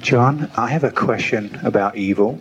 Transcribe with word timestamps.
John, 0.00 0.50
I 0.56 0.68
have 0.68 0.84
a 0.84 0.90
question 0.90 1.58
about 1.64 1.96
evil. 1.96 2.40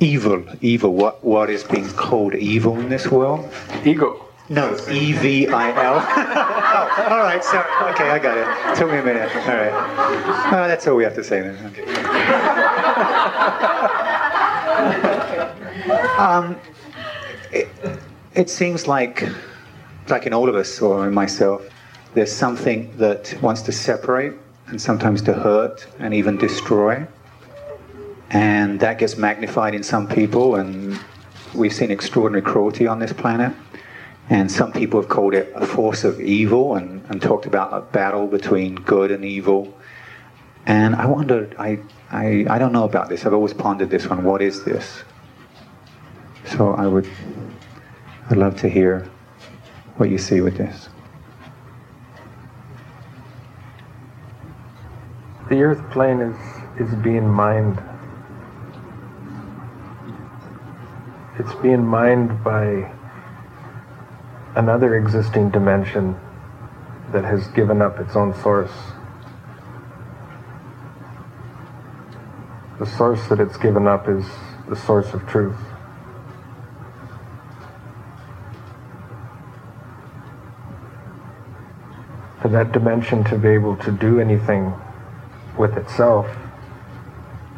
Evil, 0.00 0.44
evil. 0.60 0.94
What 0.94 1.24
what 1.24 1.50
is 1.50 1.64
being 1.64 1.88
called 1.90 2.34
evil 2.34 2.78
in 2.78 2.88
this 2.88 3.08
world? 3.08 3.52
Ego. 3.84 4.24
No, 4.48 4.76
E 4.88 5.12
V 5.12 5.48
I 5.48 5.70
L. 5.84 5.96
oh, 5.98 7.06
all 7.10 7.20
right, 7.20 7.42
sorry. 7.42 7.66
Okay, 7.92 8.10
I 8.10 8.18
got 8.18 8.38
it. 8.38 8.76
Took 8.76 8.90
me 8.90 8.98
a 8.98 9.02
minute. 9.02 9.34
All 9.34 9.56
right. 9.56 9.72
Oh, 10.52 10.68
that's 10.68 10.86
all 10.86 10.96
we 10.96 11.04
have 11.04 11.14
to 11.16 11.24
say 11.24 11.40
then. 11.40 11.56
Okay. 11.66 11.84
um, 16.18 16.56
it, 17.52 17.68
it 18.34 18.48
seems 18.48 18.86
like, 18.86 19.28
like 20.08 20.26
in 20.26 20.32
all 20.32 20.48
of 20.48 20.54
us 20.54 20.80
or 20.80 21.08
in 21.08 21.14
myself, 21.14 21.68
there's 22.14 22.32
something 22.32 22.96
that 22.96 23.36
wants 23.42 23.62
to 23.62 23.72
separate 23.72 24.34
and 24.68 24.80
sometimes 24.80 25.22
to 25.22 25.32
hurt 25.32 25.86
and 25.98 26.14
even 26.14 26.36
destroy. 26.36 27.06
And 28.30 28.78
that 28.80 28.98
gets 28.98 29.16
magnified 29.16 29.74
in 29.74 29.82
some 29.82 30.06
people, 30.06 30.56
and 30.56 30.98
we've 31.54 31.72
seen 31.72 31.90
extraordinary 31.90 32.42
cruelty 32.42 32.86
on 32.86 32.98
this 32.98 33.12
planet. 33.12 33.54
And 34.30 34.52
some 34.52 34.72
people 34.72 35.00
have 35.00 35.08
called 35.08 35.32
it 35.34 35.50
a 35.54 35.66
force 35.66 36.04
of 36.04 36.20
evil 36.20 36.74
and, 36.74 37.02
and 37.08 37.22
talked 37.22 37.46
about 37.46 37.72
a 37.72 37.80
battle 37.80 38.26
between 38.26 38.74
good 38.74 39.10
and 39.10 39.24
evil. 39.24 39.74
And 40.66 40.94
I 40.94 41.06
wondered, 41.06 41.56
I, 41.58 41.78
I, 42.10 42.44
I 42.50 42.58
don't 42.58 42.72
know 42.72 42.84
about 42.84 43.08
this. 43.08 43.24
I've 43.24 43.32
always 43.32 43.54
pondered 43.54 43.88
this 43.88 44.06
one. 44.06 44.22
What 44.24 44.42
is 44.42 44.64
this? 44.64 45.02
So 46.44 46.74
I 46.74 46.86
would 46.86 47.08
I'd 48.30 48.36
love 48.36 48.56
to 48.60 48.68
hear 48.68 49.08
what 49.96 50.10
you 50.10 50.18
see 50.18 50.42
with 50.42 50.58
this. 50.58 50.90
The 55.48 55.62
earth 55.62 55.90
plane 55.90 56.20
is, 56.20 56.36
is 56.78 56.94
being 56.96 57.26
mined. 57.26 57.82
It's 61.38 61.54
being 61.62 61.86
mined 61.86 62.44
by 62.44 62.92
another 64.56 64.96
existing 64.96 65.48
dimension 65.48 66.20
that 67.12 67.24
has 67.24 67.48
given 67.48 67.80
up 67.80 67.98
its 67.98 68.14
own 68.14 68.34
source. 68.42 68.72
The 72.78 72.84
source 72.84 73.26
that 73.28 73.40
it's 73.40 73.56
given 73.56 73.88
up 73.88 74.06
is 74.06 74.26
the 74.68 74.76
source 74.76 75.14
of 75.14 75.26
truth. 75.26 75.56
For 82.42 82.48
that 82.48 82.72
dimension 82.72 83.24
to 83.24 83.38
be 83.38 83.48
able 83.48 83.76
to 83.76 83.90
do 83.90 84.20
anything 84.20 84.74
with 85.58 85.76
itself, 85.76 86.26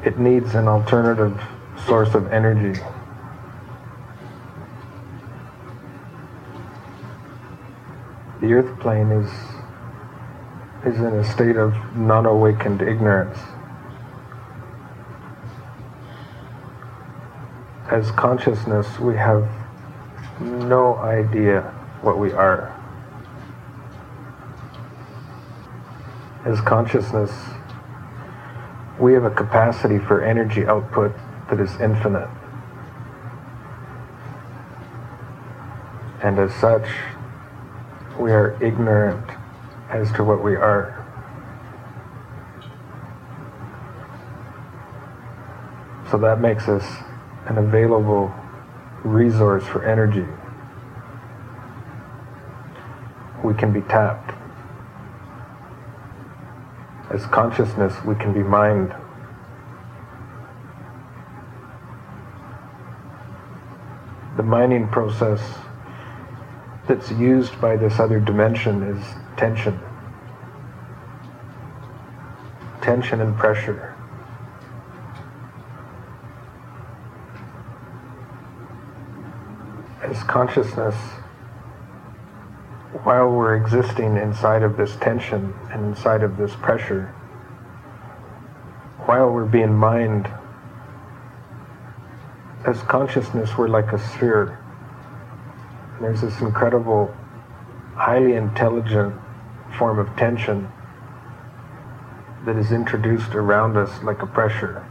it 0.04 0.18
needs 0.18 0.54
an 0.54 0.66
alternative 0.66 1.40
source 1.86 2.14
of 2.14 2.32
energy. 2.32 2.80
The 8.40 8.54
earth 8.54 8.80
plane 8.80 9.10
is 9.12 9.30
is 10.86 10.98
in 10.98 11.12
a 11.12 11.24
state 11.24 11.56
of 11.56 11.74
non-awakened 11.94 12.80
ignorance. 12.80 13.38
As 17.90 18.10
consciousness, 18.12 18.98
we 18.98 19.14
have 19.16 19.46
no 20.40 20.96
idea 20.96 21.62
what 22.00 22.18
we 22.18 22.32
are. 22.32 22.74
As 26.46 26.62
consciousness, 26.62 27.30
we 29.00 29.14
have 29.14 29.24
a 29.24 29.30
capacity 29.30 29.98
for 29.98 30.22
energy 30.22 30.66
output 30.66 31.16
that 31.48 31.58
is 31.58 31.70
infinite. 31.80 32.28
And 36.22 36.38
as 36.38 36.54
such, 36.56 36.86
we 38.18 38.30
are 38.30 38.62
ignorant 38.62 39.24
as 39.88 40.12
to 40.12 40.22
what 40.22 40.44
we 40.44 40.54
are. 40.54 40.96
So 46.10 46.18
that 46.18 46.40
makes 46.40 46.68
us 46.68 46.84
an 47.46 47.56
available 47.56 48.34
resource 49.02 49.64
for 49.64 49.82
energy. 49.86 50.26
We 53.42 53.54
can 53.54 53.72
be 53.72 53.80
tapped. 53.80 54.34
As 57.10 57.26
consciousness, 57.26 57.92
we 58.04 58.14
can 58.14 58.32
be 58.32 58.42
mined. 58.42 58.94
The 64.36 64.44
mining 64.44 64.86
process 64.88 65.40
that's 66.86 67.10
used 67.10 67.60
by 67.60 67.76
this 67.76 67.98
other 67.98 68.20
dimension 68.20 68.84
is 68.84 69.04
tension. 69.36 69.78
Tension 72.80 73.20
and 73.20 73.36
pressure. 73.36 73.94
As 80.02 80.22
consciousness, 80.24 80.96
while 83.04 83.30
we're 83.30 83.56
existing 83.56 84.16
inside 84.16 84.62
of 84.62 84.76
this 84.76 84.96
tension 84.96 85.54
and 85.70 85.84
inside 85.86 86.22
of 86.22 86.36
this 86.36 86.54
pressure, 86.56 87.06
while 89.06 89.30
we're 89.30 89.46
being 89.46 89.74
mined, 89.74 90.28
as 92.66 92.82
consciousness, 92.82 93.56
we're 93.56 93.68
like 93.68 93.92
a 93.92 93.98
sphere. 93.98 94.58
There's 96.00 96.20
this 96.20 96.40
incredible, 96.40 97.14
highly 97.94 98.34
intelligent 98.34 99.14
form 99.78 99.98
of 99.98 100.14
tension 100.16 100.70
that 102.44 102.56
is 102.56 102.70
introduced 102.72 103.34
around 103.34 103.76
us 103.76 104.02
like 104.02 104.22
a 104.22 104.26
pressure. 104.26 104.84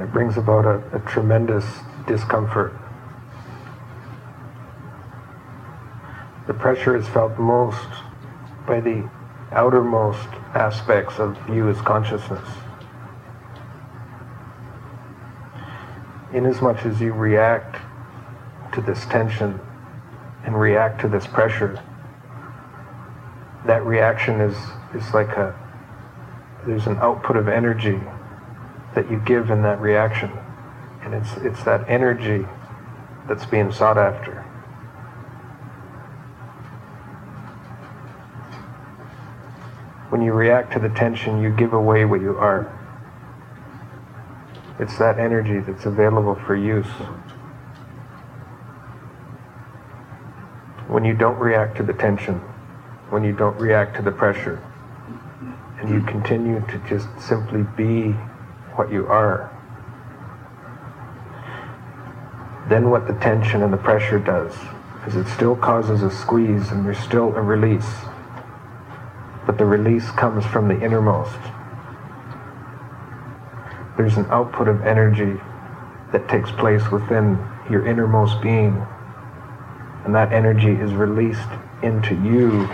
It 0.00 0.12
brings 0.12 0.36
about 0.36 0.64
a, 0.64 0.96
a 0.96 1.00
tremendous 1.00 1.64
discomfort. 2.06 2.72
The 6.46 6.54
pressure 6.54 6.96
is 6.96 7.08
felt 7.08 7.38
most 7.38 7.88
by 8.66 8.80
the 8.80 9.08
outermost 9.52 10.28
aspects 10.54 11.18
of 11.18 11.38
you 11.48 11.68
as 11.68 11.80
consciousness. 11.80 12.48
Inasmuch 16.32 16.84
as 16.84 17.00
you 17.00 17.12
react 17.12 17.80
to 18.74 18.80
this 18.80 19.06
tension 19.06 19.58
and 20.44 20.60
react 20.60 21.00
to 21.00 21.08
this 21.08 21.26
pressure, 21.26 21.80
that 23.66 23.84
reaction 23.86 24.40
is, 24.40 24.56
is 24.94 25.14
like 25.14 25.28
a, 25.28 25.58
there's 26.66 26.86
an 26.86 26.98
output 26.98 27.36
of 27.36 27.48
energy 27.48 28.00
that 28.94 29.10
you 29.10 29.18
give 29.20 29.50
in 29.50 29.62
that 29.62 29.80
reaction. 29.80 30.30
And 31.02 31.14
it's, 31.14 31.36
it's 31.38 31.62
that 31.64 31.88
energy 31.88 32.46
that's 33.28 33.46
being 33.46 33.72
sought 33.72 33.96
after. 33.96 34.43
When 40.14 40.22
you 40.22 40.32
react 40.32 40.72
to 40.74 40.78
the 40.78 40.90
tension, 40.90 41.42
you 41.42 41.50
give 41.50 41.72
away 41.72 42.04
what 42.04 42.20
you 42.20 42.36
are. 42.36 42.70
It's 44.78 44.96
that 44.96 45.18
energy 45.18 45.58
that's 45.58 45.86
available 45.86 46.36
for 46.46 46.54
use. 46.54 46.86
When 50.86 51.04
you 51.04 51.14
don't 51.14 51.36
react 51.40 51.76
to 51.78 51.82
the 51.82 51.94
tension, 51.94 52.36
when 53.10 53.24
you 53.24 53.32
don't 53.32 53.58
react 53.58 53.96
to 53.96 54.02
the 54.02 54.12
pressure, 54.12 54.62
and 55.80 55.90
you 55.90 56.00
continue 56.02 56.60
to 56.60 56.78
just 56.88 57.08
simply 57.20 57.64
be 57.76 58.12
what 58.76 58.92
you 58.92 59.08
are, 59.08 59.50
then 62.68 62.88
what 62.88 63.08
the 63.08 63.14
tension 63.14 63.64
and 63.64 63.72
the 63.72 63.78
pressure 63.78 64.20
does 64.20 64.54
is 65.08 65.16
it 65.16 65.26
still 65.26 65.56
causes 65.56 66.04
a 66.04 66.10
squeeze 66.12 66.70
and 66.70 66.86
there's 66.86 66.98
still 66.98 67.34
a 67.34 67.42
release. 67.42 68.04
But 69.46 69.58
the 69.58 69.64
release 69.64 70.10
comes 70.12 70.44
from 70.46 70.68
the 70.68 70.80
innermost. 70.80 71.38
There's 73.96 74.16
an 74.16 74.26
output 74.26 74.68
of 74.68 74.84
energy 74.86 75.40
that 76.12 76.28
takes 76.28 76.50
place 76.52 76.90
within 76.90 77.38
your 77.70 77.86
innermost 77.86 78.40
being. 78.40 78.86
And 80.04 80.14
that 80.14 80.32
energy 80.32 80.72
is 80.72 80.92
released 80.92 81.48
into 81.82 82.14
you 82.14 82.68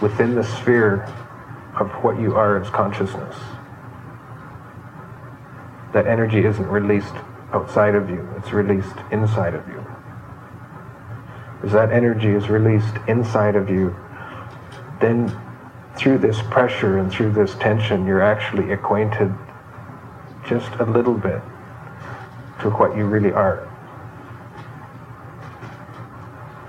within 0.00 0.34
the 0.34 0.44
sphere 0.44 1.04
of 1.78 1.90
what 2.04 2.20
you 2.20 2.34
are 2.34 2.60
as 2.60 2.68
consciousness. 2.70 3.36
That 5.92 6.06
energy 6.06 6.44
isn't 6.44 6.68
released 6.68 7.14
outside 7.52 7.94
of 7.94 8.08
you, 8.08 8.26
it's 8.36 8.52
released 8.52 8.96
inside 9.10 9.54
of 9.54 9.66
you. 9.68 9.84
As 11.62 11.72
that 11.72 11.92
energy 11.92 12.30
is 12.30 12.48
released 12.48 12.94
inside 13.06 13.56
of 13.56 13.68
you, 13.68 13.94
then 15.00 15.28
through 15.96 16.18
this 16.18 16.40
pressure 16.42 16.98
and 16.98 17.12
through 17.12 17.32
this 17.32 17.54
tension, 17.54 18.06
you're 18.06 18.22
actually 18.22 18.72
acquainted 18.72 19.32
just 20.46 20.72
a 20.80 20.84
little 20.84 21.14
bit 21.14 21.40
to 22.60 22.70
what 22.70 22.96
you 22.96 23.04
really 23.04 23.32
are. 23.32 23.68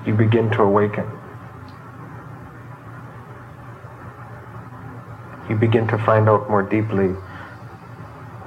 You 0.06 0.14
begin 0.14 0.50
to 0.52 0.64
awaken. 0.64 1.10
You 5.50 5.56
begin 5.56 5.88
to 5.88 5.98
find 5.98 6.28
out 6.28 6.50
more 6.50 6.64
deeply 6.64 7.10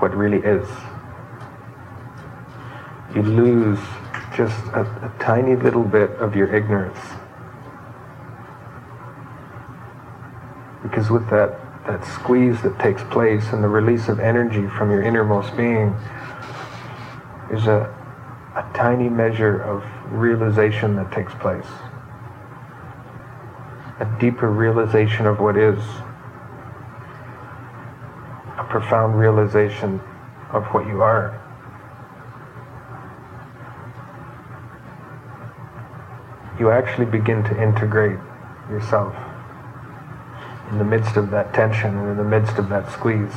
what 0.00 0.14
really 0.14 0.38
is. 0.38 0.69
You 3.14 3.23
lose 3.23 3.78
just 4.37 4.62
a, 4.67 4.81
a 4.81 5.12
tiny 5.19 5.56
little 5.56 5.84
bit 5.84 6.11
of 6.19 6.37
your 6.37 6.55
ignorance. 6.55 6.99
Because 10.88 11.11
with 11.11 11.29
that, 11.31 11.59
that 11.87 12.05
squeeze 12.05 12.62
that 12.62 12.79
takes 12.79 13.03
place 13.05 13.53
and 13.53 13.62
the 13.62 13.69
release 13.69 14.09
of 14.09 14.21
energy 14.21 14.69
from 14.69 14.91
your 14.91 15.03
innermost 15.03 15.56
being, 15.56 15.94
there's 17.49 17.67
a, 17.67 17.93
a 18.55 18.71
tiny 18.75 19.09
measure 19.09 19.61
of 19.61 19.85
realization 20.12 20.94
that 20.97 21.11
takes 21.11 21.35
place. 21.35 21.67
A 23.99 24.17
deeper 24.21 24.50
realization 24.50 25.27
of 25.27 25.41
what 25.41 25.56
is. 25.56 25.79
A 28.59 28.67
profound 28.69 29.19
realization 29.19 30.00
of 30.53 30.65
what 30.67 30.87
you 30.87 31.03
are. 31.03 31.43
you 36.59 36.71
actually 36.71 37.05
begin 37.05 37.44
to 37.44 37.62
integrate 37.62 38.19
yourself 38.71 39.15
in 40.71 40.79
the 40.79 40.85
midst 40.85 41.17
of 41.17 41.31
that 41.31 41.55
tension 41.55 41.97
and 41.97 42.11
in 42.11 42.17
the 42.17 42.25
midst 42.25 42.59
of 42.59 42.69
that 42.69 42.91
squeeze. 42.91 43.35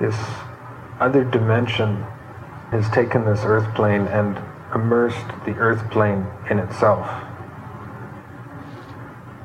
This 0.00 0.16
other 0.98 1.24
dimension 1.24 2.02
has 2.70 2.88
taken 2.90 3.24
this 3.24 3.40
earth 3.44 3.72
plane 3.74 4.06
and 4.08 4.40
immersed 4.74 5.26
the 5.44 5.52
earth 5.56 5.88
plane 5.90 6.26
in 6.50 6.58
itself 6.58 7.06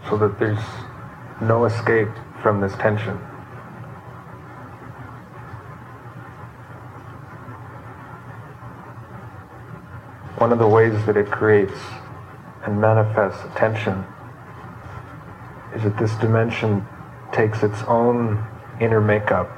so 0.10 0.18
that 0.18 0.40
there's 0.40 0.64
no 1.42 1.66
escape 1.66 2.10
from 2.42 2.62
this 2.62 2.74
tension. 2.78 3.20
One 10.38 10.52
of 10.52 10.60
the 10.60 10.68
ways 10.68 10.94
that 11.06 11.18
it 11.18 11.32
creates 11.32 11.80
and 12.64 12.80
manifests 12.80 13.44
attention 13.46 14.06
is 15.76 15.84
that 15.84 15.98
this 15.98 16.14
dimension 16.16 16.86
takes 17.32 17.64
its 17.64 17.82
own 17.84 18.46
inner 18.80 19.02
makeup 19.02 19.50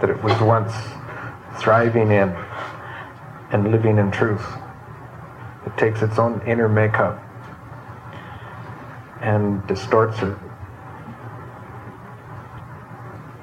that 0.00 0.10
it 0.10 0.22
was 0.22 0.38
once 0.40 0.72
thriving 1.58 2.10
in 2.10 2.34
and 3.52 3.70
living 3.70 3.98
in 3.98 4.10
truth. 4.10 4.44
It 5.66 5.76
takes 5.76 6.02
its 6.02 6.18
own 6.18 6.42
inner 6.46 6.68
makeup 6.68 7.22
and 9.20 9.66
distorts 9.66 10.20
it. 10.22 10.36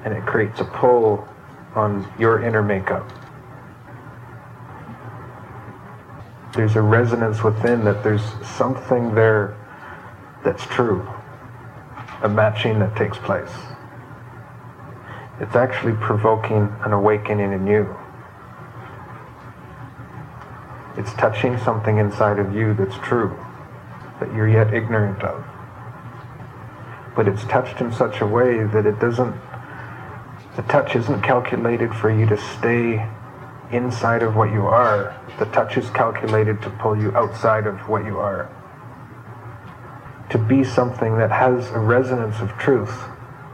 And 0.04 0.14
it 0.14 0.26
creates 0.26 0.60
a 0.60 0.66
pull 0.66 1.28
on 1.76 2.12
your 2.18 2.44
inner 2.44 2.64
makeup. 2.64 3.12
There's 6.57 6.75
a 6.75 6.81
resonance 6.81 7.44
within 7.44 7.86
that 7.86 8.04
there's 8.04 8.24
something 8.44 9.13
there 9.13 9.56
that's 10.44 10.65
true, 10.65 11.07
a 12.24 12.27
matching 12.27 12.80
that 12.80 12.95
takes 12.95 13.18
place. 13.19 13.51
It's 15.39 15.56
actually 15.56 15.94
provoking 15.94 16.75
an 16.83 16.94
awakening 16.94 17.54
in 17.54 17.68
you. 17.68 17.95
It's 20.98 21.13
touching 21.13 21.59
something 21.59 22.00
inside 22.00 22.39
of 22.39 22.56
you 22.56 22.74
that's 22.74 22.98
true, 22.98 23.38
that 24.19 24.33
you're 24.33 24.50
yet 24.50 24.74
ignorant 24.74 25.21
of. 25.21 25.45
But 27.15 27.27
it's 27.27 27.44
touched 27.44 27.81
in 27.81 27.94
such 27.94 28.19
a 28.19 28.25
way 28.25 28.63
that 28.63 28.88
it 28.88 29.00
doesn't, 29.00 29.36
the 30.56 30.63
touch 30.63 30.95
isn't 30.95 31.21
calculated 31.21 31.94
for 31.94 32.09
you 32.09 32.25
to 32.25 32.38
stay 32.38 33.07
inside 33.72 34.24
of 34.24 34.36
what 34.36 34.52
you 34.52 34.66
are. 34.66 35.19
The 35.40 35.46
touch 35.46 35.78
is 35.78 35.90
calculated 35.92 36.62
to 36.62 36.69
pull 36.69 36.98
you 36.98 37.12
outside 37.16 37.68
of 37.68 37.88
what 37.90 38.06
you 38.06 38.18
are. 38.18 38.50
To 40.31 40.38
be 40.38 40.64
something 40.64 41.18
that 41.18 41.31
has 41.31 41.69
a 41.72 41.80
resonance 41.80 42.40
of 42.40 42.50
truth. 42.58 43.06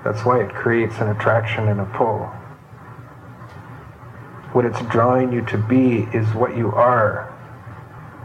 That's 0.04 0.25
why 0.25 0.42
it 0.42 0.54
creates 0.54 0.98
an 1.00 1.10
attraction 1.10 1.68
and 1.68 1.80
a 1.80 1.86
pull. 1.86 2.25
What 4.54 4.65
it's 4.65 4.81
drawing 4.83 5.33
you 5.33 5.44
to 5.45 5.57
be 5.57 6.07
is 6.13 6.27
what 6.36 6.56
you 6.56 6.71
are. 6.71 7.30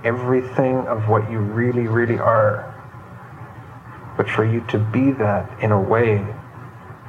Everything 0.05 0.87
of 0.87 1.09
what 1.09 1.31
you 1.31 1.39
really, 1.39 1.87
really 1.87 2.19
are. 2.19 2.75
But 4.17 4.29
for 4.29 4.45
you 4.45 4.61
to 4.69 4.79
be 4.79 5.13
that 5.13 5.63
in 5.63 5.73
a 5.73 5.81
way 5.81 6.27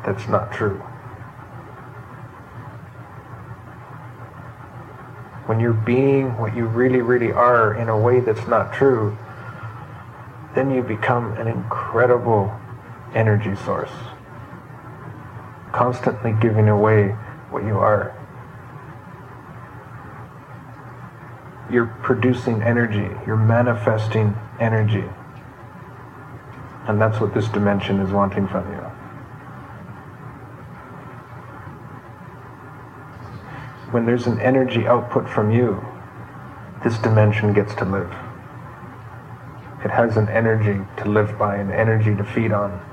that's 0.05 0.27
not 0.27 0.51
true. 0.51 0.81
When 5.49 5.59
you're 5.59 5.73
being 5.73 6.37
what 6.37 6.55
you 6.55 6.67
really, 6.67 7.01
really 7.01 7.31
are 7.31 7.73
in 7.73 7.89
a 7.89 7.97
way 7.97 8.19
that's 8.19 8.47
not 8.47 8.71
true, 8.71 9.17
then 10.53 10.69
you 10.69 10.83
become 10.83 11.33
an 11.39 11.47
incredible 11.47 12.53
energy 13.15 13.55
source, 13.55 13.89
constantly 15.71 16.33
giving 16.39 16.69
away 16.69 17.07
what 17.49 17.63
you 17.63 17.79
are. 17.79 18.15
You're 21.71 21.97
producing 22.03 22.61
energy, 22.61 23.09
you're 23.25 23.35
manifesting 23.35 24.37
energy. 24.59 25.09
And 26.87 27.01
that's 27.01 27.19
what 27.19 27.33
this 27.33 27.47
dimension 27.47 27.99
is 28.01 28.11
wanting 28.11 28.47
from 28.49 28.71
you. 28.71 28.88
When 33.91 34.05
there's 34.05 34.27
an 34.27 34.39
energy 34.39 34.85
output 34.85 35.27
from 35.27 35.51
you, 35.51 35.83
this 36.83 36.97
dimension 36.99 37.53
gets 37.53 37.73
to 37.75 37.85
live. 37.85 38.11
It 39.83 39.91
has 39.91 40.17
an 40.17 40.29
energy 40.29 40.85
to 40.97 41.09
live 41.09 41.37
by, 41.37 41.55
an 41.55 41.71
energy 41.71 42.15
to 42.15 42.23
feed 42.23 42.51
on. 42.51 42.85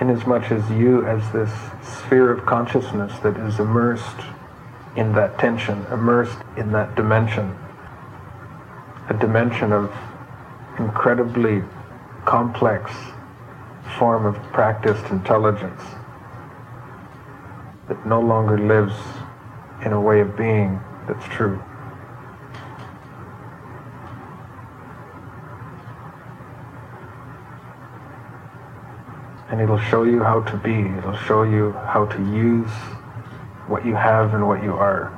Inasmuch 0.00 0.50
as 0.50 0.68
you, 0.70 1.06
as 1.06 1.30
this 1.32 1.52
sphere 1.82 2.30
of 2.30 2.44
consciousness 2.46 3.18
that 3.20 3.36
is 3.36 3.58
immersed 3.60 4.16
in 4.96 5.12
that 5.12 5.38
tension, 5.38 5.84
immersed 5.92 6.38
in 6.56 6.72
that 6.72 6.96
dimension, 6.96 7.56
a 9.08 9.14
dimension 9.14 9.72
of 9.72 9.92
incredibly 10.78 11.62
complex 12.24 12.92
form 13.98 14.26
of 14.26 14.36
practiced 14.52 15.04
intelligence 15.10 15.82
that 17.88 18.06
no 18.06 18.20
longer 18.20 18.56
lives 18.56 18.94
in 19.84 19.92
a 19.92 20.00
way 20.00 20.20
of 20.20 20.36
being 20.36 20.80
that's 21.08 21.24
true. 21.34 21.60
And 29.48 29.60
it'll 29.62 29.78
show 29.78 30.02
you 30.02 30.22
how 30.22 30.42
to 30.42 30.56
be. 30.58 30.82
It'll 30.98 31.16
show 31.16 31.42
you 31.42 31.72
how 31.72 32.04
to 32.04 32.18
use 32.18 32.70
what 33.66 33.86
you 33.86 33.94
have 33.94 34.34
and 34.34 34.46
what 34.46 34.62
you 34.62 34.74
are 34.74 35.10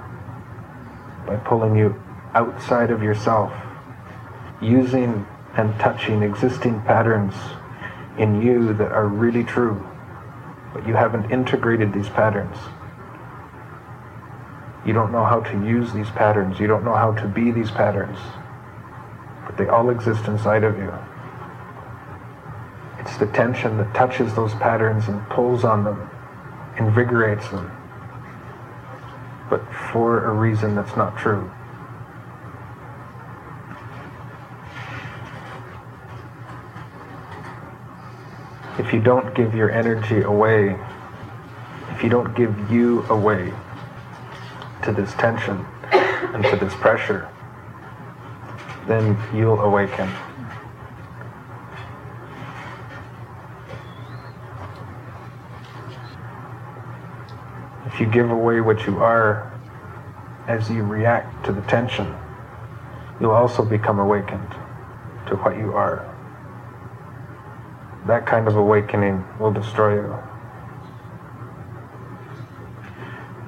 by 1.27 1.37
pulling 1.37 1.77
you 1.77 2.01
outside 2.35 2.93
of 2.93 3.03
yourself, 3.03 3.53
using 4.63 5.27
and 5.57 5.75
touching 5.81 6.23
existing 6.23 6.81
patterns 6.83 7.35
in 8.19 8.43
you 8.43 8.73
that 8.75 8.93
are 8.93 9.07
really 9.07 9.45
true, 9.45 9.87
but 10.75 10.87
you 10.87 10.95
haven't 10.95 11.31
integrated 11.31 11.93
these 11.93 12.09
patterns. 12.09 12.57
You 14.85 14.93
don't 14.93 15.13
know 15.13 15.25
how 15.25 15.41
to 15.41 15.53
use 15.67 15.93
these 15.93 16.11
patterns. 16.11 16.59
You 16.59 16.67
don't 16.67 16.85
know 16.85 16.95
how 16.95 17.13
to 17.13 17.29
be 17.29 17.51
these 17.51 17.71
patterns. 17.71 18.19
But 19.47 19.57
they 19.57 19.69
all 19.69 19.91
exist 19.91 20.27
inside 20.27 20.65
of 20.65 20.79
you. 20.79 20.93
It's 22.99 23.17
the 23.19 23.27
tension 23.27 23.77
that 23.79 23.95
touches 23.95 24.35
those 24.35 24.55
patterns 24.55 25.09
and 25.09 25.27
pulls 25.29 25.65
on 25.65 25.85
them, 25.85 26.09
invigorates 26.79 27.49
them, 27.51 27.71
but 29.49 29.63
for 29.93 30.25
a 30.27 30.33
reason 30.33 30.75
that's 30.75 30.97
not 30.97 31.17
true. 31.17 31.51
If 38.81 38.95
you 38.95 39.01
don't 39.01 39.35
give 39.35 39.55
your 39.55 39.71
energy 39.71 40.23
away, 40.23 40.75
if 41.91 42.03
you 42.03 42.09
don't 42.09 42.35
give 42.35 42.71
you 42.71 43.03
away, 43.11 43.53
to 44.83 44.93
this 44.93 45.13
tension 45.15 45.67
and 45.93 46.43
to 46.45 46.57
this 46.57 46.75
pressure, 46.75 47.29
then 48.87 49.17
you'll 49.35 49.61
awaken. 49.61 50.09
If 57.87 58.01
you 58.01 58.07
give 58.07 58.31
away 58.31 58.63
what 58.63 58.87
you 58.87 58.99
are 58.99 59.53
as 60.49 60.71
you 60.71 60.83
react 60.83 61.45
to 61.45 61.53
the 61.53 61.61
tension, 61.63 62.15
you'll 63.21 63.33
also 63.33 63.63
become 63.63 63.99
awakened 63.99 64.51
to 65.29 65.37
what 65.37 65.59
you 65.59 65.75
are. 65.75 66.07
That 68.07 68.27
kind 68.27 68.49
of 68.49 68.57
awakening 68.57 69.25
will 69.39 69.53
destroy 69.53 69.95
you. 69.95 70.17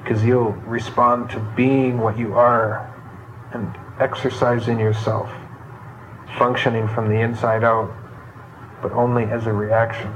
Because 0.02 0.24
you'll 0.24 0.52
respond 0.66 1.30
to 1.30 1.40
being 1.56 1.98
what 1.98 2.18
you 2.18 2.34
are 2.34 2.92
and 3.52 3.72
exercising 3.98 4.78
yourself, 4.78 5.30
functioning 6.36 6.88
from 6.88 7.08
the 7.08 7.20
inside 7.20 7.64
out, 7.64 7.90
but 8.82 8.92
only 8.92 9.24
as 9.24 9.46
a 9.46 9.52
reaction, 9.52 10.14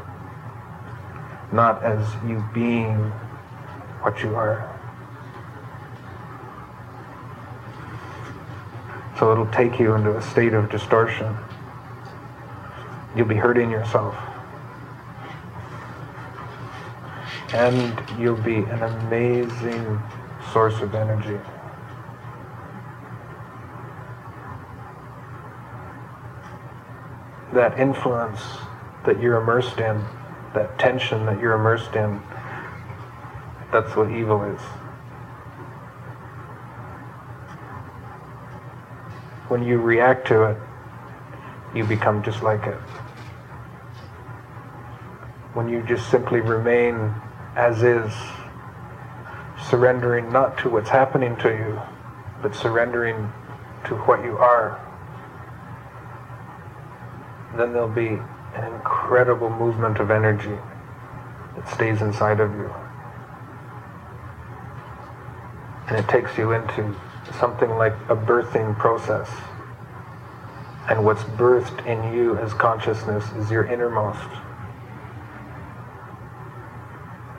not 1.52 1.82
as 1.82 2.06
you 2.26 2.44
being 2.52 2.96
what 4.02 4.22
you 4.22 4.34
are. 4.34 4.72
So 9.18 9.32
it'll 9.32 9.46
take 9.46 9.78
you 9.78 9.94
into 9.94 10.14
a 10.14 10.20
state 10.20 10.52
of 10.52 10.70
distortion. 10.70 11.34
You'll 13.14 13.26
be 13.26 13.36
hurting 13.36 13.70
yourself. 13.70 14.14
And 17.52 18.20
you'll 18.20 18.36
be 18.36 18.56
an 18.56 18.82
amazing 18.82 20.02
source 20.52 20.80
of 20.80 20.94
energy. 20.94 21.38
That 27.52 27.78
influence 27.78 28.40
that 29.04 29.20
you're 29.20 29.40
immersed 29.40 29.78
in, 29.78 30.04
that 30.54 30.78
tension 30.78 31.24
that 31.26 31.40
you're 31.40 31.54
immersed 31.54 31.94
in, 31.94 32.20
that's 33.70 33.94
what 33.94 34.10
evil 34.10 34.42
is. 34.42 34.60
When 39.48 39.62
you 39.62 39.78
react 39.78 40.26
to 40.28 40.42
it, 40.44 40.56
you 41.74 41.84
become 41.84 42.22
just 42.22 42.42
like 42.42 42.66
it. 42.66 42.78
When 45.54 45.68
you 45.68 45.82
just 45.82 46.10
simply 46.10 46.40
remain 46.40 47.14
as 47.56 47.82
is, 47.82 48.12
surrendering 49.68 50.30
not 50.30 50.58
to 50.58 50.68
what's 50.68 50.90
happening 50.90 51.34
to 51.38 51.48
you, 51.48 51.80
but 52.42 52.54
surrendering 52.54 53.32
to 53.86 53.94
what 53.94 54.22
you 54.22 54.36
are, 54.36 54.80
then 57.56 57.72
there'll 57.72 57.88
be 57.88 58.18
an 58.54 58.72
incredible 58.74 59.48
movement 59.50 59.98
of 59.98 60.10
energy 60.10 60.58
that 61.56 61.68
stays 61.68 62.02
inside 62.02 62.40
of 62.40 62.54
you. 62.54 62.72
And 65.88 65.96
it 65.96 66.08
takes 66.08 66.36
you 66.36 66.52
into 66.52 66.94
something 67.38 67.70
like 67.70 67.94
a 68.08 68.16
birthing 68.16 68.78
process. 68.78 69.30
And 70.88 71.04
what's 71.04 71.22
birthed 71.22 71.86
in 71.86 72.12
you 72.12 72.36
as 72.36 72.52
consciousness 72.52 73.24
is 73.32 73.50
your 73.50 73.64
innermost. 73.64 74.28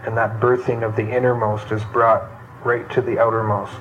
And 0.07 0.15
that 0.15 0.39
birthing 0.39 0.83
of 0.83 0.95
the 0.95 1.05
innermost 1.05 1.69
is 1.73 1.83
brought 1.83 2.31
right 2.63 2.89
to 2.91 3.01
the 3.01 3.19
outermost. 3.19 3.77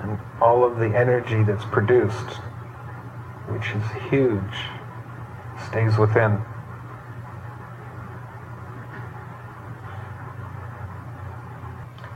And 0.00 0.18
all 0.40 0.64
of 0.64 0.78
the 0.78 0.96
energy 0.96 1.42
that's 1.42 1.66
produced, 1.66 2.40
which 3.46 3.72
is 3.72 4.08
huge, 4.08 4.56
stays 5.68 5.98
within. 5.98 6.40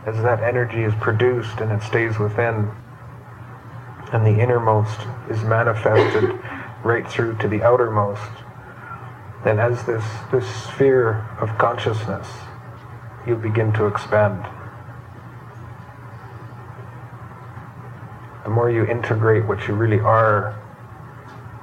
As 0.06 0.16
that 0.22 0.42
energy 0.42 0.84
is 0.84 0.94
produced 1.02 1.60
and 1.60 1.70
it 1.70 1.82
stays 1.82 2.18
within, 2.18 2.70
and 4.14 4.24
the 4.24 4.40
innermost 4.40 5.00
is 5.28 5.42
manifested 5.44 6.30
right 6.82 7.06
through 7.06 7.36
to 7.40 7.48
the 7.48 7.62
outermost, 7.62 8.47
then 9.44 9.60
as 9.60 9.84
this, 9.84 10.04
this 10.32 10.46
sphere 10.64 11.24
of 11.40 11.56
consciousness, 11.58 12.26
you 13.26 13.36
begin 13.36 13.72
to 13.74 13.86
expand. 13.86 14.44
The 18.42 18.50
more 18.50 18.70
you 18.70 18.84
integrate 18.84 19.46
what 19.46 19.68
you 19.68 19.74
really 19.74 20.00
are, 20.00 20.58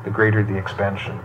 the 0.06 0.10
greater 0.10 0.44
the 0.44 0.58
expansion. 0.58 1.20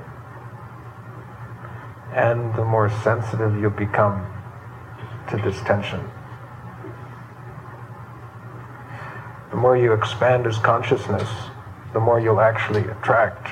And 2.12 2.52
the 2.56 2.64
more 2.64 2.90
sensitive 2.90 3.54
you'll 3.60 3.70
become 3.70 4.26
to 5.30 5.36
this 5.36 5.60
tension. 5.62 6.00
The 9.50 9.56
more 9.56 9.76
you 9.76 9.92
expand 9.92 10.46
as 10.46 10.58
consciousness, 10.58 11.28
the 11.92 12.00
more 12.00 12.18
you'll 12.18 12.40
actually 12.40 12.82
attract 12.88 13.50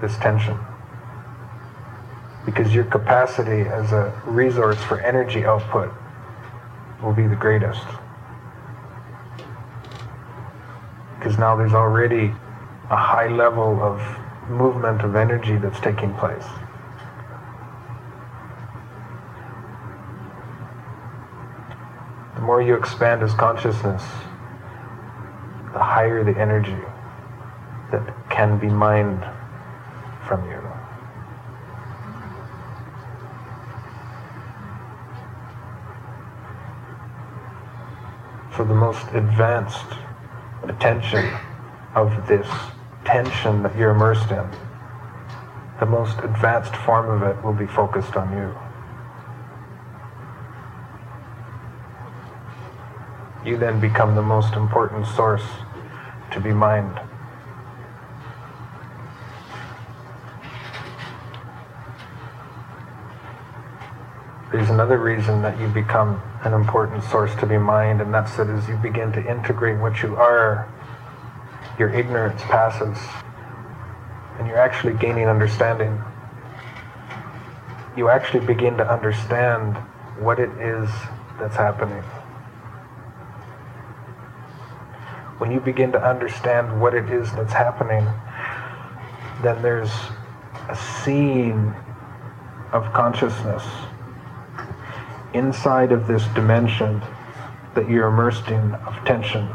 this 0.00 0.16
tension 0.16 0.58
because 2.44 2.74
your 2.74 2.84
capacity 2.84 3.62
as 3.62 3.92
a 3.92 4.12
resource 4.26 4.82
for 4.82 5.00
energy 5.00 5.44
output 5.44 5.92
will 7.02 7.12
be 7.12 7.26
the 7.26 7.36
greatest. 7.36 7.86
Because 11.18 11.38
now 11.38 11.56
there's 11.56 11.72
already 11.72 12.34
a 12.90 12.96
high 12.96 13.28
level 13.28 13.82
of 13.82 14.00
movement 14.48 15.02
of 15.02 15.16
energy 15.16 15.56
that's 15.56 15.80
taking 15.80 16.12
place. 16.14 16.46
The 22.34 22.40
more 22.40 22.60
you 22.60 22.74
expand 22.74 23.22
as 23.22 23.32
consciousness, 23.32 24.02
the 25.72 25.82
higher 25.82 26.22
the 26.22 26.38
energy 26.38 26.76
that 27.90 28.14
can 28.28 28.58
be 28.58 28.68
mined 28.68 29.24
from 30.26 30.48
you. 30.50 30.63
For 38.54 38.64
the 38.64 38.74
most 38.74 39.04
advanced 39.14 39.84
attention 40.62 41.28
of 41.96 42.26
this 42.28 42.46
tension 43.04 43.62
that 43.62 43.76
you're 43.76 43.90
immersed 43.90 44.30
in. 44.30 44.48
The 45.80 45.86
most 45.86 46.18
advanced 46.20 46.74
form 46.76 47.10
of 47.10 47.22
it 47.22 47.42
will 47.44 47.52
be 47.52 47.66
focused 47.66 48.14
on 48.16 48.32
you. 48.32 48.54
You 53.44 53.58
then 53.58 53.80
become 53.80 54.14
the 54.14 54.22
most 54.22 54.54
important 54.54 55.06
source 55.06 55.44
to 56.30 56.40
be 56.40 56.52
mined. 56.52 56.98
There's 64.52 64.63
another 64.74 64.98
reason 64.98 65.40
that 65.40 65.58
you 65.60 65.68
become 65.68 66.20
an 66.42 66.52
important 66.52 67.04
source 67.04 67.32
to 67.36 67.46
be 67.46 67.56
mined, 67.56 68.00
and 68.00 68.12
that's 68.12 68.36
that 68.36 68.50
as 68.50 68.68
you 68.68 68.76
begin 68.78 69.12
to 69.12 69.24
integrate 69.30 69.78
what 69.78 70.02
you 70.02 70.16
are, 70.16 70.68
your 71.78 71.94
ignorance 71.94 72.42
passes, 72.42 72.98
and 74.36 74.48
you're 74.48 74.58
actually 74.58 74.92
gaining 74.94 75.28
understanding. 75.28 76.02
You 77.96 78.08
actually 78.08 78.44
begin 78.44 78.76
to 78.78 78.92
understand 78.92 79.76
what 80.18 80.40
it 80.40 80.50
is 80.58 80.90
that's 81.38 81.54
happening. 81.54 82.02
When 85.38 85.52
you 85.52 85.60
begin 85.60 85.92
to 85.92 86.02
understand 86.02 86.80
what 86.80 86.94
it 86.94 87.08
is 87.10 87.30
that's 87.34 87.52
happening, 87.52 88.04
then 89.40 89.62
there's 89.62 89.92
a 90.68 90.74
scene 90.74 91.72
of 92.72 92.92
consciousness 92.92 93.62
inside 95.34 95.92
of 95.92 96.06
this 96.06 96.24
dimension 96.28 97.02
that 97.74 97.90
you're 97.90 98.06
immersed 98.06 98.48
in 98.48 98.74
of 98.86 98.94
tension, 99.04 99.48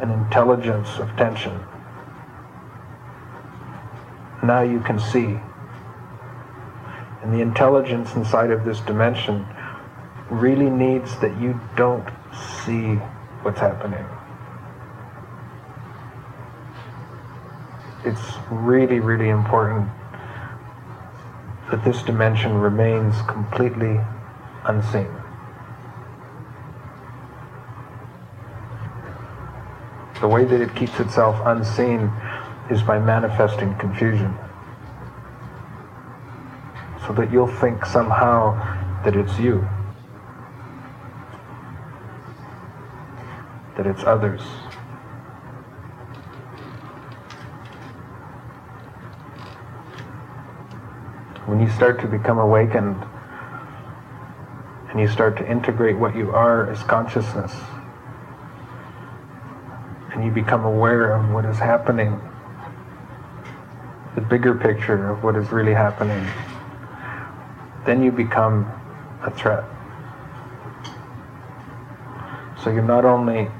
an 0.00 0.10
intelligence 0.10 0.98
of 0.98 1.08
tension. 1.16 1.58
Now 4.42 4.60
you 4.60 4.80
can 4.80 4.98
see. 4.98 5.38
And 7.22 7.32
the 7.32 7.40
intelligence 7.40 8.14
inside 8.14 8.50
of 8.50 8.66
this 8.66 8.80
dimension 8.80 9.46
really 10.30 10.68
needs 10.68 11.18
that 11.20 11.40
you 11.40 11.58
don't 11.74 12.06
see 12.66 12.96
what's 13.42 13.60
happening. 13.60 14.04
It's 18.04 18.34
really, 18.50 19.00
really 19.00 19.30
important 19.30 19.88
that 21.70 21.82
this 21.82 22.02
dimension 22.02 22.52
remains 22.58 23.14
completely 23.22 23.98
unseen. 24.66 25.08
The 30.20 30.28
way 30.28 30.44
that 30.44 30.60
it 30.60 30.74
keeps 30.74 30.98
itself 31.00 31.40
unseen 31.44 32.10
is 32.70 32.82
by 32.82 32.98
manifesting 32.98 33.74
confusion. 33.76 34.34
So 37.06 37.12
that 37.12 37.30
you'll 37.30 37.46
think 37.46 37.84
somehow 37.84 38.54
that 39.04 39.14
it's 39.16 39.38
you, 39.38 39.68
that 43.76 43.86
it's 43.86 44.02
others. 44.04 44.40
When 51.44 51.60
you 51.60 51.68
start 51.68 52.00
to 52.00 52.06
become 52.06 52.38
awakened, 52.38 53.04
and 54.94 55.02
you 55.02 55.08
start 55.08 55.36
to 55.36 55.50
integrate 55.50 55.98
what 55.98 56.14
you 56.14 56.30
are 56.30 56.70
as 56.70 56.80
consciousness, 56.84 57.52
and 60.12 60.24
you 60.24 60.30
become 60.30 60.64
aware 60.64 61.10
of 61.16 61.32
what 61.32 61.44
is 61.44 61.58
happening, 61.58 62.20
the 64.14 64.20
bigger 64.20 64.54
picture 64.54 65.10
of 65.10 65.24
what 65.24 65.34
is 65.34 65.50
really 65.50 65.74
happening, 65.74 66.24
then 67.84 68.04
you 68.04 68.12
become 68.12 68.70
a 69.24 69.32
threat. 69.32 69.64
So 72.62 72.70
you're 72.70 72.80
not 72.80 73.04
only 73.04 73.50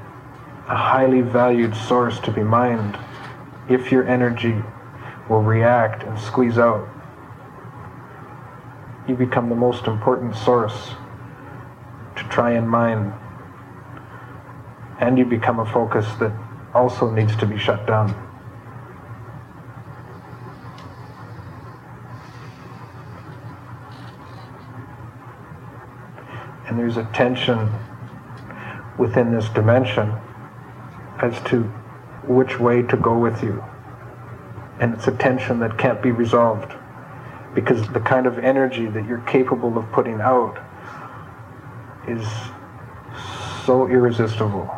a 0.69 0.75
highly 0.77 1.19
valued 1.19 1.75
source 1.75 2.17
to 2.21 2.31
be 2.31 2.43
mined 2.43 2.97
if 3.67 3.91
your 3.91 4.07
energy 4.07 4.55
will 5.27 5.41
react 5.41 6.03
and 6.03 6.17
squeeze 6.17 6.57
out. 6.57 6.87
You 9.05 9.15
become 9.15 9.49
the 9.49 9.55
most 9.55 9.85
important 9.87 10.33
source 10.37 10.95
try 12.29 12.51
and 12.51 12.69
mine. 12.69 13.13
And 14.99 15.17
you 15.17 15.25
become 15.25 15.59
a 15.59 15.65
focus 15.65 16.05
that 16.19 16.31
also 16.73 17.09
needs 17.09 17.35
to 17.37 17.45
be 17.45 17.57
shut 17.57 17.85
down. 17.85 18.13
And 26.67 26.79
there's 26.79 26.97
a 26.97 27.05
tension 27.13 27.71
within 28.97 29.31
this 29.31 29.49
dimension 29.49 30.13
as 31.21 31.39
to 31.49 31.63
which 32.27 32.59
way 32.59 32.81
to 32.81 32.97
go 32.97 33.17
with 33.17 33.43
you. 33.43 33.63
And 34.79 34.93
it's 34.93 35.07
a 35.07 35.15
tension 35.15 35.59
that 35.59 35.77
can't 35.77 36.01
be 36.01 36.11
resolved 36.11 36.73
because 37.53 37.87
the 37.89 38.01
kind 38.01 38.27
of 38.27 38.37
energy 38.39 38.87
that 38.87 39.07
you're 39.07 39.21
capable 39.21 39.77
of 39.77 39.89
putting 39.91 40.19
out 40.19 40.59
is 42.07 42.27
so 43.65 43.87
irresistible 43.87 44.69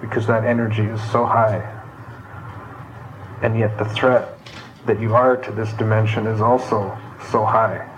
because 0.00 0.26
that 0.26 0.44
energy 0.44 0.82
is 0.82 1.00
so 1.10 1.24
high. 1.24 1.72
And 3.42 3.58
yet 3.58 3.78
the 3.78 3.84
threat 3.84 4.38
that 4.86 5.00
you 5.00 5.14
are 5.14 5.36
to 5.36 5.52
this 5.52 5.72
dimension 5.74 6.26
is 6.26 6.40
also 6.40 6.96
so 7.30 7.44
high. 7.44 7.88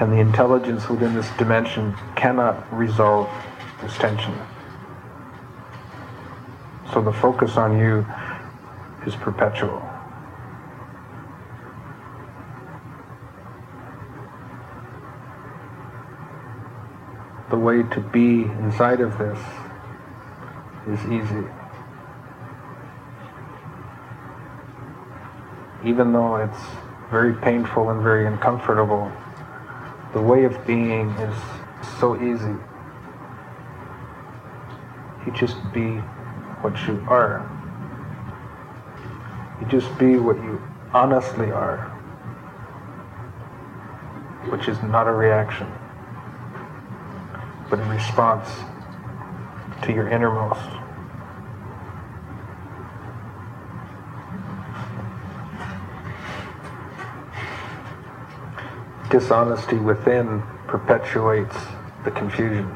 And 0.00 0.12
the 0.12 0.18
intelligence 0.18 0.88
within 0.88 1.14
this 1.14 1.30
dimension 1.38 1.94
cannot 2.16 2.72
resolve 2.76 3.30
this 3.80 3.96
tension. 3.96 4.34
So 6.92 7.00
the 7.00 7.12
focus 7.12 7.56
on 7.56 7.78
you 7.78 8.06
is 9.06 9.14
perpetual. 9.16 9.93
The 17.54 17.60
way 17.60 17.84
to 17.84 18.00
be 18.00 18.42
inside 18.64 19.00
of 19.00 19.16
this 19.16 19.38
is 20.88 20.98
easy. 21.06 21.46
Even 25.84 26.12
though 26.12 26.34
it's 26.34 26.58
very 27.12 27.32
painful 27.32 27.90
and 27.90 28.02
very 28.02 28.26
uncomfortable, 28.26 29.08
the 30.14 30.20
way 30.20 30.42
of 30.42 30.66
being 30.66 31.10
is 31.10 31.38
so 32.00 32.16
easy. 32.20 32.56
You 35.24 35.30
just 35.32 35.54
be 35.72 35.98
what 36.62 36.74
you 36.88 37.06
are. 37.06 37.48
You 39.60 39.68
just 39.68 39.96
be 39.96 40.16
what 40.16 40.38
you 40.38 40.60
honestly 40.92 41.52
are, 41.52 41.82
which 44.50 44.66
is 44.66 44.82
not 44.82 45.06
a 45.06 45.12
reaction, 45.12 45.68
but 47.74 47.84
a 47.84 47.90
response 47.90 48.48
to 49.82 49.92
your 49.92 50.06
innermost. 50.08 50.60
Dishonesty 59.10 59.76
within 59.76 60.40
perpetuates 60.68 61.56
the 62.04 62.12
confusion. 62.12 62.72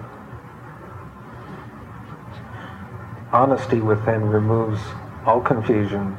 Honesty 3.33 3.81
within 3.81 4.23
removes 4.23 4.81
all 5.25 5.41
confusion, 5.41 6.17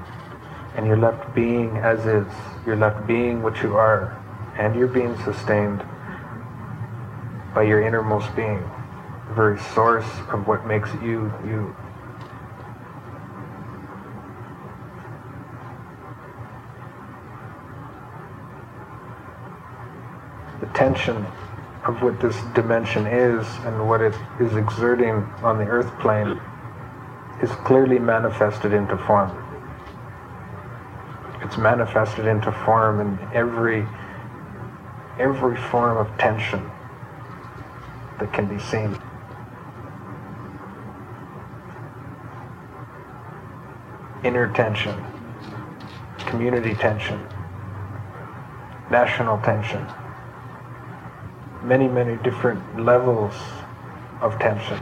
and 0.77 0.87
you're 0.87 0.95
left 0.95 1.35
being 1.35 1.75
as 1.77 2.05
is. 2.05 2.31
You're 2.65 2.77
left 2.77 3.05
being 3.05 3.43
what 3.43 3.61
you 3.61 3.75
are, 3.75 4.17
and 4.57 4.73
you're 4.73 4.87
being 4.87 5.17
sustained 5.25 5.83
by 7.53 7.63
your 7.63 7.81
innermost 7.81 8.35
being, 8.35 8.59
the 9.27 9.33
very 9.33 9.59
source 9.59 10.07
of 10.29 10.47
what 10.47 10.65
makes 10.67 10.93
you 10.95 11.31
you. 11.45 11.75
The 20.59 20.67
tension 20.67 21.25
of 21.85 22.01
what 22.03 22.19
this 22.19 22.35
dimension 22.53 23.07
is 23.07 23.47
and 23.65 23.87
what 23.87 24.01
it 24.01 24.13
is 24.39 24.55
exerting 24.55 25.15
on 25.41 25.57
the 25.57 25.65
earth 25.65 25.91
plane 25.99 26.39
is 27.41 27.49
clearly 27.65 27.97
manifested 27.97 28.73
into 28.73 28.97
form. 28.97 29.31
It's 31.41 31.57
manifested 31.57 32.25
into 32.25 32.51
form 32.51 32.99
in 32.99 33.17
every 33.33 33.87
every 35.17 35.57
form 35.57 35.97
of 35.97 36.17
tension 36.17 36.69
that 38.19 38.31
can 38.33 38.47
be 38.47 38.59
seen. 38.59 38.97
Inner 44.23 44.51
tension, 44.53 45.03
community 46.19 46.75
tension, 46.75 47.19
national 48.91 49.37
tension, 49.39 49.85
many, 51.63 51.87
many 51.87 52.17
different 52.23 52.79
levels 52.79 53.33
of 54.21 54.37
tension. 54.39 54.79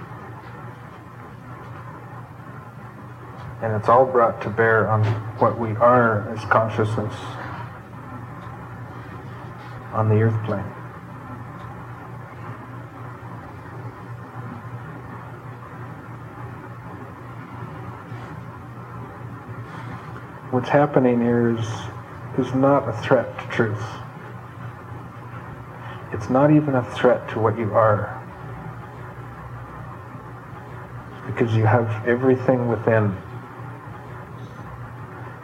and 3.61 3.75
it's 3.75 3.89
all 3.89 4.05
brought 4.05 4.41
to 4.41 4.49
bear 4.49 4.87
on 4.87 5.03
what 5.39 5.59
we 5.59 5.71
are 5.77 6.29
as 6.29 6.43
consciousness 6.45 7.13
on 9.93 10.09
the 10.09 10.21
earth 10.21 10.45
plane. 10.45 10.76
What's 20.57 20.69
happening 20.69 21.21
here 21.21 21.55
is, 21.55 21.67
is 22.39 22.51
not 22.55 22.89
a 22.89 22.93
threat 23.03 23.27
to 23.37 23.47
truth. 23.49 23.83
It's 26.11 26.31
not 26.31 26.49
even 26.49 26.73
a 26.73 26.83
threat 26.95 27.29
to 27.29 27.39
what 27.39 27.59
you 27.59 27.75
are. 27.75 28.09
Because 31.27 31.55
you 31.55 31.63
have 31.63 32.07
everything 32.07 32.69
within 32.69 33.15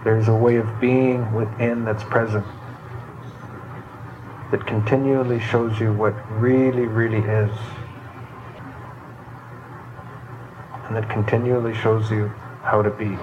there's 0.04 0.30
a 0.30 0.34
way 0.34 0.56
of 0.56 0.68
being 0.82 1.32
within 1.32 1.86
that's 1.86 2.04
present 2.06 2.44
that 4.50 4.66
continually 4.66 5.40
shows 5.40 5.80
you 5.80 5.94
what 5.94 6.16
really, 6.42 6.88
really 6.88 7.20
is. 7.20 7.56
And 10.88 10.96
that 10.96 11.08
continually 11.08 11.76
shows 11.76 12.10
you 12.10 12.30
how 12.64 12.82
to 12.82 12.90
be. 12.90 13.16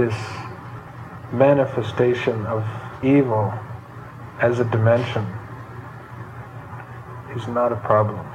This 0.00 0.16
manifestation 1.30 2.46
of 2.46 2.64
evil 3.04 3.52
as 4.40 4.58
a 4.58 4.64
dimension 4.64 5.26
is 7.36 7.46
not 7.46 7.70
a 7.70 7.76
problem. 7.76 8.26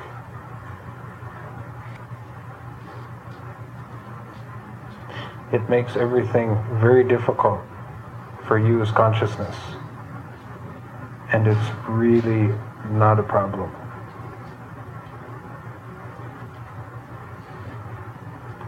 It 5.52 5.68
makes 5.68 5.96
everything 5.96 6.56
very 6.74 7.04
difficult 7.04 7.62
for 8.48 8.60
you 8.60 8.84
as 8.84 8.92
consciousness. 8.92 9.56
And 11.32 11.48
it's 11.48 11.70
really 11.88 12.54
not 12.92 13.18
a 13.18 13.24
problem. 13.24 13.76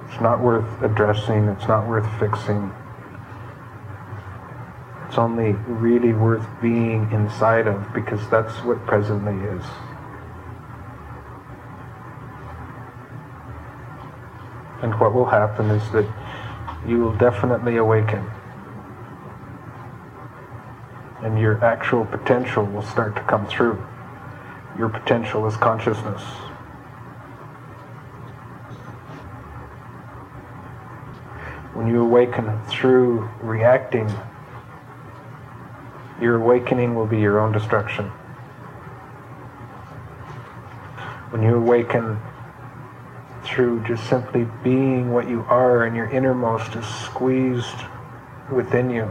It's 0.08 0.20
not 0.20 0.42
worth 0.42 0.82
addressing, 0.82 1.44
it's 1.50 1.68
not 1.68 1.88
worth 1.88 2.08
fixing. 2.20 2.74
It's 5.18 5.24
only 5.24 5.54
really 5.66 6.14
worth 6.14 6.46
being 6.62 7.12
inside 7.12 7.66
of 7.66 7.92
because 7.92 8.20
that's 8.30 8.54
what 8.64 8.86
presently 8.86 9.34
is. 9.48 9.64
And 14.84 14.94
what 15.00 15.16
will 15.16 15.26
happen 15.26 15.72
is 15.72 15.82
that 15.92 16.06
you 16.88 17.00
will 17.00 17.16
definitely 17.18 17.78
awaken. 17.78 18.30
And 21.24 21.40
your 21.40 21.66
actual 21.66 22.06
potential 22.06 22.64
will 22.66 22.84
start 22.84 23.16
to 23.16 23.24
come 23.24 23.48
through. 23.48 23.84
Your 24.78 24.90
potential 24.90 25.48
is 25.48 25.58
consciousness. 25.58 26.22
When 31.74 31.88
you 31.88 32.04
awaken 32.04 32.62
through 32.68 33.28
reacting, 33.42 34.16
your 36.22 36.36
awakening 36.36 36.96
will 36.96 37.06
be 37.06 37.20
your 37.20 37.40
own 37.40 37.52
destruction. 37.52 38.06
When 41.30 41.44
you 41.44 41.56
awaken 41.56 42.20
through 43.44 43.84
just 43.84 44.08
simply 44.10 44.48
being 44.64 45.14
what 45.14 45.30
you 45.30 45.42
are 45.42 45.84
and 45.84 45.96
your 45.96 46.10
innermost 46.10 46.76
is 46.76 46.86
squeezed 46.86 47.78
within 48.52 48.90
you 48.90 49.10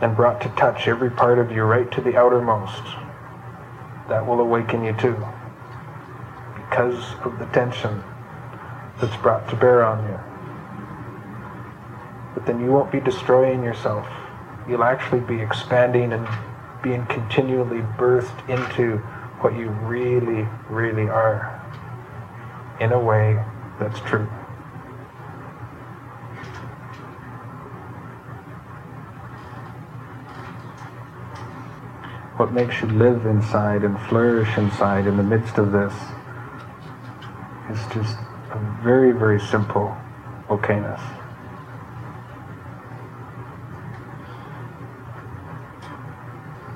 and 0.00 0.16
brought 0.16 0.40
to 0.42 0.48
touch 0.50 0.88
every 0.88 1.10
part 1.10 1.38
of 1.38 1.52
you 1.52 1.62
right 1.62 1.90
to 1.92 2.00
the 2.00 2.16
outermost, 2.16 2.82
that 4.08 4.26
will 4.26 4.40
awaken 4.40 4.84
you 4.84 4.92
too 4.94 5.16
because 6.56 7.14
of 7.24 7.38
the 7.38 7.46
tension 7.46 8.02
that's 9.00 9.16
brought 9.18 9.48
to 9.48 9.56
bear 9.56 9.84
on 9.84 10.04
you. 10.08 10.18
But 12.34 12.46
then 12.46 12.60
you 12.60 12.72
won't 12.72 12.90
be 12.90 13.00
destroying 13.00 13.62
yourself. 13.62 14.06
You'll 14.68 14.84
actually 14.84 15.20
be 15.20 15.40
expanding 15.40 16.12
and 16.12 16.26
being 16.82 17.04
continually 17.06 17.82
birthed 17.98 18.48
into 18.48 18.98
what 19.40 19.54
you 19.54 19.68
really, 19.68 20.48
really 20.70 21.08
are 21.08 21.60
in 22.80 22.92
a 22.92 22.98
way 22.98 23.42
that's 23.78 24.00
true. 24.00 24.26
What 32.36 32.52
makes 32.52 32.80
you 32.82 32.88
live 32.88 33.26
inside 33.26 33.84
and 33.84 33.98
flourish 34.08 34.58
inside 34.58 35.06
in 35.06 35.16
the 35.16 35.22
midst 35.22 35.56
of 35.56 35.72
this 35.72 35.94
is 37.70 37.78
just 37.94 38.18
a 38.50 38.80
very, 38.82 39.12
very 39.12 39.40
simple 39.40 39.96
okayness. 40.48 41.23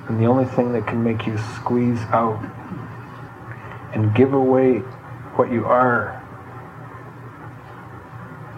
And 0.09 0.19
the 0.19 0.25
only 0.25 0.47
thing 0.47 0.73
that 0.73 0.87
can 0.87 1.05
make 1.05 1.27
you 1.27 1.37
squeeze 1.57 2.01
out 2.09 2.43
and 3.95 4.15
give 4.15 4.33
away 4.33 4.79
what 5.37 5.53
you 5.53 5.67
are 5.67 6.15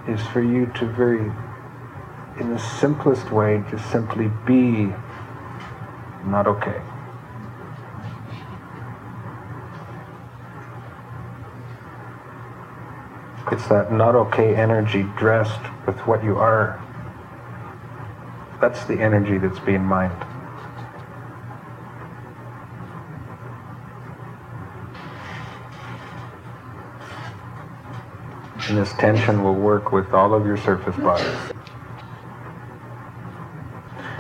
is 0.09 0.21
for 0.29 0.43
you 0.43 0.67
to 0.77 0.87
very, 0.87 1.31
in 2.39 2.51
the 2.51 2.59
simplest 2.59 3.33
way, 3.33 3.65
just 3.69 3.91
simply 3.91 4.31
be 4.47 4.93
not 6.25 6.47
okay. 6.47 6.81
It's 13.51 13.67
that 13.67 13.93
not 13.93 14.15
okay 14.15 14.55
energy 14.55 15.03
dressed 15.17 15.61
with 15.85 15.99
what 16.07 16.23
you 16.23 16.37
are. 16.39 16.81
That's 18.61 18.85
the 18.85 19.01
energy 19.01 19.39
that's 19.39 19.59
being 19.59 19.83
mined. 19.83 20.30
And 28.71 28.79
this 28.79 28.93
tension 28.93 29.43
will 29.43 29.57
work 29.57 29.91
with 29.91 30.15
all 30.15 30.33
of 30.33 30.47
your 30.47 30.57
surface 30.57 30.95
bodies. 30.95 31.27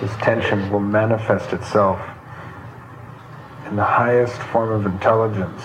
This 0.01 0.11
tension 0.17 0.73
will 0.73 0.81
manifest 0.81 1.53
itself 1.53 2.01
in 3.69 3.77
the 3.77 3.85
highest 3.85 4.43
form 4.43 4.73
of 4.73 4.93
intelligence, 4.93 5.63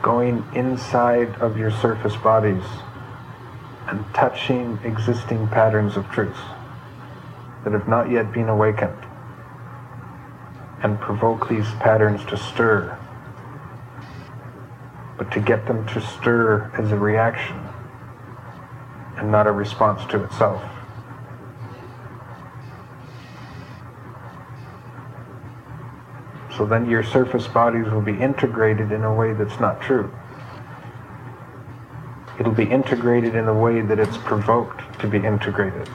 going 0.00 0.42
inside 0.54 1.28
of 1.42 1.58
your 1.58 1.70
surface 1.70 2.16
bodies 2.16 2.64
and 3.88 4.02
touching 4.14 4.78
existing 4.82 5.46
patterns 5.48 5.98
of 5.98 6.08
truth 6.08 6.40
that 7.64 7.74
have 7.74 7.86
not 7.86 8.10
yet 8.10 8.32
been 8.32 8.48
awakened 8.48 8.96
and 10.82 10.98
provoke 10.98 11.50
these 11.50 11.70
patterns 11.80 12.24
to 12.24 12.38
stir 12.38 12.98
but 15.20 15.30
to 15.30 15.38
get 15.38 15.66
them 15.66 15.86
to 15.86 16.00
stir 16.00 16.70
as 16.78 16.92
a 16.92 16.96
reaction 16.96 17.54
and 19.18 19.30
not 19.30 19.46
a 19.46 19.52
response 19.52 20.02
to 20.06 20.24
itself. 20.24 20.62
So 26.56 26.64
then 26.64 26.88
your 26.88 27.02
surface 27.02 27.46
bodies 27.46 27.84
will 27.90 28.00
be 28.00 28.18
integrated 28.18 28.92
in 28.92 29.04
a 29.04 29.14
way 29.14 29.34
that's 29.34 29.60
not 29.60 29.82
true. 29.82 30.10
It'll 32.38 32.50
be 32.50 32.64
integrated 32.64 33.34
in 33.34 33.46
a 33.46 33.54
way 33.54 33.82
that 33.82 33.98
it's 33.98 34.16
provoked 34.16 35.00
to 35.00 35.06
be 35.06 35.18
integrated 35.18 35.90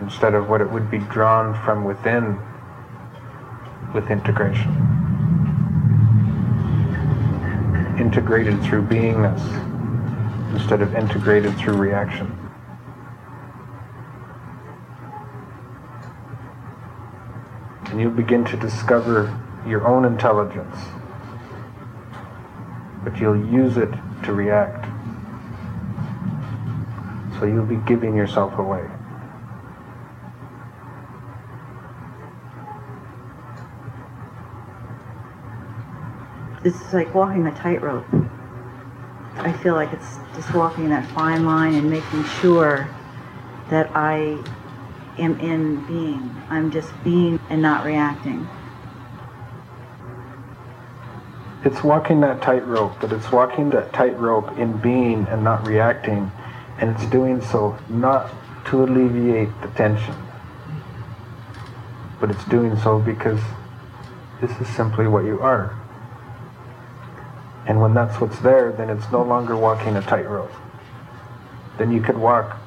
instead 0.00 0.34
of 0.34 0.48
what 0.48 0.60
it 0.60 0.70
would 0.70 0.88
be 0.88 0.98
drawn 0.98 1.52
from 1.64 1.82
within 1.82 2.38
with 3.92 4.08
integration 4.08 4.95
integrated 7.98 8.60
through 8.62 8.82
beingness 8.82 9.42
instead 10.54 10.82
of 10.82 10.94
integrated 10.94 11.56
through 11.56 11.76
reaction. 11.76 12.36
And 17.86 18.00
you 18.00 18.10
begin 18.10 18.44
to 18.46 18.56
discover 18.56 19.34
your 19.66 19.86
own 19.86 20.04
intelligence, 20.04 20.76
but 23.02 23.18
you'll 23.18 23.46
use 23.50 23.76
it 23.76 23.90
to 24.24 24.32
react. 24.32 24.84
So 27.38 27.46
you'll 27.46 27.64
be 27.64 27.76
giving 27.86 28.16
yourself 28.16 28.58
away. 28.58 28.86
It's 36.66 36.92
like 36.92 37.14
walking 37.14 37.46
a 37.46 37.54
tightrope. 37.54 38.04
I 39.36 39.52
feel 39.52 39.74
like 39.74 39.92
it's 39.92 40.16
just 40.34 40.52
walking 40.52 40.88
that 40.88 41.08
fine 41.12 41.46
line 41.46 41.74
and 41.74 41.88
making 41.88 42.24
sure 42.40 42.88
that 43.70 43.88
I 43.94 44.42
am 45.18 45.38
in 45.38 45.86
being. 45.86 46.34
I'm 46.50 46.72
just 46.72 46.92
being 47.04 47.38
and 47.50 47.62
not 47.62 47.84
reacting. 47.84 48.48
It's 51.64 51.84
walking 51.84 52.20
that 52.22 52.42
tightrope, 52.42 53.00
but 53.00 53.12
it's 53.12 53.30
walking 53.30 53.70
that 53.70 53.92
tightrope 53.92 54.58
in 54.58 54.76
being 54.78 55.26
and 55.28 55.44
not 55.44 55.64
reacting, 55.66 56.32
and 56.78 56.90
it's 56.90 57.06
doing 57.06 57.40
so 57.42 57.78
not 57.88 58.32
to 58.66 58.82
alleviate 58.82 59.50
the 59.62 59.68
tension, 59.68 60.14
but 62.20 62.30
it's 62.30 62.44
doing 62.46 62.76
so 62.76 62.98
because 62.98 63.40
this 64.40 64.50
is 64.60 64.68
simply 64.74 65.06
what 65.06 65.24
you 65.24 65.40
are. 65.40 65.85
And 67.66 67.80
when 67.80 67.94
that's 67.94 68.20
what's 68.20 68.38
there, 68.38 68.72
then 68.72 68.90
it's 68.90 69.10
no 69.10 69.22
longer 69.22 69.56
walking 69.56 69.96
a 69.96 70.02
tightrope. 70.02 70.52
Then 71.78 71.90
you 71.92 72.00
could 72.00 72.16
walk 72.16 72.58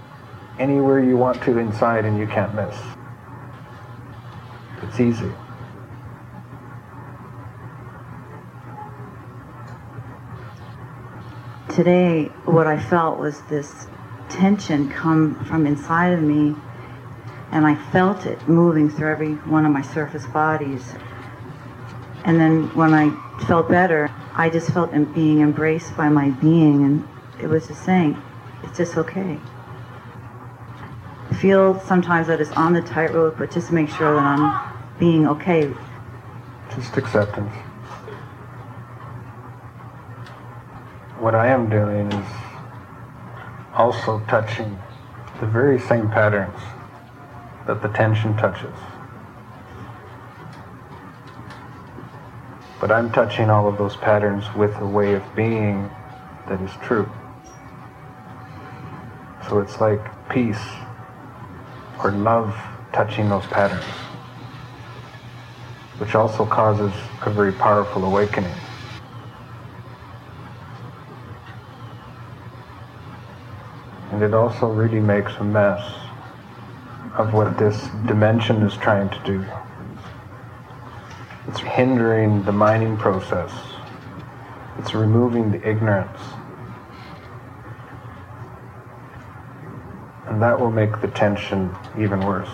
anywhere 0.59 0.99
you 0.99 1.15
want 1.15 1.41
to 1.43 1.57
inside 1.57 2.05
and 2.05 2.19
you 2.19 2.27
can't 2.27 2.53
miss. 2.53 2.75
It's 4.83 4.99
easy. 4.99 5.31
Today, 11.69 12.25
what 12.43 12.67
I 12.67 12.77
felt 12.77 13.19
was 13.19 13.41
this 13.43 13.87
tension 14.27 14.89
come 14.89 15.35
from 15.45 15.65
inside 15.65 16.13
of 16.13 16.21
me, 16.21 16.55
and 17.51 17.65
I 17.65 17.75
felt 17.91 18.25
it 18.25 18.49
moving 18.49 18.89
through 18.89 19.11
every 19.11 19.33
one 19.35 19.65
of 19.65 19.71
my 19.71 19.81
surface 19.81 20.25
bodies. 20.25 20.93
And 22.25 22.39
then 22.39 22.75
when 22.75 22.93
I 22.93 23.09
felt 23.45 23.69
better, 23.69 24.11
I 24.39 24.49
just 24.49 24.71
felt 24.71 24.93
being 25.13 25.41
embraced 25.41 25.97
by 25.97 26.07
my 26.07 26.29
being, 26.29 26.85
and 26.85 27.05
it 27.41 27.47
was 27.47 27.67
just 27.67 27.83
saying, 27.83 28.15
it's 28.63 28.77
just 28.77 28.95
okay. 28.95 29.37
I 31.29 31.33
feel 31.33 31.77
sometimes 31.81 32.27
that 32.27 32.39
it's 32.39 32.51
on 32.51 32.71
the 32.71 32.81
tightrope, 32.81 33.37
but 33.37 33.51
just 33.51 33.73
make 33.73 33.89
sure 33.89 34.15
that 34.15 34.23
I'm 34.23 34.97
being 34.97 35.27
okay. 35.27 35.73
Just 36.73 36.95
acceptance. 36.95 37.53
What 41.19 41.35
I 41.35 41.47
am 41.47 41.69
doing 41.69 42.09
is 42.09 42.31
also 43.73 44.21
touching 44.29 44.79
the 45.41 45.47
very 45.47 45.81
same 45.81 46.09
patterns 46.09 46.61
that 47.67 47.81
the 47.81 47.89
tension 47.89 48.37
touches. 48.37 48.73
But 52.79 52.91
I'm 52.91 53.11
touching 53.11 53.49
all 53.49 53.67
of 53.67 53.77
those 53.77 53.97
patterns 53.97 54.45
with 54.55 54.75
a 54.77 54.87
way 54.87 55.13
of 55.13 55.23
being 55.35 55.89
that 56.47 56.61
is 56.61 56.71
true. 56.81 57.09
So 59.47 59.59
it's 59.59 59.81
like 59.81 59.99
peace 60.29 60.61
or 62.03 62.11
love 62.11 62.55
touching 62.93 63.29
those 63.29 63.45
patterns, 63.47 63.83
which 65.97 66.15
also 66.15 66.45
causes 66.45 66.93
a 67.25 67.29
very 67.29 67.51
powerful 67.51 68.05
awakening. 68.05 68.55
And 74.11 74.23
it 74.23 74.33
also 74.33 74.67
really 74.67 74.99
makes 74.99 75.35
a 75.37 75.43
mess 75.43 75.81
of 77.17 77.33
what 77.33 77.57
this 77.57 77.87
dimension 78.07 78.63
is 78.63 78.75
trying 78.77 79.09
to 79.09 79.19
do. 79.25 79.45
It's 81.49 81.61
hindering 81.61 82.43
the 82.43 82.51
mining 82.51 82.95
process. 82.95 83.51
It's 84.77 84.93
removing 84.93 85.49
the 85.49 85.67
ignorance. 85.67 86.19
And 90.27 90.39
that 90.43 90.59
will 90.59 90.69
make 90.69 91.01
the 91.01 91.07
tension 91.07 91.75
even 91.97 92.19
worse. 92.19 92.51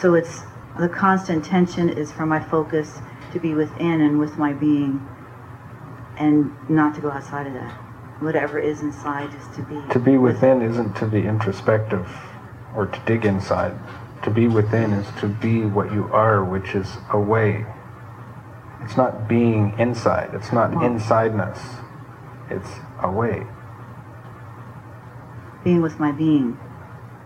So 0.00 0.14
it's 0.14 0.44
the 0.78 0.88
constant 0.88 1.44
tension 1.44 1.90
is 1.90 2.10
for 2.10 2.24
my 2.24 2.40
focus 2.40 3.02
to 3.34 3.38
be 3.38 3.52
within 3.52 4.00
and 4.00 4.18
with 4.18 4.38
my 4.38 4.54
being 4.54 5.06
and 6.16 6.56
not 6.70 6.94
to 6.94 7.02
go 7.02 7.10
outside 7.10 7.46
of 7.46 7.52
that. 7.52 7.91
Whatever 8.22 8.60
is 8.60 8.82
inside 8.82 9.34
is 9.34 9.56
to 9.56 9.62
be. 9.62 9.92
To 9.92 9.98
be 9.98 10.16
within 10.16 10.62
isn't 10.62 10.94
to 10.94 11.06
be 11.06 11.26
introspective 11.26 12.08
or 12.76 12.86
to 12.86 13.00
dig 13.04 13.24
inside. 13.24 13.76
To 14.22 14.30
be 14.30 14.46
within 14.46 14.92
is 14.92 15.20
to 15.20 15.26
be 15.26 15.64
what 15.64 15.92
you 15.92 16.04
are, 16.12 16.44
which 16.44 16.76
is 16.76 16.88
away. 17.10 17.66
It's 18.82 18.96
not 18.96 19.28
being 19.28 19.74
inside. 19.76 20.30
It's 20.34 20.52
not 20.52 20.84
insideness. 20.84 21.58
It's 22.48 22.70
away. 23.00 23.44
Being 25.64 25.82
with 25.82 25.98
my 25.98 26.12
being. 26.12 26.56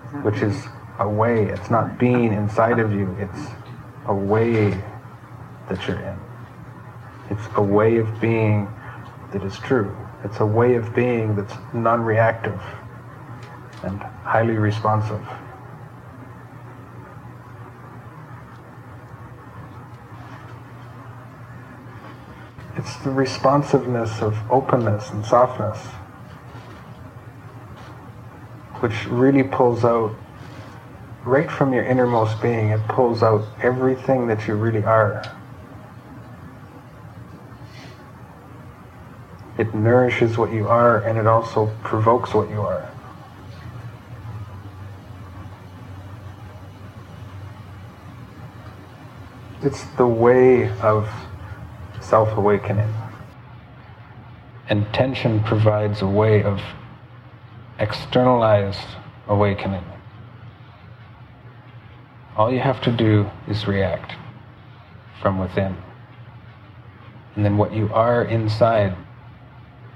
Is 0.07 0.25
which 0.25 0.41
is 0.41 0.65
away. 0.99 1.45
It's 1.45 1.71
not 1.71 1.99
being 1.99 2.33
inside 2.33 2.79
of 2.79 2.95
you. 2.95 3.15
It's 3.21 3.51
a 4.07 4.15
way 4.15 4.71
that 5.69 5.87
you're 5.87 6.01
in. 6.01 6.19
It's 7.29 7.47
a 7.55 7.63
way 7.63 7.99
of 7.99 8.19
being 8.19 8.67
that 9.33 9.45
is 9.45 9.59
true. 9.59 9.95
It's 10.27 10.41
a 10.41 10.45
way 10.45 10.75
of 10.75 10.93
being 10.93 11.37
that's 11.37 11.55
non-reactive 11.73 12.61
and 13.85 14.01
highly 14.25 14.55
responsive. 14.55 15.25
It's 22.77 22.97
the 23.05 23.13
responsiveness 23.13 24.21
of 24.21 24.37
openness 24.51 25.11
and 25.11 25.25
softness 25.25 25.79
which 28.81 29.07
really 29.07 29.45
pulls 29.45 29.85
out 29.85 30.13
right 31.25 31.49
from 31.49 31.73
your 31.73 31.85
innermost 31.85 32.43
being, 32.43 32.71
it 32.71 32.81
pulls 32.89 33.23
out 33.23 33.47
everything 33.63 34.27
that 34.27 34.49
you 34.49 34.57
really 34.57 34.83
are. 34.83 35.23
It 39.59 39.75
nourishes 39.75 40.37
what 40.37 40.53
you 40.53 40.69
are 40.69 41.01
and 41.01 41.19
it 41.19 41.27
also 41.27 41.75
provokes 41.83 42.35
what 42.35 42.51
you 42.51 42.61
are. 42.61 42.91
It's 49.63 49.85
the 49.97 50.07
way 50.07 50.71
of 50.81 51.09
self 52.01 52.37
awakening. 52.37 52.93
And 54.69 54.87
tension 54.93 55.43
provides 55.43 56.03
a 56.03 56.07
way 56.07 56.43
of 56.43 56.61
externalized 57.79 58.87
awakening. 59.27 59.85
All 62.37 62.53
you 62.53 62.61
have 62.61 62.83
to 62.83 62.93
do 62.93 63.31
is 63.49 63.67
react 63.67 64.13
from 65.23 65.39
within. 65.39 65.77
And 67.35 67.45
then 67.45 67.57
what 67.57 67.73
you 67.73 67.91
are 67.93 68.25
inside 68.25 68.95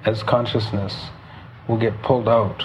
as 0.05 0.23
consciousness 0.23 1.11
will 1.69 1.77
get 1.77 2.03
pulled 2.03 2.29
out. 2.29 2.65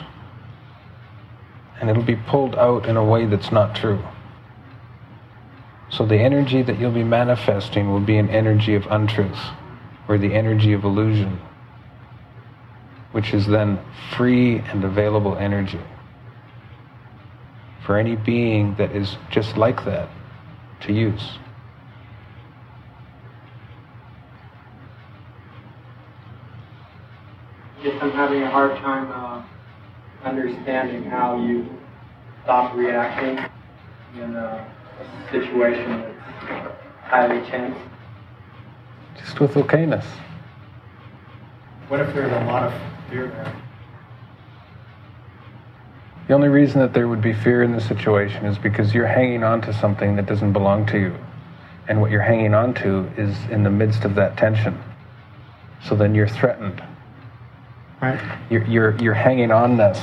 And 1.80 1.90
it'll 1.90 2.04
be 2.04 2.16
pulled 2.16 2.56
out 2.56 2.86
in 2.86 2.98
a 2.98 3.04
way 3.04 3.26
that's 3.26 3.52
not 3.52 3.76
true. 3.76 4.04
So 5.90 6.06
the 6.06 6.18
energy 6.18 6.62
that 6.62 6.80
you'll 6.80 6.92
be 6.92 7.04
manifesting 7.04 7.92
will 7.92 8.00
be 8.00 8.18
an 8.18 8.30
energy 8.30 8.76
of 8.76 8.86
untruth, 8.90 9.40
or 10.08 10.18
the 10.18 10.34
energy 10.34 10.74
of 10.74 10.84
illusion, 10.84 11.40
which 13.12 13.34
is 13.34 13.46
then 13.46 13.80
free 14.16 14.60
and 14.60 14.84
available 14.84 15.38
energy 15.38 15.82
for 17.86 17.98
any 17.98 18.16
being 18.16 18.74
that 18.76 18.92
is 18.96 19.18
just 19.30 19.58
like 19.58 19.86
that 19.86 20.10
to 20.82 20.92
use. 20.92 21.38
guess 27.86 28.02
I'm 28.02 28.12
having 28.36 28.48
a 28.48 28.52
hard 28.52 28.78
time 28.80 29.12
uh, 29.12 30.28
understanding 30.28 31.04
how 31.04 31.42
you 31.46 31.66
stop 32.44 32.76
reacting 32.76 33.38
in 34.22 34.36
a, 34.36 34.68
a 35.00 35.32
situation 35.32 36.02
that's 36.48 36.76
highly 37.04 37.46
tense. 37.50 37.78
Just 39.18 39.40
with 39.40 39.52
okayness. 39.54 40.06
What 41.88 42.02
if 42.02 42.14
there's 42.14 42.32
a 42.32 42.46
lot 42.46 42.64
of 42.64 42.74
fear 43.10 43.28
there? 43.28 43.56
The 46.28 46.34
only 46.34 46.50
reason 46.50 46.82
that 46.82 46.94
there 46.94 47.08
would 47.08 47.22
be 47.22 47.34
fear 47.34 47.64
in 47.64 47.72
the 47.72 47.82
situation 47.82 48.46
is 48.46 48.58
because 48.58 48.94
you're 48.94 49.08
hanging 49.08 49.44
on 49.44 49.62
to 49.62 49.74
something 49.74 50.16
that 50.16 50.26
doesn't 50.26 50.52
belong 50.52 50.88
to 50.88 51.00
you. 51.00 51.16
And 51.88 52.02
what 52.02 52.10
you're 52.12 52.22
hanging 52.22 52.54
on 52.54 52.74
to 52.76 53.10
is 53.16 53.38
in 53.50 53.64
the 53.64 53.70
midst 53.70 54.04
of 54.04 54.16
that 54.16 54.36
tension. 54.36 54.82
So 55.88 55.96
then 55.96 56.16
you're 56.16 56.28
threatened. 56.28 56.82
Right. 58.02 58.20
Your, 58.50 58.66
your, 58.66 58.98
your 58.98 59.14
hanging 59.14 59.50
onness 59.50 60.02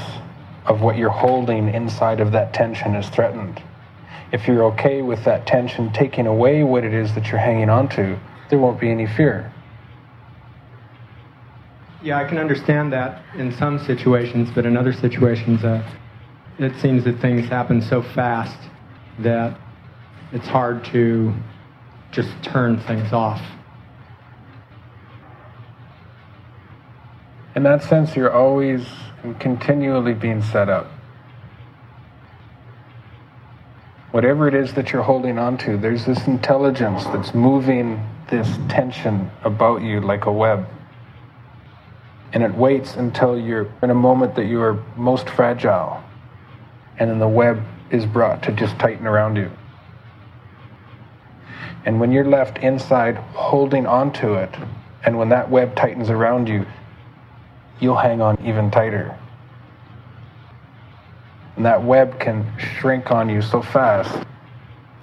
of 0.67 0.81
what 0.81 0.97
you're 0.97 1.11
holding 1.11 1.69
inside 1.69 2.21
of 2.21 2.33
that 2.33 2.55
tension 2.55 2.95
is 2.95 3.09
threatened. 3.09 3.63
If 4.33 4.47
you're 4.47 4.65
okay 4.73 5.03
with 5.03 5.25
that 5.25 5.47
tension 5.47 5.93
taking 5.93 6.27
away 6.27 6.63
what 6.63 6.85
it 6.85 6.95
is 6.95 7.15
that 7.15 7.29
you're 7.29 7.39
hanging 7.39 7.69
on 7.69 7.89
to, 7.91 8.19
there 8.49 8.59
won't 8.59 8.81
be 8.81 8.91
any 8.91 9.07
fear. 9.07 9.53
Yeah, 12.03 12.19
I 12.19 12.25
can 12.25 12.39
understand 12.39 12.93
that 12.93 13.23
in 13.35 13.53
some 13.53 13.79
situations, 13.79 14.51
but 14.55 14.67
in 14.67 14.77
other 14.77 14.93
situations, 14.93 15.63
uh, 15.63 15.87
it 16.59 16.75
seems 16.81 17.05
that 17.05 17.21
things 17.21 17.49
happen 17.49 17.81
so 17.81 18.03
fast 18.03 18.59
that 19.21 19.59
it's 20.33 20.49
hard 20.49 20.85
to 20.87 21.33
just 22.11 22.31
turn 22.43 22.81
things 22.81 23.13
off. 23.13 23.41
In 27.55 27.65
that 27.65 27.83
sense, 27.83 28.17
you're 28.17 28.33
always 28.33 28.87
continually 29.39 30.15
being 30.15 30.43
set 30.43 30.69
up. 30.69 30.91
Whatever 34.11 34.49
it 34.49 34.55
is 34.55 34.75
that 34.75 34.93
you're 34.93 35.03
holding 35.03 35.39
on 35.39 35.59
to, 35.59 35.77
there's 35.77 36.05
this 36.05 36.27
intelligence 36.27 37.05
that's 37.05 37.35
moving 37.35 38.07
this 38.31 38.49
tension 38.69 39.31
about 39.45 39.83
you 39.83 40.01
like 40.01 40.25
a 40.27 40.33
web. 40.33 40.67
And 42.33 42.43
it 42.43 42.55
waits 42.55 42.95
until 42.97 43.39
you're 43.39 43.71
in 43.83 43.91
a 43.91 43.95
moment 43.95 44.35
that 44.37 44.47
you 44.47 44.61
are 44.63 44.83
most 44.97 45.29
fragile. 45.29 46.03
And 46.99 47.11
then 47.11 47.19
the 47.19 47.29
web 47.29 47.63
is 47.91 48.07
brought 48.07 48.43
to 48.45 48.53
just 48.53 48.79
tighten 48.79 49.07
around 49.07 49.37
you. 49.37 49.51
And 51.85 52.01
when 52.01 52.13
you're 52.13 52.29
left 52.29 52.59
inside 52.59 53.17
holding 53.17 53.87
onto 53.87 54.35
it, 54.35 54.55
and 55.05 55.19
when 55.19 55.31
that 55.31 55.51
web 55.51 55.75
tightens 55.75 56.09
around 56.09 56.49
you, 56.49 56.65
you'll 57.83 57.97
hang 57.97 58.23
on 58.23 58.39
even 58.47 58.71
tighter. 58.71 59.19
And 61.57 61.67
that 61.67 61.83
web 61.83 62.19
can 62.21 62.51
shrink 62.79 63.11
on 63.11 63.29
you 63.29 63.43
so 63.43 63.61
fast 63.61 64.25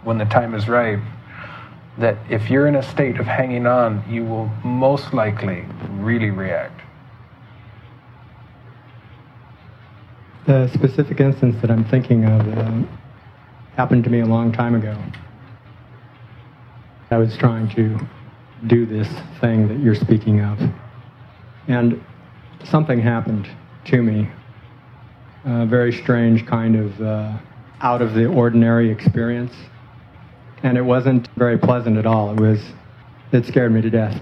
when 0.04 0.18
the 0.18 0.26
time 0.26 0.56
is 0.56 0.70
right 0.70 0.98
that 1.98 2.18
if 2.30 2.50
you're 2.50 2.68
in 2.68 2.76
a 2.76 2.84
state 2.84 3.20
of 3.20 3.26
hanging 3.26 3.68
on, 3.68 4.02
you 4.10 4.24
will 4.24 4.50
most 4.64 5.14
likely 5.14 5.66
really 5.98 6.30
react. 6.30 6.82
The 10.48 10.68
specific 10.74 11.20
instance 11.20 11.62
that 11.62 11.70
I'm 11.70 11.84
thinking 11.84 12.24
of 12.24 12.58
uh, 12.58 12.82
happened 13.76 14.06
to 14.06 14.10
me 14.10 14.22
a 14.22 14.26
long 14.26 14.54
time 14.54 14.74
ago. 14.74 14.98
I 17.12 17.18
was 17.18 17.36
trying 17.36 17.68
to 17.76 18.00
do 18.68 18.86
this 18.86 19.10
thing 19.42 19.68
that 19.68 19.80
you're 19.80 19.96
speaking 19.96 20.40
of. 20.40 20.60
And 21.68 22.02
something 22.64 23.00
happened 23.00 23.48
to 23.86 24.02
me. 24.02 24.30
A 25.46 25.66
very 25.66 25.92
strange 25.92 26.46
kind 26.46 26.76
of 26.76 27.02
uh, 27.02 27.38
out 27.82 28.02
of 28.02 28.14
the 28.14 28.26
ordinary 28.26 28.90
experience. 28.92 29.54
And 30.64 30.78
it 30.78 30.82
wasn't 30.82 31.30
very 31.38 31.58
pleasant 31.58 31.98
at 31.98 32.06
all. 32.06 32.32
It 32.32 32.40
was, 32.40 32.62
it 33.32 33.46
scared 33.46 33.72
me 33.72 33.82
to 33.82 33.90
death. 33.90 34.22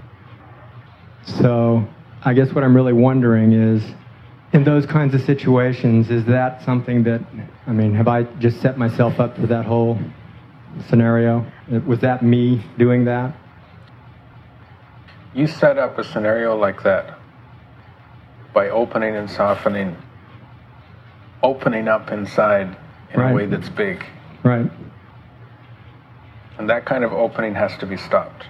So 1.24 1.86
I 2.22 2.32
guess 2.34 2.52
what 2.52 2.62
I'm 2.62 2.74
really 2.74 2.92
wondering 2.92 3.52
is, 3.52 3.82
in 4.52 4.64
those 4.64 4.86
kinds 4.86 5.14
of 5.14 5.20
situations, 5.22 6.10
is 6.10 6.24
that 6.24 6.64
something 6.64 7.02
that, 7.02 7.20
I 7.66 7.72
mean, 7.72 7.94
have 7.94 8.08
I 8.08 8.22
just 8.22 8.62
set 8.62 8.78
myself 8.78 9.20
up 9.20 9.36
for 9.36 9.46
that 9.48 9.66
whole 9.66 9.98
scenario? 10.88 11.44
Was 11.86 11.98
that 12.00 12.22
me 12.22 12.64
doing 12.78 13.04
that? 13.04 13.36
You 15.34 15.46
set 15.46 15.76
up 15.76 15.98
a 15.98 16.04
scenario 16.04 16.56
like 16.56 16.82
that 16.84 17.17
by 18.58 18.70
opening 18.70 19.14
and 19.14 19.30
softening, 19.30 19.96
opening 21.44 21.86
up 21.86 22.10
inside 22.10 22.76
in 23.14 23.20
Right. 23.20 23.30
a 23.30 23.32
way 23.32 23.46
that's 23.46 23.68
big. 23.68 24.04
Right. 24.42 24.68
And 26.58 26.68
that 26.68 26.84
kind 26.84 27.04
of 27.04 27.12
opening 27.12 27.54
has 27.54 27.76
to 27.76 27.86
be 27.86 27.96
stopped. 27.96 28.46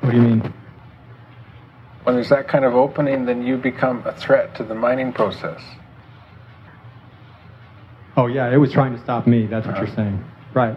What 0.00 0.10
do 0.10 0.16
you 0.18 0.22
mean? 0.22 0.52
When 2.04 2.16
there's 2.16 2.28
that 2.28 2.48
kind 2.48 2.66
of 2.66 2.74
opening, 2.74 3.24
then 3.24 3.42
you 3.46 3.56
become 3.56 4.02
a 4.04 4.12
threat 4.12 4.54
to 4.56 4.62
the 4.62 4.74
mining 4.74 5.14
process. 5.14 5.62
Oh, 8.18 8.26
yeah, 8.26 8.52
it 8.52 8.58
was 8.58 8.70
trying 8.72 8.92
to 8.92 9.00
stop 9.02 9.26
me. 9.26 9.46
That's 9.46 9.66
what 9.66 9.76
uh-huh. 9.76 9.86
you're 9.86 9.96
saying. 9.96 10.22
Right. 10.52 10.76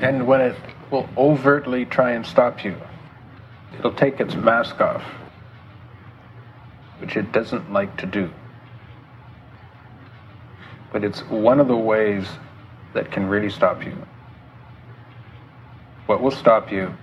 And 0.00 0.28
when 0.28 0.42
it 0.42 0.54
will 0.92 1.08
overtly 1.16 1.86
try 1.86 2.12
and 2.12 2.24
stop 2.24 2.62
you, 2.64 2.76
it'll 3.76 3.92
take 3.92 4.20
its 4.20 4.34
mask 4.34 4.80
off, 4.80 5.02
which 7.00 7.16
it 7.16 7.32
doesn't 7.32 7.72
like 7.72 7.96
to 7.98 8.06
do. 8.06 8.30
But 10.92 11.04
it's 11.04 11.20
one 11.20 11.60
of 11.60 11.68
the 11.68 11.76
ways 11.76 12.26
that 12.94 13.12
can 13.12 13.28
really 13.28 13.50
stop 13.50 13.84
you. 13.84 13.96
What 16.06 16.22
will 16.22 16.30
stop 16.30 16.72
you 16.72 16.94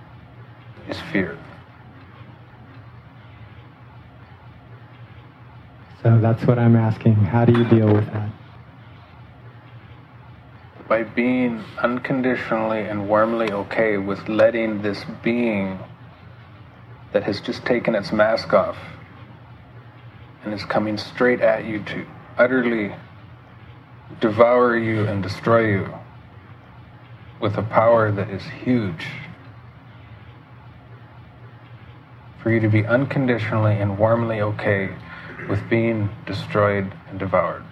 is 0.88 0.98
fear. 1.12 1.38
So 6.02 6.18
that's 6.20 6.44
what 6.44 6.58
I'm 6.58 6.76
asking. 6.76 7.14
How 7.14 7.44
do 7.44 7.52
you 7.56 7.64
deal 7.64 7.92
with 7.92 8.06
that? 8.12 8.30
By 10.88 11.02
being 11.02 11.64
unconditionally 11.78 12.82
and 12.82 13.08
warmly 13.08 13.50
okay 13.50 13.96
with 13.96 14.28
letting 14.28 14.82
this 14.82 15.04
being 15.22 15.80
that 17.16 17.24
has 17.24 17.40
just 17.40 17.64
taken 17.64 17.94
its 17.94 18.12
mask 18.12 18.52
off 18.52 18.76
and 20.44 20.52
is 20.52 20.66
coming 20.66 20.98
straight 20.98 21.40
at 21.40 21.64
you 21.64 21.82
to 21.82 22.04
utterly 22.36 22.94
devour 24.20 24.76
you 24.76 25.06
and 25.06 25.22
destroy 25.22 25.66
you 25.66 25.94
with 27.40 27.56
a 27.56 27.62
power 27.62 28.12
that 28.12 28.28
is 28.28 28.42
huge. 28.62 29.06
For 32.42 32.52
you 32.52 32.60
to 32.60 32.68
be 32.68 32.84
unconditionally 32.84 33.76
and 33.76 33.96
warmly 33.96 34.42
okay 34.42 34.90
with 35.48 35.66
being 35.70 36.10
destroyed 36.26 36.92
and 37.08 37.18
devoured. 37.18 37.64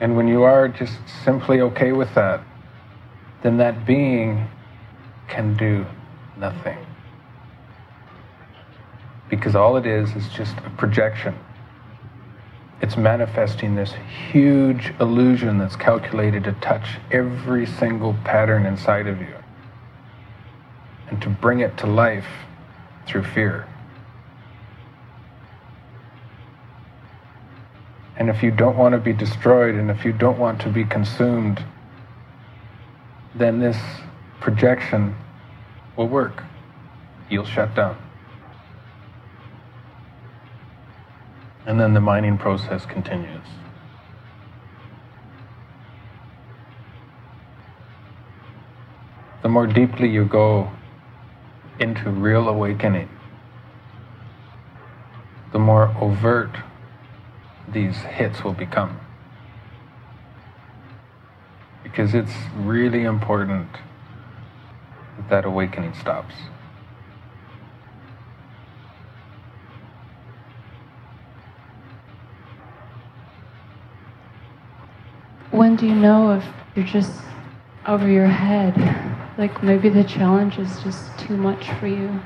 And 0.00 0.16
when 0.16 0.28
you 0.28 0.44
are 0.44 0.66
just 0.66 0.96
simply 1.26 1.60
okay 1.60 1.92
with 1.92 2.14
that, 2.14 2.40
then 3.42 3.58
that 3.58 3.84
being 3.84 4.48
can 5.28 5.58
do 5.58 5.84
nothing. 6.38 6.78
Because 9.32 9.54
all 9.54 9.78
it 9.78 9.86
is 9.86 10.14
is 10.14 10.28
just 10.28 10.54
a 10.58 10.68
projection. 10.76 11.34
It's 12.82 12.98
manifesting 12.98 13.76
this 13.76 13.94
huge 14.30 14.92
illusion 15.00 15.56
that's 15.56 15.74
calculated 15.74 16.44
to 16.44 16.52
touch 16.60 16.98
every 17.10 17.64
single 17.64 18.14
pattern 18.24 18.66
inside 18.66 19.06
of 19.06 19.22
you 19.22 19.34
and 21.08 21.22
to 21.22 21.30
bring 21.30 21.60
it 21.60 21.78
to 21.78 21.86
life 21.86 22.26
through 23.06 23.24
fear. 23.24 23.66
And 28.18 28.28
if 28.28 28.42
you 28.42 28.50
don't 28.50 28.76
want 28.76 28.92
to 28.92 28.98
be 28.98 29.14
destroyed 29.14 29.76
and 29.76 29.90
if 29.90 30.04
you 30.04 30.12
don't 30.12 30.38
want 30.38 30.60
to 30.60 30.68
be 30.68 30.84
consumed, 30.84 31.64
then 33.34 33.60
this 33.60 33.78
projection 34.40 35.16
will 35.96 36.08
work. 36.08 36.42
You'll 37.30 37.46
shut 37.46 37.74
down. 37.74 37.96
And 41.66 41.78
then 41.78 41.94
the 41.94 42.00
mining 42.00 42.38
process 42.38 42.84
continues. 42.86 43.46
The 49.42 49.48
more 49.48 49.66
deeply 49.66 50.08
you 50.08 50.24
go 50.24 50.70
into 51.78 52.10
real 52.10 52.48
awakening, 52.48 53.08
the 55.52 55.58
more 55.58 55.94
overt 56.00 56.50
these 57.68 57.96
hits 57.96 58.44
will 58.44 58.52
become. 58.52 59.00
Because 61.82 62.14
it's 62.14 62.32
really 62.56 63.02
important 63.02 63.68
that 65.16 65.28
that 65.28 65.44
awakening 65.44 65.94
stops. 65.94 66.34
When 75.52 75.76
do 75.76 75.86
you 75.86 75.94
know 75.94 76.32
if 76.32 76.44
you're 76.74 76.86
just 76.86 77.12
over 77.86 78.08
your 78.08 78.26
head? 78.26 78.74
Like 79.36 79.62
maybe 79.62 79.90
the 79.90 80.02
challenge 80.02 80.58
is 80.58 80.82
just 80.82 81.18
too 81.18 81.36
much 81.36 81.68
for 81.72 81.86
you. 81.86 82.22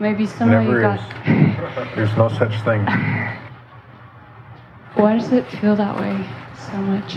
Maybe 0.00 0.26
somehow 0.26 0.60
you 0.60 0.72
Never 0.72 0.80
got. 0.80 0.98
There's 1.94 2.16
no 2.16 2.28
such 2.28 2.60
thing. 2.62 2.84
Why 4.94 5.16
does 5.16 5.32
it 5.32 5.46
feel 5.46 5.76
that 5.76 5.96
way 6.00 6.26
so 6.68 6.78
much? 6.78 7.16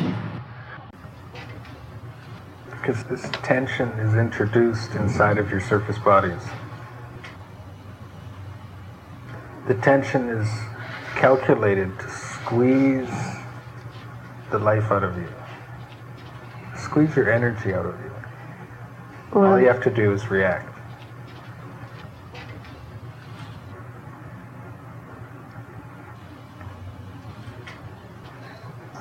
Because 2.70 3.04
this 3.06 3.28
tension 3.42 3.90
is 3.94 4.14
introduced 4.14 4.94
inside 4.94 5.40
of 5.40 5.50
your 5.50 5.60
surface 5.60 5.98
bodies. 5.98 6.44
The 9.68 9.74
tension 9.74 10.30
is 10.30 10.48
calculated 11.16 11.98
to 12.00 12.10
squeeze 12.12 13.39
the 14.52 14.60
life 14.60 14.92
out 14.92 15.04
of 15.04 15.16
you, 15.18 15.28
squeeze 16.76 17.16
your 17.16 17.32
energy 17.32 17.74
out 17.74 17.86
of 17.86 18.00
you. 18.00 18.12
All 19.34 19.60
you 19.60 19.68
have 19.68 19.84
to 19.84 19.92
do 19.92 20.12
is 20.12 20.30
react. 20.30 20.76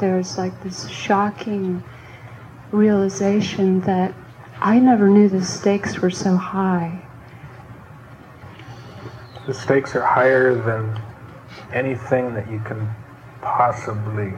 There's 0.00 0.38
like 0.38 0.62
this 0.62 0.88
shocking 0.88 1.82
realization 2.70 3.80
that 3.80 4.14
I 4.60 4.78
never 4.78 5.08
knew 5.08 5.28
the 5.28 5.44
stakes 5.44 5.98
were 5.98 6.10
so 6.10 6.36
high. 6.36 7.02
The 9.46 9.54
stakes 9.54 9.96
are 9.96 10.04
higher 10.04 10.54
than 10.54 11.00
anything 11.72 12.34
that 12.34 12.50
you 12.50 12.60
can 12.60 12.88
possibly 13.40 14.34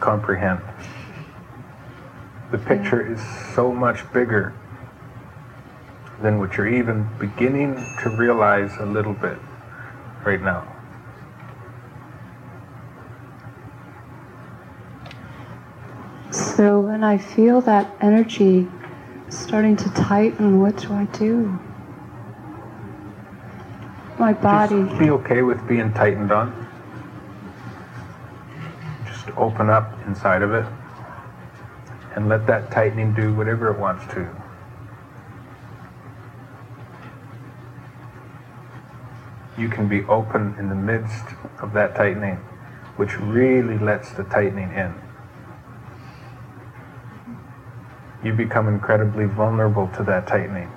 comprehend. 0.00 0.60
The 2.50 2.58
picture 2.58 3.00
is 3.00 3.20
so 3.54 3.72
much 3.72 4.10
bigger 4.12 4.52
than 6.20 6.38
what 6.38 6.56
you're 6.56 6.68
even 6.68 7.08
beginning 7.18 7.74
to 8.02 8.10
realize 8.10 8.76
a 8.78 8.86
little 8.86 9.14
bit 9.14 9.38
right 10.24 10.42
now. 10.42 10.66
So 16.30 16.80
when 16.80 17.02
I 17.02 17.18
feel 17.18 17.60
that 17.62 17.90
energy 18.00 18.68
starting 19.28 19.76
to 19.76 19.90
tighten, 19.94 20.60
what 20.60 20.76
do 20.76 20.92
I 20.92 21.04
do? 21.06 21.58
My 24.18 24.32
body. 24.32 24.82
Just 24.84 24.98
be 24.98 25.10
okay 25.10 25.42
with 25.42 25.66
being 25.66 25.92
tightened 25.92 26.30
on. 26.30 26.69
Open 29.40 29.70
up 29.70 29.92
inside 30.06 30.42
of 30.42 30.52
it. 30.54 30.66
and 32.14 32.28
let 32.28 32.46
that 32.46 32.70
tightening 32.70 33.14
do 33.14 33.32
whatever 33.34 33.70
it 33.70 33.78
wants 33.78 34.04
to. 34.14 34.28
You 39.58 39.68
can 39.68 39.88
be 39.88 40.02
open 40.04 40.56
in 40.58 40.68
the 40.68 40.74
midst 40.74 41.24
of 41.60 41.72
that 41.74 41.94
tightening, 41.94 42.36
which 42.96 43.18
really 43.18 43.78
lets 43.78 44.12
the 44.12 44.24
tightening 44.24 44.72
in. 44.72 44.94
You 48.24 48.32
become 48.32 48.68
incredibly 48.68 49.26
vulnerable 49.26 49.88
to 49.96 50.02
that 50.04 50.26
tightening. 50.26 50.70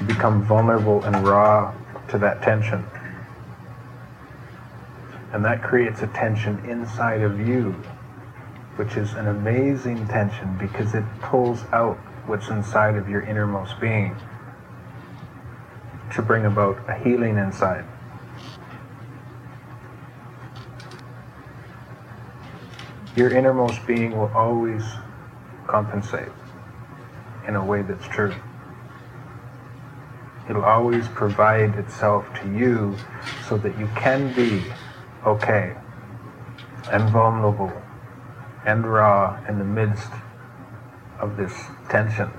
You 0.00 0.06
become 0.06 0.42
vulnerable 0.42 1.04
and 1.04 1.26
raw 1.26 1.74
to 2.08 2.18
that 2.18 2.42
tension. 2.42 2.84
And 5.32 5.44
that 5.44 5.62
creates 5.62 6.02
a 6.02 6.06
tension 6.08 6.58
inside 6.68 7.22
of 7.22 7.46
you 7.46 7.74
which 8.78 8.96
is 8.96 9.14
an 9.14 9.26
amazing 9.26 10.06
tension 10.06 10.56
because 10.56 10.94
it 10.94 11.02
pulls 11.20 11.64
out 11.72 11.96
what's 12.26 12.48
inside 12.48 12.94
of 12.94 13.08
your 13.08 13.22
innermost 13.22 13.80
being 13.80 14.14
to 16.14 16.22
bring 16.22 16.44
about 16.44 16.78
a 16.88 16.94
healing 16.94 17.38
inside. 17.38 17.84
Your 23.16 23.32
innermost 23.32 23.84
being 23.84 24.16
will 24.16 24.30
always 24.32 24.84
compensate 25.66 26.30
in 27.48 27.56
a 27.56 27.64
way 27.64 27.82
that's 27.82 28.06
true. 28.06 28.32
It'll 30.48 30.64
always 30.64 31.08
provide 31.08 31.74
itself 31.74 32.32
to 32.42 32.54
you 32.56 32.96
so 33.48 33.58
that 33.58 33.76
you 33.76 33.88
can 33.96 34.32
be 34.34 34.62
okay. 35.26 35.74
And 36.90 37.08
vulnerable. 37.10 37.72
And 38.64 38.90
raw 38.90 39.42
in 39.48 39.58
the 39.58 39.64
midst 39.64 40.10
of 41.18 41.36
this 41.36 41.52
tension 41.88 42.30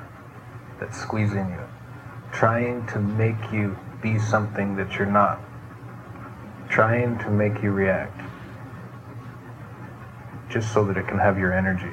that's 0.79 0.99
squeezing 0.99 1.49
you, 1.49 1.61
trying 2.31 2.85
to 2.87 2.99
make 2.99 3.51
you 3.51 3.77
be 4.01 4.17
something 4.17 4.75
that 4.77 4.95
you're 4.95 5.07
not, 5.07 5.39
trying 6.69 7.17
to 7.19 7.29
make 7.29 7.61
you 7.61 7.71
react, 7.71 8.17
just 10.49 10.73
so 10.73 10.85
that 10.85 10.97
it 10.97 11.07
can 11.07 11.19
have 11.19 11.37
your 11.37 11.53
energy. 11.53 11.91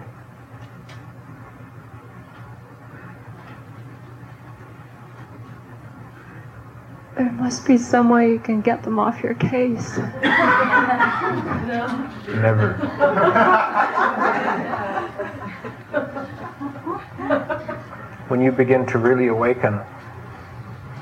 There 7.17 7.33
must 7.33 7.67
be 7.67 7.79
some 7.79 8.11
way 8.11 8.31
you 8.31 8.39
can 8.39 8.61
get 8.61 8.83
them 8.83 8.99
off 8.99 9.23
your 9.23 9.33
case. 9.35 9.97
no. 9.97 10.03
Never. 12.29 12.75
when 18.29 18.43
you 18.43 18.53
begin 18.53 18.85
to 18.87 18.99
really 18.99 19.29
awaken 19.29 19.81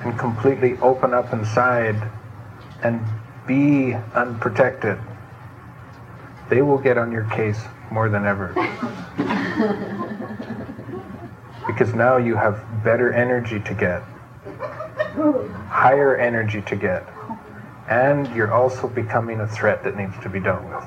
and 0.04 0.16
completely 0.16 0.78
open 0.78 1.12
up 1.12 1.32
inside 1.32 1.96
and 2.84 3.00
be 3.44 3.94
unprotected, 4.14 5.00
they 6.48 6.62
will 6.62 6.78
get 6.78 6.96
on 6.96 7.10
your 7.10 7.24
case 7.24 7.60
more 7.90 8.08
than 8.08 8.24
ever. 8.24 8.54
because 11.66 11.92
now 11.92 12.18
you 12.18 12.36
have 12.36 12.64
better 12.84 13.12
energy 13.12 13.58
to 13.58 13.74
get 13.74 14.04
higher 15.68 16.16
energy 16.16 16.62
to 16.62 16.76
get. 16.76 17.08
And 17.88 18.26
you're 18.34 18.52
also 18.52 18.88
becoming 18.88 19.40
a 19.40 19.48
threat 19.48 19.84
that 19.84 19.96
needs 19.96 20.14
to 20.22 20.28
be 20.28 20.40
dealt 20.40 20.64
with. 20.64 20.84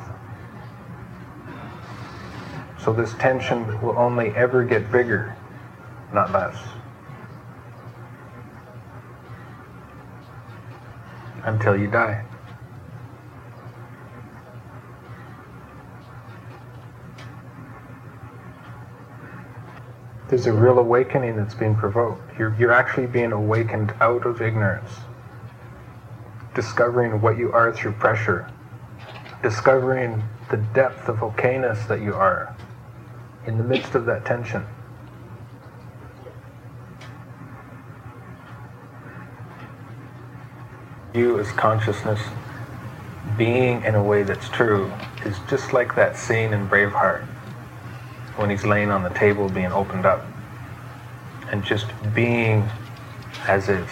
So 2.80 2.94
this 2.94 3.14
tension 3.16 3.82
will 3.82 3.98
only 3.98 4.30
ever 4.30 4.64
get 4.64 4.92
bigger, 4.92 5.36
not 6.14 6.32
less. 6.32 6.58
Until 11.44 11.78
you 11.78 11.88
die. 11.88 12.26
there's 20.30 20.46
a 20.46 20.54
real 20.54 20.80
awakening 20.80 21.38
that's 21.38 21.54
being 21.54 21.76
provoked. 21.76 22.27
You're, 22.38 22.56
you're 22.60 22.72
actually 22.72 23.08
being 23.08 23.32
awakened 23.32 23.94
out 24.00 24.26
of 24.26 24.42
ignorance, 24.42 24.92
discovering 26.54 27.20
what 27.20 27.38
you 27.38 27.52
are 27.52 27.74
through 27.74 27.94
pressure, 27.94 28.52
discovering 29.42 30.24
the 30.52 30.58
depth 30.58 31.10
of 31.10 31.18
okayness 31.18 31.88
that 31.88 32.02
you 32.02 32.14
are 32.14 32.56
in 33.48 33.58
the 33.58 33.64
midst 33.64 33.96
of 33.96 34.06
that 34.06 34.26
tension. 34.26 34.64
You 41.14 41.40
as 41.40 41.52
consciousness 41.54 42.22
being 43.36 43.84
in 43.84 43.96
a 43.96 44.04
way 44.04 44.22
that's 44.22 44.48
true 44.50 44.92
is 45.26 45.38
just 45.50 45.74
like 45.74 45.96
that 45.96 46.16
scene 46.16 46.54
in 46.54 46.68
Braveheart 46.70 47.24
when 48.36 48.52
he's 48.52 48.64
laying 48.64 48.92
on 48.92 49.02
the 49.02 49.10
table 49.10 49.50
being 49.50 49.72
opened 49.72 50.06
up 50.06 50.24
and 51.52 51.64
just 51.64 51.88
being 52.14 52.68
as 53.48 53.70
is 53.70 53.90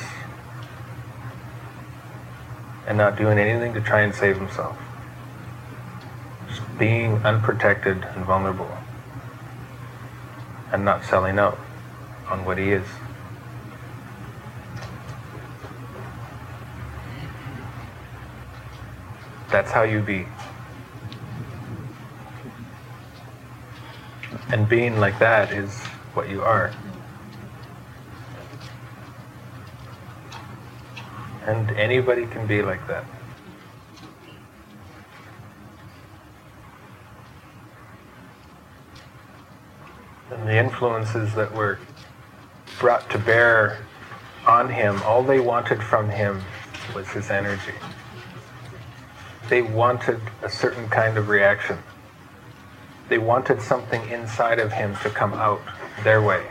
and 2.87 2.97
not 2.97 3.17
doing 3.17 3.39
anything 3.39 3.73
to 3.73 3.81
try 3.81 4.01
and 4.01 4.13
save 4.13 4.37
himself. 4.37 4.77
Just 6.47 6.61
being 6.77 7.13
unprotected 7.25 8.03
and 8.03 8.25
vulnerable 8.25 8.77
and 10.71 10.85
not 10.85 11.03
selling 11.03 11.39
out 11.39 11.57
on 12.29 12.45
what 12.45 12.57
he 12.57 12.71
is. 12.71 12.85
That's 19.49 19.71
how 19.71 19.83
you 19.83 20.01
be. 20.01 20.27
And 24.49 24.67
being 24.67 24.99
like 24.99 25.17
that 25.19 25.51
is 25.51 25.73
what 26.13 26.29
you 26.29 26.41
are. 26.43 26.73
And 31.45 31.69
anybody 31.71 32.25
can 32.25 32.47
be 32.47 32.63
like 32.63 32.87
that. 32.87 33.05
And 40.31 40.47
the 40.47 40.57
influences 40.57 41.35
that 41.35 41.53
were 41.53 41.77
brought 42.79 43.07
to 43.11 43.19
bear 43.19 43.77
on 44.47 44.69
him, 44.69 44.99
all 45.03 45.21
they 45.21 45.39
wanted 45.39 45.83
from 45.83 46.09
him 46.09 46.41
was 46.95 47.07
his 47.09 47.29
energy. 47.29 47.73
They 49.47 49.61
wanted 49.61 50.19
a 50.41 50.49
certain 50.49 50.89
kind 50.89 51.15
of 51.15 51.29
reaction. 51.29 51.77
They 53.07 53.19
wanted 53.19 53.61
something 53.61 54.09
inside 54.09 54.57
of 54.57 54.71
him 54.71 54.95
to 55.03 55.11
come 55.11 55.33
out 55.33 55.61
their 56.03 56.23
way. 56.23 56.43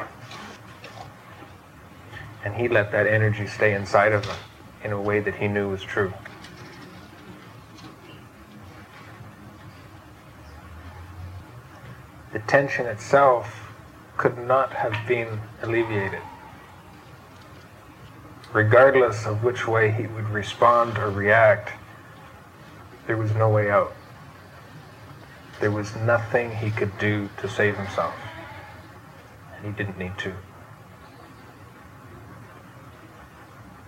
And 2.44 2.54
he 2.54 2.68
let 2.68 2.92
that 2.92 3.08
energy 3.08 3.48
stay 3.48 3.74
inside 3.74 4.12
of 4.12 4.24
him 4.24 4.36
in 4.84 4.92
a 4.92 5.00
way 5.00 5.18
that 5.18 5.34
he 5.36 5.48
knew 5.48 5.70
was 5.70 5.82
true. 5.82 6.12
The 12.32 12.38
tension 12.40 12.86
itself 12.86 13.72
could 14.16 14.36
not 14.36 14.72
have 14.74 14.94
been 15.08 15.40
alleviated. 15.62 16.20
Regardless 18.52 19.26
of 19.26 19.42
which 19.42 19.66
way 19.66 19.90
he 19.90 20.06
would 20.06 20.28
respond 20.28 20.98
or 20.98 21.10
react, 21.10 21.72
there 23.06 23.16
was 23.16 23.34
no 23.34 23.48
way 23.48 23.70
out. 23.70 23.92
There 25.60 25.70
was 25.70 25.96
nothing 25.96 26.54
he 26.56 26.70
could 26.70 26.96
do 26.98 27.28
to 27.38 27.48
save 27.48 27.76
himself. 27.76 28.14
And 29.56 29.66
he 29.66 29.72
didn't 29.72 29.98
need 29.98 30.16
to. 30.18 30.34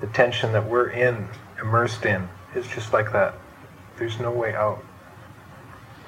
The 0.01 0.07
tension 0.09 0.53
that 0.53 0.69
we're 0.69 0.91
in, 0.91 1.29
immersed 1.61 2.05
in, 2.05 2.29
is 2.55 2.67
just 2.67 2.93
like 2.93 3.13
that. 3.13 3.35
There's 3.97 4.19
no 4.21 4.31
way 4.31 4.55
out. 4.55 4.85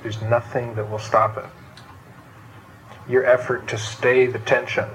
There's 0.02 0.20
nothing 0.22 0.74
that 0.74 0.90
will 0.90 0.98
stop 0.98 1.38
it. 1.38 1.46
Your 3.08 3.24
effort 3.24 3.66
to 3.68 3.78
stay 3.78 4.26
the 4.26 4.38
tension 4.40 4.88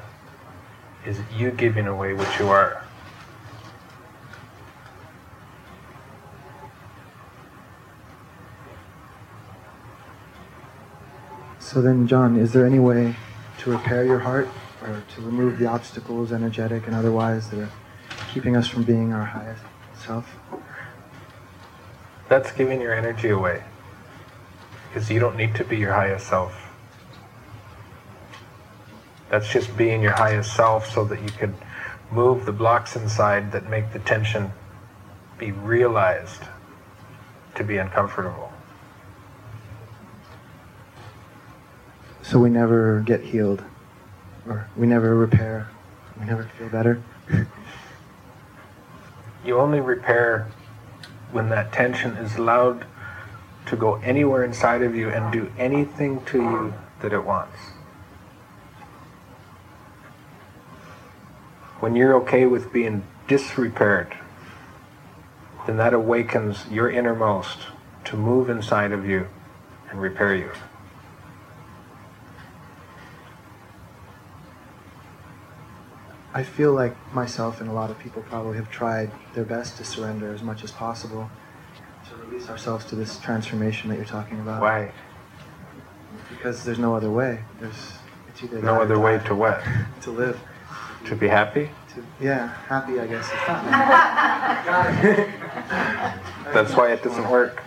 is 1.05 1.19
you 1.35 1.51
giving 1.51 1.87
away 1.87 2.13
what 2.13 2.39
you 2.39 2.49
are. 2.49 2.83
So 11.59 11.81
then, 11.81 12.07
John, 12.07 12.37
is 12.37 12.53
there 12.53 12.67
any 12.67 12.77
way 12.77 13.15
to 13.59 13.71
repair 13.71 14.05
your 14.05 14.19
heart 14.19 14.47
or 14.83 15.01
to 15.15 15.21
remove 15.21 15.57
the 15.57 15.65
obstacles, 15.65 16.31
energetic 16.31 16.85
and 16.85 16.95
otherwise, 16.95 17.49
that 17.49 17.59
are 17.61 17.71
keeping 18.33 18.57
us 18.57 18.67
from 18.67 18.83
being 18.83 19.13
our 19.13 19.25
highest 19.25 19.61
self? 19.93 20.35
That's 22.29 22.51
giving 22.51 22.81
your 22.81 22.93
energy 22.93 23.29
away. 23.29 23.63
Because 24.89 25.09
you 25.11 25.19
don't 25.19 25.37
need 25.37 25.53
to 25.55 25.63
be 25.63 25.77
your 25.77 25.93
highest 25.93 26.27
self. 26.27 26.71
That's 29.29 29.51
just 29.51 29.75
being 29.77 30.01
your 30.01 30.13
highest 30.13 30.55
self 30.55 30.89
so 30.91 31.05
that 31.05 31.21
you 31.21 31.29
can 31.29 31.53
move 32.11 32.45
the 32.45 32.51
blocks 32.51 32.95
inside 32.95 33.51
that 33.51 33.69
make 33.69 33.93
the 33.93 33.99
tension 33.99 34.51
be 35.37 35.51
realized 35.51 36.43
to 37.55 37.63
be 37.63 37.77
uncomfortable. 37.77 38.51
So 42.23 42.39
we 42.39 42.49
never 42.49 43.01
get 43.01 43.21
healed, 43.21 43.63
or 44.47 44.67
we 44.75 44.87
never 44.87 45.15
repair, 45.15 45.69
we 46.19 46.25
never 46.25 46.43
feel 46.57 46.69
better. 46.69 47.03
you 49.45 49.59
only 49.59 49.79
repair 49.79 50.47
when 51.31 51.49
that 51.49 51.73
tension 51.73 52.11
is 52.17 52.35
allowed 52.37 52.85
to 53.65 53.75
go 53.75 53.95
anywhere 53.95 54.43
inside 54.43 54.81
of 54.81 54.95
you 54.95 55.09
and 55.09 55.31
do 55.31 55.51
anything 55.57 56.23
to 56.25 56.37
you 56.37 56.73
that 57.01 57.13
it 57.13 57.23
wants. 57.23 57.57
When 61.79 61.95
you're 61.95 62.15
okay 62.21 62.45
with 62.45 62.71
being 62.71 63.03
disrepaired, 63.27 64.15
then 65.65 65.77
that 65.77 65.93
awakens 65.93 66.65
your 66.69 66.89
innermost 66.89 67.59
to 68.05 68.15
move 68.15 68.49
inside 68.49 68.91
of 68.91 69.05
you 69.05 69.27
and 69.89 70.01
repair 70.01 70.35
you. 70.35 70.51
I 76.35 76.41
feel 76.41 76.73
like 76.73 76.95
myself 77.13 77.61
and 77.61 77.69
a 77.69 77.73
lot 77.73 77.91
of 77.91 77.99
people 77.99 78.23
probably 78.23 78.57
have 78.57 78.71
tried 78.71 79.11
their 79.35 79.43
best 79.43 79.77
to 79.77 79.85
surrender 79.85 80.33
as 80.33 80.41
much 80.41 80.63
as 80.63 80.71
possible 80.71 81.29
to 82.09 82.15
release 82.15 82.49
ourselves 82.49 82.85
to 82.85 82.95
this 82.95 83.19
transformation 83.19 83.87
that 83.89 83.97
you're 83.97 84.05
talking 84.05 84.39
about. 84.39 84.59
Why? 84.59 84.91
Because 86.29 86.65
there's 86.65 86.79
no 86.79 86.95
other 86.95 87.11
way. 87.11 87.43
There's 87.59 87.93
it's 88.29 88.43
either 88.43 88.63
no 88.63 88.81
other 88.81 88.97
way 88.97 89.19
to 89.25 89.35
what? 89.35 89.61
to 90.01 90.09
live. 90.09 90.39
To 91.05 91.15
be 91.15 91.27
happy? 91.27 91.69
To, 91.93 92.03
yeah, 92.19 92.47
happy 92.67 92.99
I 92.99 93.05
guess. 93.05 93.29
That's 96.53 96.75
why 96.75 96.93
it 96.93 97.03
doesn't 97.03 97.29
work. 97.29 97.61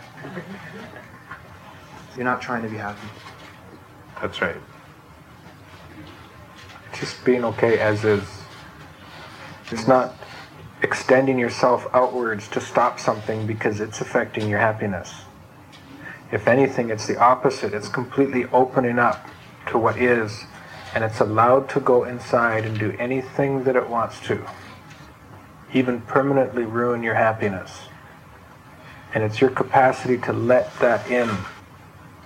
You're 2.16 2.24
not 2.24 2.42
trying 2.42 2.62
to 2.62 2.68
be 2.68 2.78
happy. 2.78 3.06
That's 4.20 4.42
right. 4.42 4.56
Just 6.94 7.24
being 7.24 7.44
okay 7.44 7.78
as 7.78 8.04
is. 8.04 8.35
It's 9.70 9.88
not 9.88 10.14
extending 10.82 11.38
yourself 11.38 11.86
outwards 11.92 12.48
to 12.48 12.60
stop 12.60 13.00
something 13.00 13.46
because 13.46 13.80
it's 13.80 14.00
affecting 14.00 14.48
your 14.48 14.60
happiness. 14.60 15.12
If 16.30 16.46
anything, 16.46 16.90
it's 16.90 17.06
the 17.06 17.18
opposite. 17.18 17.74
It's 17.74 17.88
completely 17.88 18.44
opening 18.46 18.98
up 18.98 19.26
to 19.68 19.78
what 19.78 19.96
is, 19.96 20.44
and 20.94 21.02
it's 21.02 21.20
allowed 21.20 21.68
to 21.70 21.80
go 21.80 22.04
inside 22.04 22.64
and 22.64 22.78
do 22.78 22.94
anything 22.98 23.64
that 23.64 23.76
it 23.76 23.88
wants 23.88 24.20
to, 24.26 24.46
even 25.72 26.00
permanently 26.02 26.64
ruin 26.64 27.02
your 27.02 27.14
happiness. 27.14 27.88
And 29.14 29.24
it's 29.24 29.40
your 29.40 29.50
capacity 29.50 30.18
to 30.18 30.32
let 30.32 30.78
that 30.80 31.10
in 31.10 31.30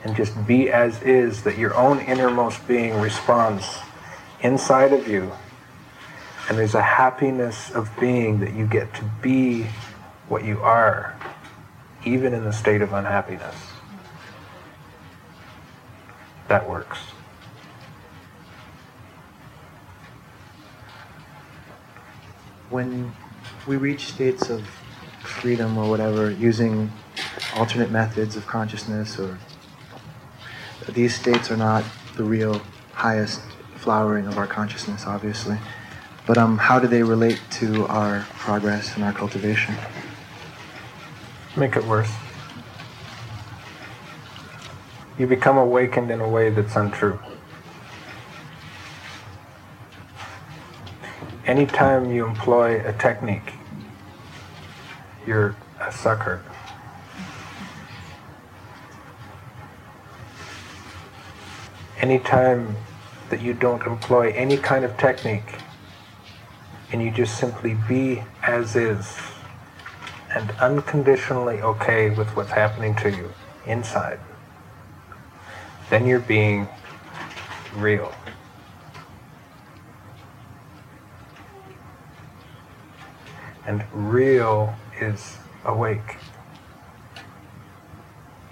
and 0.02 0.16
just 0.16 0.46
be 0.46 0.70
as 0.70 1.02
is 1.02 1.42
that 1.44 1.58
your 1.58 1.74
own 1.74 2.00
innermost 2.00 2.66
being 2.66 3.00
responds 3.00 3.78
inside 4.42 4.92
of 4.92 5.06
you 5.06 5.30
and 6.50 6.58
there's 6.58 6.74
a 6.74 6.82
happiness 6.82 7.70
of 7.70 7.88
being 8.00 8.40
that 8.40 8.54
you 8.54 8.66
get 8.66 8.92
to 8.92 9.04
be 9.22 9.64
what 10.28 10.44
you 10.44 10.58
are, 10.58 11.16
even 12.04 12.34
in 12.34 12.42
the 12.42 12.52
state 12.52 12.82
of 12.82 12.92
unhappiness. 12.92 13.54
That 16.48 16.68
works. 16.68 16.98
When 22.68 23.12
we 23.68 23.76
reach 23.76 24.06
states 24.06 24.50
of 24.50 24.66
freedom 25.22 25.78
or 25.78 25.88
whatever, 25.88 26.32
using 26.32 26.90
alternate 27.54 27.92
methods 27.92 28.34
of 28.34 28.48
consciousness, 28.48 29.20
or 29.20 29.38
these 30.88 31.14
states 31.14 31.48
are 31.48 31.56
not 31.56 31.84
the 32.16 32.24
real 32.24 32.60
highest 32.92 33.40
flowering 33.76 34.26
of 34.26 34.36
our 34.36 34.48
consciousness, 34.48 35.06
obviously. 35.06 35.56
But 36.26 36.38
um, 36.38 36.58
how 36.58 36.78
do 36.78 36.86
they 36.86 37.02
relate 37.02 37.40
to 37.52 37.86
our 37.86 38.26
progress 38.34 38.94
and 38.94 39.04
our 39.04 39.12
cultivation? 39.12 39.74
Make 41.56 41.76
it 41.76 41.84
worse. 41.84 42.12
You 45.18 45.26
become 45.26 45.58
awakened 45.58 46.10
in 46.10 46.20
a 46.20 46.28
way 46.28 46.50
that's 46.50 46.76
untrue. 46.76 47.18
Anytime 51.46 52.12
you 52.12 52.26
employ 52.26 52.80
a 52.86 52.92
technique, 52.92 53.54
you're 55.26 55.56
a 55.80 55.90
sucker. 55.90 56.42
Anytime 61.98 62.76
that 63.30 63.42
you 63.42 63.52
don't 63.52 63.84
employ 63.86 64.30
any 64.32 64.56
kind 64.56 64.84
of 64.84 64.96
technique, 64.96 65.54
and 66.92 67.02
you 67.02 67.10
just 67.10 67.38
simply 67.38 67.74
be 67.88 68.22
as 68.42 68.74
is 68.76 69.16
and 70.34 70.50
unconditionally 70.52 71.60
okay 71.60 72.10
with 72.10 72.28
what's 72.36 72.50
happening 72.50 72.94
to 72.96 73.10
you 73.10 73.32
inside, 73.66 74.18
then 75.88 76.06
you're 76.06 76.20
being 76.20 76.68
real. 77.74 78.14
And 83.66 83.84
real 83.92 84.74
is 85.00 85.36
awake 85.64 86.16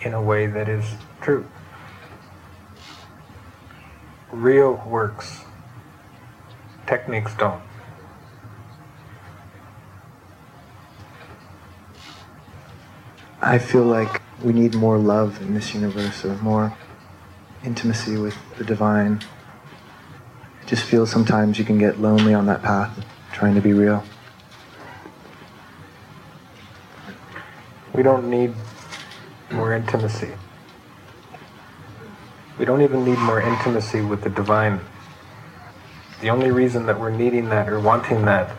in 0.02 0.14
a 0.14 0.22
way 0.22 0.46
that 0.46 0.68
is 0.68 0.84
true. 1.20 1.46
Real 4.30 4.82
works. 4.86 5.40
Techniques 6.86 7.34
don't. 7.36 7.67
I 13.48 13.56
feel 13.56 13.84
like 13.84 14.20
we 14.42 14.52
need 14.52 14.74
more 14.74 14.98
love 14.98 15.40
in 15.40 15.54
this 15.54 15.72
universe, 15.72 16.22
or 16.22 16.36
more 16.42 16.76
intimacy 17.64 18.18
with 18.18 18.36
the 18.58 18.64
divine. 18.64 19.22
It 20.60 20.66
just 20.66 20.84
feels 20.84 21.10
sometimes 21.10 21.58
you 21.58 21.64
can 21.64 21.78
get 21.78 21.98
lonely 21.98 22.34
on 22.34 22.44
that 22.44 22.60
path, 22.62 23.06
trying 23.32 23.54
to 23.54 23.62
be 23.62 23.72
real. 23.72 24.04
We 27.94 28.02
don't 28.02 28.28
need 28.28 28.52
more 29.50 29.72
intimacy. 29.72 30.32
We 32.58 32.66
don't 32.66 32.82
even 32.82 33.02
need 33.02 33.18
more 33.18 33.40
intimacy 33.40 34.02
with 34.02 34.24
the 34.24 34.30
divine. 34.30 34.78
The 36.20 36.28
only 36.28 36.50
reason 36.50 36.84
that 36.84 37.00
we're 37.00 37.16
needing 37.16 37.48
that 37.48 37.70
or 37.70 37.80
wanting 37.80 38.26
that 38.26 38.54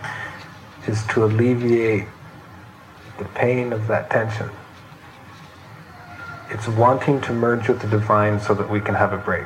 is 0.88 1.06
to 1.10 1.26
alleviate 1.26 2.08
the 3.20 3.26
pain 3.26 3.72
of 3.72 3.86
that 3.86 4.10
tension. 4.10 4.50
It's 6.52 6.68
wanting 6.68 7.22
to 7.22 7.32
merge 7.32 7.70
with 7.70 7.82
the 7.82 7.88
divine 7.88 8.40
so 8.40 8.56
that 8.56 8.70
we 8.70 8.82
can 8.82 8.96
have 8.96 9.14
a 9.14 9.18
break. 9.18 9.46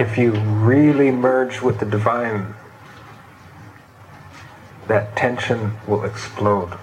if 0.00 0.16
you 0.16 0.32
really 0.32 1.10
merge 1.10 1.60
with 1.60 1.78
the 1.78 1.84
divine, 1.84 2.54
that 4.88 5.14
tension 5.14 5.76
will 5.86 6.04
explode. 6.04 6.78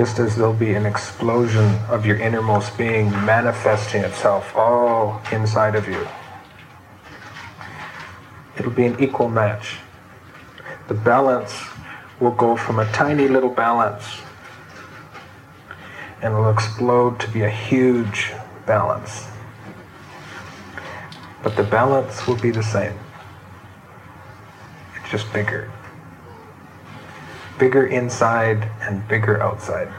Just 0.00 0.18
as 0.18 0.34
there'll 0.34 0.54
be 0.54 0.72
an 0.72 0.86
explosion 0.86 1.74
of 1.90 2.06
your 2.06 2.16
innermost 2.16 2.78
being 2.78 3.10
manifesting 3.26 4.02
itself 4.02 4.56
all 4.56 5.20
inside 5.30 5.74
of 5.74 5.86
you. 5.86 6.08
It'll 8.56 8.70
be 8.70 8.86
an 8.86 8.98
equal 8.98 9.28
match. 9.28 9.76
The 10.88 10.94
balance 10.94 11.52
will 12.18 12.30
go 12.30 12.56
from 12.56 12.78
a 12.78 12.90
tiny 12.92 13.28
little 13.28 13.50
balance 13.50 14.22
and 16.22 16.32
will 16.32 16.48
explode 16.48 17.20
to 17.20 17.28
be 17.28 17.42
a 17.42 17.50
huge 17.50 18.32
balance. 18.64 19.26
But 21.42 21.56
the 21.56 21.64
balance 21.64 22.26
will 22.26 22.40
be 22.40 22.50
the 22.50 22.62
same. 22.62 22.98
It's 24.96 25.10
just 25.10 25.30
bigger 25.34 25.70
bigger 27.60 27.86
inside 27.86 28.66
and 28.80 29.06
bigger 29.06 29.40
outside. 29.42 29.92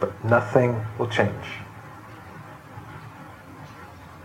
But 0.00 0.24
nothing 0.24 0.82
will 0.98 1.08
change. 1.08 1.44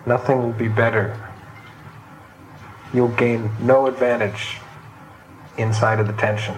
Nothing 0.05 0.41
will 0.41 0.53
be 0.53 0.69
better. 0.69 1.19
You'll 2.93 3.09
gain 3.09 3.51
no 3.59 3.87
advantage 3.87 4.57
inside 5.57 5.99
of 5.99 6.07
the 6.07 6.13
tension. 6.13 6.55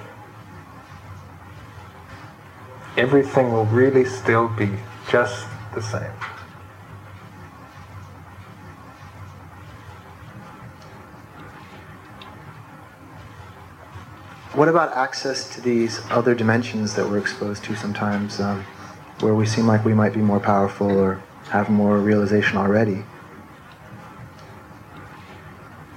Everything 2.95 3.51
will 3.51 3.65
really 3.65 4.05
still 4.05 4.47
be 4.49 4.69
just 5.09 5.47
the 5.73 5.81
same. 5.81 6.34
What 14.55 14.69
about 14.69 14.93
access 14.93 15.53
to 15.55 15.59
these 15.59 15.99
other 16.09 16.33
dimensions 16.33 16.95
that 16.95 17.09
we're 17.09 17.17
exposed 17.17 17.65
to 17.65 17.75
sometimes, 17.75 18.39
um, 18.39 18.63
where 19.19 19.35
we 19.35 19.45
seem 19.45 19.67
like 19.67 19.83
we 19.83 19.93
might 19.93 20.13
be 20.13 20.21
more 20.21 20.39
powerful 20.39 20.97
or 20.97 21.21
have 21.49 21.69
more 21.69 21.97
realization 21.97 22.57
already? 22.57 23.03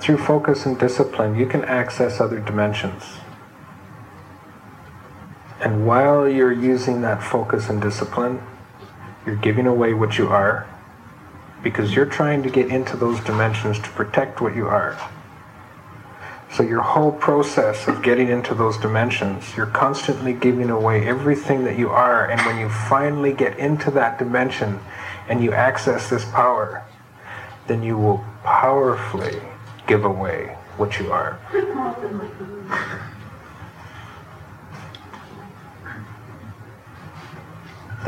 Through 0.01 0.19
focus 0.19 0.67
and 0.67 0.77
discipline, 0.77 1.39
you 1.39 1.47
can 1.47 1.65
access 1.67 2.21
other 2.21 2.41
dimensions. 2.41 3.05
And 5.61 5.87
while 5.87 6.29
you're 6.29 6.51
using 6.51 7.01
that 7.03 7.23
focus 7.23 7.69
and 7.69 7.81
discipline, 7.81 8.43
you're 9.25 9.37
giving 9.37 9.69
away 9.69 9.95
what 9.95 10.19
you 10.19 10.31
are 10.31 10.67
because 11.63 11.95
you're 11.95 12.07
trying 12.07 12.43
to 12.43 12.51
get 12.51 12.67
into 12.67 12.97
those 12.97 13.21
dimensions 13.21 13.79
to 13.79 13.89
protect 13.91 14.41
what 14.41 14.57
you 14.57 14.67
are. 14.67 14.99
So 16.51 16.63
your 16.63 16.81
whole 16.81 17.13
process 17.13 17.87
of 17.89 18.03
getting 18.03 18.29
into 18.29 18.55
those 18.55 18.79
dimensions, 18.79 19.57
you're 19.57 19.67
constantly 19.67 20.33
giving 20.33 20.71
away 20.71 21.07
everything 21.07 21.65
that 21.65 21.79
you 21.79 21.91
are. 21.91 22.31
And 22.31 22.41
when 22.43 22.59
you 22.59 22.69
finally 22.69 23.33
get 23.33 23.59
into 23.59 23.91
that 23.93 24.19
dimension 24.19 24.81
and 25.29 25.43
you 25.43 25.53
access 25.53 26.09
this 26.09 26.25
power, 26.25 26.85
then 27.67 27.83
you 27.83 27.99
will 27.99 28.25
powerfully 28.45 29.41
give 29.87 30.05
away 30.05 30.57
what 30.79 30.99
you 30.99 31.13
are. 31.13 31.39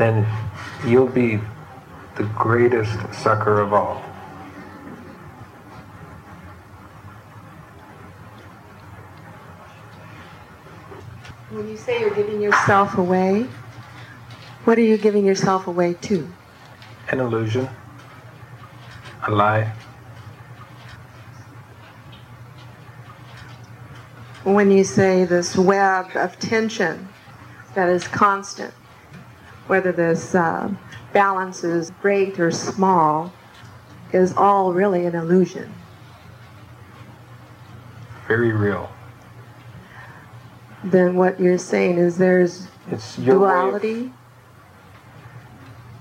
then 0.01 0.25
you'll 0.87 1.05
be 1.05 1.39
the 2.17 2.23
greatest 2.35 2.91
sucker 3.13 3.59
of 3.59 3.71
all. 3.71 4.10
When 11.51 11.67
you 11.67 11.75
say 11.75 11.99
you're 11.99 12.15
giving 12.15 12.41
yourself 12.41 12.97
away, 12.97 13.45
what 14.63 14.77
are 14.77 14.83
you 14.83 14.97
giving 14.97 15.25
yourself 15.25 15.67
away 15.67 15.95
to? 15.95 16.31
An 17.09 17.19
illusion, 17.19 17.67
a 19.27 19.31
lie. 19.31 19.73
When 24.45 24.71
you 24.71 24.85
say 24.85 25.25
this 25.25 25.57
web 25.57 26.15
of 26.15 26.39
tension 26.39 27.09
that 27.75 27.89
is 27.89 28.07
constant, 28.07 28.73
whether 29.67 29.91
this 29.91 30.33
uh, 30.33 30.71
balance 31.11 31.65
is 31.65 31.91
great 32.01 32.39
or 32.39 32.51
small, 32.51 33.33
is 34.13 34.33
all 34.37 34.71
really 34.71 35.05
an 35.05 35.15
illusion. 35.15 35.73
Very 38.29 38.53
real. 38.53 38.89
Then 40.83 41.15
what 41.15 41.39
you're 41.39 41.57
saying 41.57 41.97
is 41.97 42.17
there's 42.17 42.67
It's 42.89 43.17
your 43.19 43.39
way 43.39 43.45
of- 43.49 43.51
duality. 43.81 44.13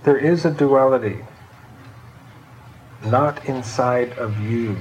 There 0.03 0.17
is 0.17 0.47
a 0.47 0.51
duality, 0.51 1.19
not 3.05 3.45
inside 3.45 4.13
of 4.13 4.41
you. 4.41 4.77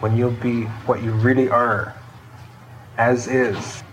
When 0.00 0.16
you'll 0.16 0.32
be 0.32 0.64
what 0.86 1.00
you 1.00 1.12
really 1.12 1.48
are, 1.48 1.94
as 2.98 3.28
is, 3.28 3.84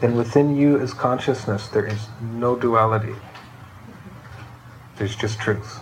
then 0.00 0.14
within 0.16 0.56
you 0.56 0.78
as 0.78 0.94
consciousness, 0.94 1.66
there 1.66 1.84
is 1.84 2.06
no 2.20 2.54
duality. 2.54 3.16
There's 4.96 5.16
just 5.16 5.40
truth. 5.40 5.80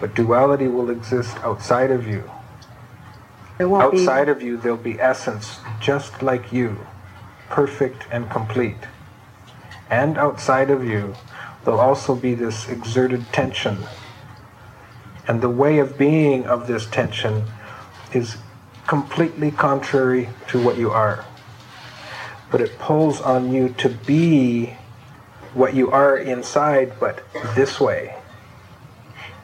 But 0.00 0.14
duality 0.14 0.68
will 0.68 0.90
exist 0.90 1.36
outside 1.38 1.90
of 1.90 2.06
you. 2.06 2.22
It 3.58 3.66
won't 3.66 3.94
Outside 3.94 4.26
be. 4.26 4.30
of 4.32 4.42
you, 4.42 4.56
there'll 4.56 4.76
be 4.76 5.00
essence 5.00 5.60
just 5.80 6.22
like 6.22 6.52
you, 6.52 6.86
perfect 7.48 8.06
and 8.10 8.30
complete. 8.30 8.88
And 9.90 10.16
outside 10.16 10.70
of 10.70 10.84
you, 10.84 11.14
there'll 11.64 11.80
also 11.80 12.14
be 12.14 12.34
this 12.34 12.68
exerted 12.68 13.26
tension. 13.32 13.78
And 15.28 15.40
the 15.40 15.50
way 15.50 15.78
of 15.78 15.98
being 15.98 16.46
of 16.46 16.66
this 16.66 16.86
tension 16.86 17.44
is 18.12 18.36
completely 18.86 19.50
contrary 19.50 20.28
to 20.48 20.62
what 20.62 20.76
you 20.76 20.90
are. 20.90 21.24
But 22.50 22.60
it 22.60 22.78
pulls 22.78 23.20
on 23.20 23.52
you 23.52 23.70
to 23.78 23.88
be 23.88 24.76
what 25.54 25.74
you 25.74 25.90
are 25.90 26.16
inside, 26.16 26.94
but 26.98 27.22
this 27.54 27.78
way. 27.78 28.16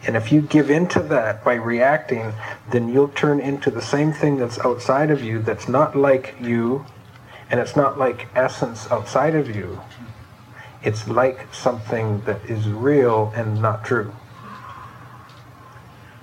And 0.08 0.16
if 0.16 0.32
you 0.32 0.40
give 0.40 0.70
into 0.70 1.00
that 1.00 1.44
by 1.44 1.52
reacting, 1.52 2.32
then 2.70 2.88
you'll 2.88 3.08
turn 3.08 3.40
into 3.40 3.70
the 3.70 3.82
same 3.82 4.10
thing 4.10 4.38
that's 4.38 4.58
outside 4.60 5.10
of 5.10 5.22
you 5.22 5.38
that's 5.38 5.68
not 5.68 5.94
like 5.94 6.34
you, 6.40 6.86
and 7.50 7.60
it's 7.60 7.76
not 7.76 7.98
like 7.98 8.26
essence 8.34 8.90
outside 8.90 9.34
of 9.34 9.54
you. 9.54 9.82
It's 10.82 11.08
like 11.08 11.52
something 11.52 12.22
that 12.22 12.42
is 12.46 12.70
real 12.70 13.34
and 13.36 13.60
not 13.60 13.84
true. 13.84 14.14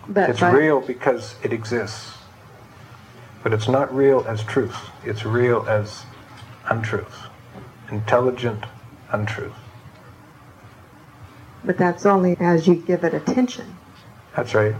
but 0.10 0.32
It's 0.32 0.42
real 0.42 0.82
because 0.82 1.36
it 1.44 1.54
exists. 1.54 2.18
But 3.44 3.54
it's 3.54 3.68
not 3.68 3.96
real 3.96 4.26
as 4.28 4.44
truth. 4.44 4.90
It's 5.06 5.26
real 5.26 5.64
as 5.70 6.06
untruth. 6.68 7.28
Intelligent 7.92 8.64
untruth. 9.12 9.54
But 11.64 11.78
that's 11.78 12.08
only 12.08 12.36
as 12.40 12.68
you 12.68 12.76
give 12.76 13.04
it 13.04 13.14
attention. 13.14 13.75
That's 14.36 14.54
right. 14.54 14.76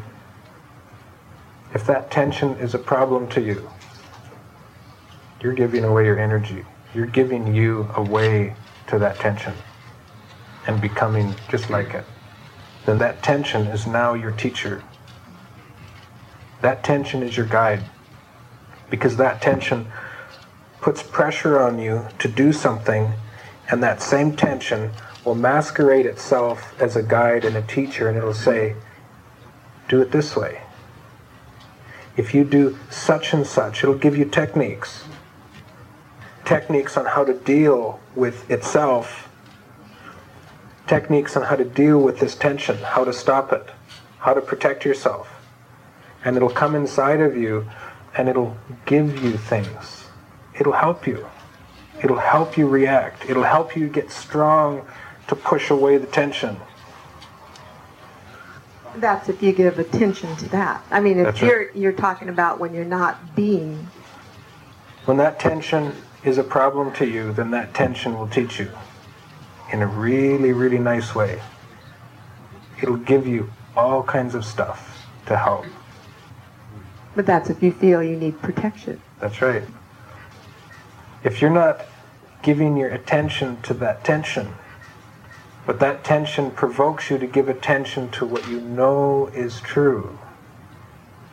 If 1.74 1.86
that 1.88 2.12
tension 2.12 2.58
is 2.58 2.74
a 2.74 2.80
problem 2.80 3.28
to 3.30 3.42
you, 3.42 3.70
you're 5.42 5.54
giving 5.54 5.84
away 5.84 6.06
your 6.06 6.20
energy. 6.20 6.66
You're 6.94 7.06
giving 7.06 7.54
you 7.54 7.90
away 7.96 8.56
to 8.88 9.00
that 9.00 9.20
tension 9.20 9.54
and 10.68 10.82
becoming 10.82 11.36
just 11.50 11.70
like 11.70 11.94
it. 11.94 12.06
Then 12.86 12.98
that 13.00 13.24
tension 13.24 13.68
is 13.68 13.88
now 13.88 14.14
your 14.14 14.32
teacher. 14.32 14.84
That 16.62 16.84
tension 16.84 17.24
is 17.24 17.38
your 17.38 17.46
guide. 17.46 17.84
Because 18.90 19.18
that 19.18 19.42
tension 19.42 19.88
puts 20.82 21.04
pressure 21.04 21.62
on 21.62 21.80
you 21.80 22.08
to 22.20 22.28
do 22.28 22.54
something, 22.54 23.14
and 23.70 23.82
that 23.84 24.02
same 24.02 24.36
tension 24.36 24.92
will 25.24 25.36
masquerade 25.36 26.06
itself 26.06 26.80
as 26.80 26.96
a 26.96 27.04
guide 27.04 27.44
and 27.44 27.56
a 27.56 27.62
teacher, 27.62 28.08
and 28.08 28.18
it'll 28.18 28.34
say, 28.34 28.76
do 29.88 30.02
it 30.02 30.12
this 30.12 30.36
way. 30.36 30.62
If 32.18 32.34
you 32.34 32.44
do 32.44 32.78
such 32.90 33.34
and 33.34 33.46
such, 33.46 33.84
it'll 33.84 33.98
give 33.98 34.18
you 34.18 34.26
techniques. 34.26 35.04
Techniques 36.46 36.96
on 36.96 37.06
how 37.06 37.24
to 37.26 37.34
deal 37.34 38.00
with 38.16 38.50
itself. 38.50 39.30
Techniques 40.88 41.36
on 41.36 41.44
how 41.44 41.56
to 41.56 41.66
deal 41.66 42.00
with 42.00 42.20
this 42.20 42.36
tension, 42.36 42.78
how 42.78 43.04
to 43.04 43.12
stop 43.12 43.52
it, 43.52 43.70
how 44.20 44.34
to 44.34 44.42
protect 44.42 44.86
yourself. 44.86 45.30
And 46.24 46.36
it'll 46.36 46.50
come 46.50 46.76
inside 46.76 47.20
of 47.20 47.36
you 47.36 47.70
and 48.16 48.30
it'll 48.30 48.56
give 48.86 49.24
you 49.24 49.38
things. 49.38 50.06
It'll 50.58 50.74
help 50.74 51.06
you. 51.06 51.28
It'll 52.02 52.20
help 52.20 52.58
you 52.58 52.68
react. 52.68 53.30
It'll 53.30 53.44
help 53.44 53.76
you 53.76 53.88
get 53.88 54.12
strong 54.12 54.86
to 55.28 55.36
push 55.36 55.70
away 55.70 55.98
the 55.98 56.08
tension. 56.08 56.58
That's 58.98 59.30
if 59.30 59.42
you 59.42 59.52
give 59.54 59.80
attention 59.80 60.36
to 60.38 60.50
that. 60.50 60.84
I 60.92 61.00
mean, 61.00 61.20
if 61.20 61.26
That's 61.26 61.42
you're 61.42 61.72
you're 61.72 61.92
talking 61.92 62.30
about 62.30 62.60
when 62.60 62.74
you're 62.74 62.86
not 62.86 63.36
being. 63.36 63.88
When 65.06 65.18
that 65.18 65.40
tension 65.40 65.94
is 66.24 66.38
a 66.38 66.44
problem 66.44 66.92
to 66.94 67.06
you, 67.06 67.32
then 67.34 67.52
that 67.52 67.74
tension 67.74 68.18
will 68.18 68.28
teach 68.28 68.60
you 68.60 68.72
in 69.72 69.82
a 69.82 69.88
really, 69.88 70.52
really 70.52 70.80
nice 70.80 71.14
way. 71.14 71.42
It'll 72.82 72.98
give 72.98 73.28
you 73.28 73.52
all 73.76 74.04
kinds 74.04 74.36
of 74.36 74.46
stuff 74.46 75.08
to 75.28 75.38
help. 75.38 75.66
But 77.16 77.26
that's 77.26 77.50
if 77.50 77.64
you 77.64 77.72
feel 77.72 78.04
you 78.04 78.18
need 78.18 78.42
protection. 78.42 79.02
That's 79.20 79.42
right. 79.42 79.64
If 81.24 81.42
you're 81.42 81.52
not 81.52 81.86
giving 82.42 82.78
your 82.78 82.90
attention 82.90 83.62
to 83.64 83.74
that 83.76 84.04
tension, 84.04 84.54
but 85.66 85.80
that 85.80 86.04
tension 86.04 86.52
provokes 86.52 87.10
you 87.10 87.18
to 87.18 87.28
give 87.28 87.50
attention 87.50 88.10
to 88.12 88.26
what 88.26 88.48
you 88.48 88.62
know 88.62 89.28
is 89.34 89.60
true, 89.62 90.18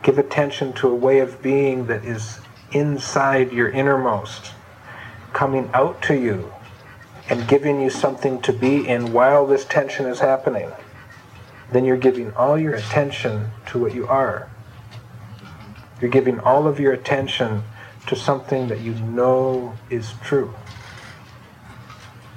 give 0.01 0.17
attention 0.17 0.73
to 0.73 0.87
a 0.87 0.95
way 0.95 1.19
of 1.19 1.41
being 1.41 1.85
that 1.87 2.03
is 2.03 2.39
inside 2.71 3.51
your 3.51 3.69
innermost, 3.69 4.51
coming 5.33 5.69
out 5.73 6.01
to 6.01 6.15
you 6.15 6.51
and 7.29 7.47
giving 7.47 7.79
you 7.79 7.89
something 7.89 8.41
to 8.41 8.51
be 8.51 8.87
in 8.87 9.13
while 9.13 9.45
this 9.45 9.65
tension 9.65 10.05
is 10.05 10.19
happening, 10.19 10.71
then 11.71 11.85
you're 11.85 11.97
giving 11.97 12.33
all 12.33 12.57
your 12.57 12.73
attention 12.73 13.49
to 13.67 13.79
what 13.79 13.93
you 13.93 14.07
are. 14.07 14.49
You're 16.01 16.11
giving 16.11 16.39
all 16.39 16.67
of 16.67 16.79
your 16.79 16.91
attention 16.91 17.63
to 18.07 18.15
something 18.15 18.67
that 18.67 18.81
you 18.81 18.93
know 18.93 19.77
is 19.89 20.13
true. 20.21 20.53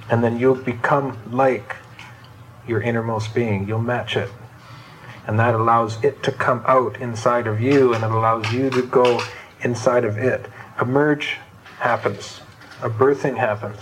And 0.09 0.23
then 0.23 0.39
you'll 0.39 0.55
become 0.55 1.17
like 1.29 1.75
your 2.67 2.81
innermost 2.81 3.33
being. 3.33 3.67
You'll 3.67 3.79
match 3.81 4.15
it. 4.15 4.29
And 5.25 5.37
that 5.39 5.55
allows 5.55 6.03
it 6.03 6.23
to 6.23 6.31
come 6.31 6.63
out 6.65 7.01
inside 7.01 7.47
of 7.47 7.59
you 7.59 7.93
and 7.93 8.03
it 8.03 8.11
allows 8.11 8.51
you 8.53 8.69
to 8.69 8.81
go 8.83 9.21
inside 9.61 10.05
of 10.05 10.17
it. 10.17 10.49
A 10.79 10.85
merge 10.85 11.37
happens, 11.79 12.41
a 12.81 12.89
birthing 12.89 13.37
happens. 13.37 13.79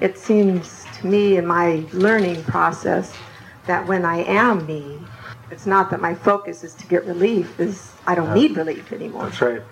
It 0.00 0.18
seems 0.18 0.86
to 0.98 1.06
me 1.06 1.38
in 1.38 1.46
my 1.46 1.84
learning 1.92 2.44
process 2.44 3.16
that 3.66 3.86
when 3.86 4.04
I 4.04 4.18
am 4.24 4.66
me, 4.66 5.00
it's 5.50 5.66
not 5.66 5.90
that 5.90 6.00
my 6.00 6.14
focus 6.14 6.64
is 6.64 6.74
to 6.74 6.86
get 6.86 7.04
relief, 7.06 7.58
is 7.58 7.92
I 8.06 8.14
don't 8.14 8.34
need 8.34 8.56
relief 8.56 8.92
anymore. 8.92 9.24
That's 9.24 9.40
right. 9.40 9.62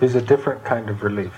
There's 0.00 0.14
a 0.14 0.22
different 0.22 0.64
kind 0.64 0.88
of 0.88 1.02
relief. 1.02 1.34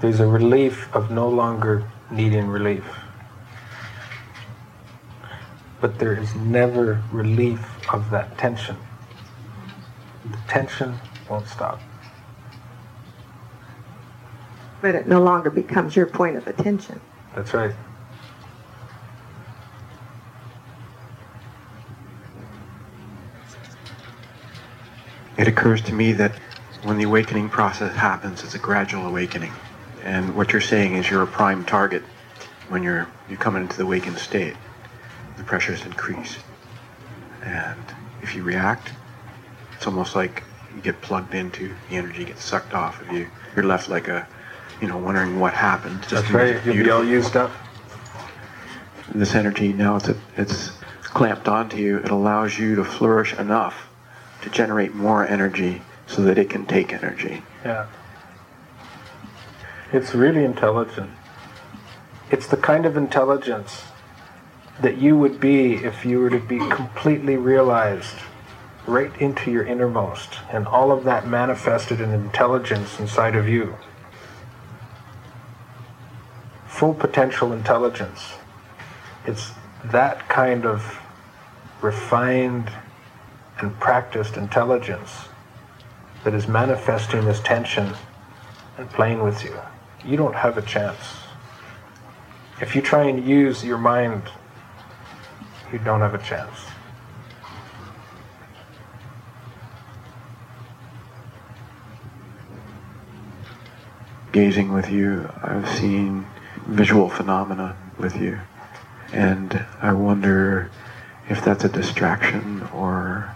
There's 0.00 0.20
a 0.20 0.26
relief 0.26 0.94
of 0.94 1.10
no 1.10 1.28
longer 1.28 1.90
needing 2.10 2.48
relief. 2.48 2.84
But 5.80 5.98
there 5.98 6.14
is 6.14 6.34
never 6.34 7.02
relief 7.10 7.60
of 7.92 8.10
that 8.10 8.36
tension. 8.36 8.76
The 10.30 10.38
tension 10.48 10.98
won't 11.30 11.48
stop. 11.48 11.80
But 14.82 14.94
it 14.94 15.08
no 15.08 15.22
longer 15.22 15.48
becomes 15.48 15.96
your 15.96 16.06
point 16.06 16.36
of 16.36 16.46
attention. 16.46 17.00
That's 17.34 17.54
right. 17.54 17.72
It 25.38 25.48
occurs 25.48 25.80
to 25.82 25.92
me 25.92 26.12
that 26.12 26.32
when 26.86 26.98
the 26.98 27.04
awakening 27.04 27.48
process 27.48 27.94
happens, 27.96 28.44
it's 28.44 28.54
a 28.54 28.60
gradual 28.60 29.06
awakening. 29.06 29.52
And 30.04 30.36
what 30.36 30.52
you're 30.52 30.62
saying 30.62 30.94
is 30.94 31.10
you're 31.10 31.24
a 31.24 31.26
prime 31.26 31.64
target 31.64 32.04
when 32.68 32.84
you're 32.84 33.08
you 33.28 33.36
come 33.36 33.56
into 33.56 33.76
the 33.76 33.82
awakened 33.82 34.18
state. 34.18 34.54
The 35.36 35.42
pressures 35.42 35.84
increase. 35.84 36.38
And 37.42 37.80
if 38.22 38.36
you 38.36 38.44
react, 38.44 38.92
it's 39.74 39.86
almost 39.86 40.14
like 40.14 40.44
you 40.76 40.80
get 40.80 41.00
plugged 41.00 41.34
into, 41.34 41.74
the 41.90 41.96
energy 41.96 42.24
gets 42.24 42.44
sucked 42.44 42.72
off 42.72 43.00
of 43.02 43.10
you. 43.10 43.28
You're 43.56 43.64
left 43.64 43.88
like 43.88 44.06
a, 44.06 44.26
you 44.80 44.86
know, 44.86 44.96
wondering 44.96 45.40
what 45.40 45.54
happened. 45.54 46.02
Just 46.02 46.14
That's 46.14 46.30
right. 46.30 46.64
You'll 46.64 46.84
be 46.84 46.90
all 46.90 47.04
used 47.04 47.36
up. 47.36 47.50
This 49.12 49.34
energy 49.34 49.72
now 49.72 49.96
it's, 49.96 50.08
a, 50.08 50.16
it's 50.36 50.70
clamped 51.02 51.48
onto 51.48 51.78
you. 51.78 51.98
It 51.98 52.10
allows 52.10 52.56
you 52.58 52.76
to 52.76 52.84
flourish 52.84 53.34
enough 53.34 53.88
to 54.42 54.50
generate 54.50 54.94
more 54.94 55.26
energy 55.26 55.82
so 56.06 56.22
that 56.22 56.38
it 56.38 56.48
can 56.48 56.66
take 56.66 56.92
energy. 56.92 57.42
Yeah. 57.64 57.86
It's 59.92 60.14
really 60.14 60.44
intelligent. 60.44 61.10
It's 62.30 62.46
the 62.46 62.56
kind 62.56 62.86
of 62.86 62.96
intelligence 62.96 63.84
that 64.80 64.98
you 64.98 65.16
would 65.16 65.40
be 65.40 65.74
if 65.74 66.04
you 66.04 66.18
were 66.20 66.30
to 66.30 66.40
be 66.40 66.58
completely 66.58 67.36
realized 67.36 68.16
right 68.86 69.10
into 69.20 69.50
your 69.50 69.64
innermost 69.64 70.34
and 70.50 70.66
all 70.66 70.92
of 70.92 71.04
that 71.04 71.26
manifested 71.26 72.00
in 72.00 72.10
intelligence 72.10 73.00
inside 73.00 73.34
of 73.34 73.48
you. 73.48 73.76
Full 76.66 76.94
potential 76.94 77.52
intelligence. 77.52 78.34
It's 79.24 79.52
that 79.84 80.28
kind 80.28 80.66
of 80.66 81.00
refined 81.80 82.70
and 83.58 83.78
practiced 83.80 84.36
intelligence 84.36 85.28
that 86.26 86.34
is 86.34 86.48
manifesting 86.48 87.24
this 87.24 87.38
tension 87.38 87.88
and 88.78 88.90
playing 88.90 89.22
with 89.22 89.44
you. 89.44 89.56
You 90.04 90.16
don't 90.16 90.34
have 90.34 90.58
a 90.58 90.62
chance. 90.62 90.98
If 92.60 92.74
you 92.74 92.82
try 92.82 93.04
and 93.04 93.24
use 93.24 93.64
your 93.64 93.78
mind, 93.78 94.22
you 95.72 95.78
don't 95.78 96.00
have 96.00 96.14
a 96.14 96.18
chance. 96.18 96.58
Gazing 104.32 104.72
with 104.72 104.90
you, 104.90 105.30
I've 105.44 105.68
seen 105.68 106.26
visual 106.66 107.08
phenomena 107.08 107.76
with 108.00 108.20
you. 108.20 108.40
And 109.12 109.64
I 109.80 109.92
wonder 109.92 110.72
if 111.28 111.44
that's 111.44 111.62
a 111.62 111.68
distraction 111.68 112.62
or 112.74 113.32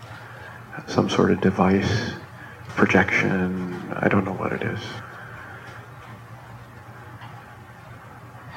some 0.89 1.09
sort 1.09 1.31
of 1.31 1.41
device, 1.41 2.15
projection. 2.77 3.75
I 3.97 4.09
don't 4.09 4.25
know 4.25 4.33
what 4.33 4.53
it 4.53 4.63
is. 4.63 4.81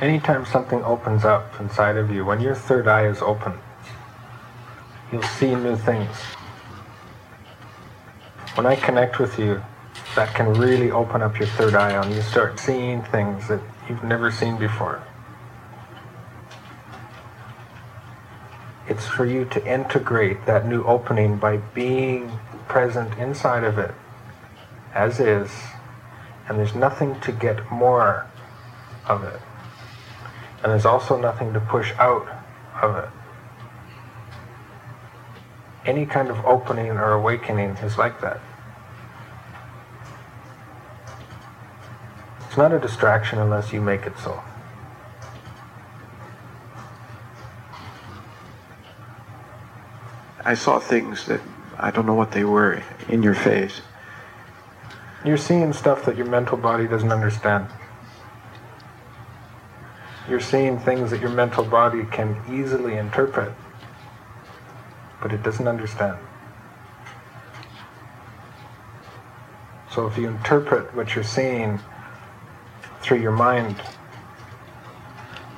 Anytime 0.01 0.45
something 0.45 0.83
opens 0.83 1.23
up 1.23 1.59
inside 1.59 1.97
of 1.97 2.11
you, 2.11 2.25
when 2.25 2.41
your 2.41 2.55
third 2.55 2.87
eye 2.87 3.07
is 3.07 3.21
open, 3.21 3.53
you'll 5.11 5.21
see 5.23 5.55
new 5.55 5.77
things. 5.77 6.15
When 8.55 8.65
I 8.65 8.75
connect 8.75 9.19
with 9.19 9.39
you, 9.39 9.63
that 10.15 10.33
can 10.35 10.53
really 10.53 10.91
open 10.91 11.21
up 11.21 11.39
your 11.39 11.47
third 11.47 11.73
eye 11.73 11.91
and 11.91 12.13
you 12.13 12.21
start 12.21 12.59
seeing 12.59 13.01
things 13.01 13.47
that 13.47 13.61
you've 13.89 14.03
never 14.03 14.29
seen 14.29 14.57
before. 14.57 15.01
It's 18.87 19.07
for 19.07 19.25
you 19.25 19.45
to 19.45 19.65
integrate 19.65 20.45
that 20.45 20.67
new 20.67 20.83
opening 20.83 21.37
by 21.37 21.57
being 21.57 22.31
present 22.67 23.17
inside 23.17 23.63
of 23.63 23.79
it 23.79 23.93
as 24.93 25.19
is, 25.19 25.51
and 26.47 26.59
there's 26.59 26.75
nothing 26.75 27.19
to 27.21 27.31
get 27.31 27.71
more 27.71 28.27
of 29.05 29.23
it. 29.23 29.39
And 30.61 30.71
there's 30.71 30.85
also 30.85 31.17
nothing 31.17 31.53
to 31.53 31.59
push 31.59 31.91
out 31.97 32.27
of 32.81 32.95
it. 32.97 33.09
Any 35.85 36.05
kind 36.05 36.29
of 36.29 36.45
opening 36.45 36.91
or 36.91 37.11
awakening 37.11 37.71
is 37.77 37.97
like 37.97 38.21
that. 38.21 38.39
It's 42.47 42.57
not 42.57 42.71
a 42.71 42.79
distraction 42.79 43.39
unless 43.39 43.73
you 43.73 43.81
make 43.81 44.05
it 44.05 44.13
so. 44.19 44.41
I 50.45 50.53
saw 50.53 50.79
things 50.79 51.25
that 51.25 51.41
I 51.79 51.89
don't 51.89 52.05
know 52.05 52.13
what 52.13 52.31
they 52.31 52.43
were 52.43 52.83
in 53.09 53.23
your 53.23 53.33
face. 53.33 53.81
You're 55.25 55.37
seeing 55.37 55.71
stuff 55.71 56.03
that 56.05 56.17
your 56.17 56.25
mental 56.25 56.57
body 56.57 56.85
doesn't 56.85 57.11
understand. 57.11 57.67
You're 60.29 60.41
seeing 60.41 60.79
things 60.79 61.11
that 61.11 61.21
your 61.21 61.29
mental 61.29 61.63
body 61.63 62.03
can 62.05 62.41
easily 62.51 62.95
interpret, 62.95 63.53
but 65.21 65.31
it 65.31 65.41
doesn't 65.41 65.67
understand. 65.67 66.17
So 69.93 70.07
if 70.07 70.17
you 70.17 70.27
interpret 70.27 70.93
what 70.95 71.15
you're 71.15 71.23
seeing 71.23 71.79
through 73.01 73.19
your 73.19 73.31
mind, 73.31 73.81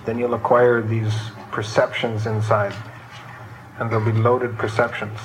then 0.05 0.19
you'll 0.19 0.33
acquire 0.33 0.81
these 0.81 1.13
perceptions 1.51 2.27
inside 2.27 2.75
and 3.79 3.89
there'll 3.89 4.05
be 4.05 4.11
loaded 4.11 4.57
perceptions 4.57 5.19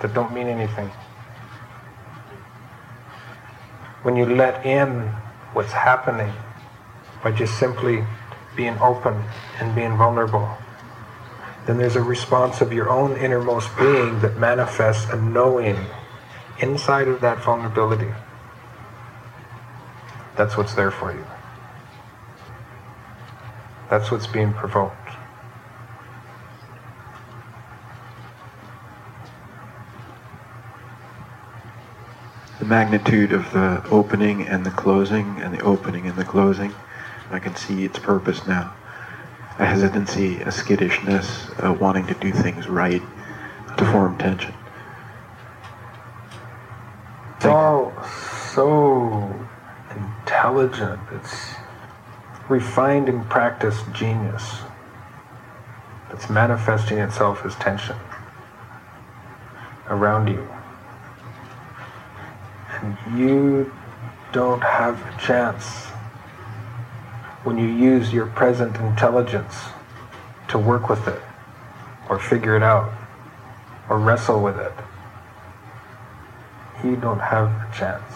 that 0.00 0.12
don't 0.14 0.32
mean 0.32 0.46
anything. 0.46 0.90
When 4.04 4.16
you 4.16 4.26
let 4.26 4.66
in 4.66 5.08
what's 5.54 5.72
happening 5.72 6.30
by 7.22 7.32
just 7.32 7.58
simply 7.58 8.04
being 8.54 8.78
open 8.78 9.14
and 9.58 9.74
being 9.74 9.96
vulnerable, 9.96 10.46
then 11.66 11.78
there's 11.78 11.96
a 11.96 12.02
response 12.02 12.60
of 12.60 12.70
your 12.70 12.90
own 12.90 13.16
innermost 13.16 13.74
being 13.78 14.20
that 14.20 14.36
manifests 14.36 15.10
a 15.10 15.16
knowing 15.16 15.78
inside 16.60 17.08
of 17.08 17.22
that 17.22 17.42
vulnerability. 17.42 18.12
That's 20.36 20.58
what's 20.58 20.74
there 20.74 20.90
for 20.90 21.10
you. 21.10 21.24
That's 23.88 24.10
what's 24.10 24.26
being 24.26 24.52
provoked. 24.52 25.03
The 32.64 32.70
magnitude 32.70 33.32
of 33.32 33.52
the 33.52 33.86
opening 33.90 34.46
and 34.46 34.64
the 34.64 34.70
closing 34.70 35.38
and 35.40 35.52
the 35.52 35.60
opening 35.60 36.06
and 36.06 36.16
the 36.16 36.24
closing. 36.24 36.74
I 37.30 37.38
can 37.38 37.54
see 37.56 37.84
its 37.84 37.98
purpose 37.98 38.46
now. 38.46 38.74
A 39.58 39.66
hesitancy, 39.66 40.40
a 40.40 40.50
skittishness, 40.50 41.50
a 41.58 41.72
wanting 41.72 42.06
to 42.06 42.14
do 42.14 42.32
things 42.32 42.66
right, 42.68 43.02
to 43.76 43.84
form 43.92 44.16
tension. 44.16 44.54
It's 47.36 47.44
all 47.44 47.92
so 48.02 49.32
intelligent. 49.94 51.00
It's 51.12 51.54
refined 52.48 53.08
and 53.10 53.28
practiced 53.28 53.84
genius 53.92 54.60
that's 56.08 56.30
manifesting 56.30 56.98
itself 56.98 57.44
as 57.44 57.54
tension 57.56 57.96
around 59.88 60.28
you. 60.28 60.48
You 63.16 63.72
don't 64.32 64.62
have 64.62 65.00
a 65.06 65.20
chance 65.20 65.86
when 67.44 67.58
you 67.58 67.68
use 67.68 68.12
your 68.12 68.26
present 68.26 68.76
intelligence 68.76 69.54
to 70.48 70.58
work 70.58 70.88
with 70.88 71.06
it 71.06 71.20
or 72.08 72.18
figure 72.18 72.56
it 72.56 72.62
out 72.62 72.92
or 73.88 73.98
wrestle 73.98 74.42
with 74.42 74.58
it. 74.58 74.72
You 76.82 76.96
don't 76.96 77.20
have 77.20 77.48
a 77.48 77.68
chance. 77.74 78.12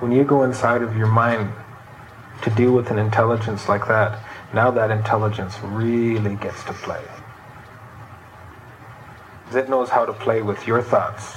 When 0.00 0.12
you 0.12 0.24
go 0.24 0.44
inside 0.44 0.82
of 0.82 0.96
your 0.96 1.08
mind 1.08 1.52
to 2.42 2.50
deal 2.50 2.72
with 2.72 2.90
an 2.90 2.98
intelligence 2.98 3.68
like 3.68 3.86
that, 3.88 4.18
now 4.54 4.70
that 4.70 4.90
intelligence 4.90 5.58
really 5.62 6.36
gets 6.36 6.64
to 6.64 6.72
play. 6.72 7.02
It 9.54 9.68
knows 9.68 9.88
how 9.88 10.04
to 10.04 10.12
play 10.12 10.42
with 10.42 10.66
your 10.66 10.82
thoughts. 10.82 11.36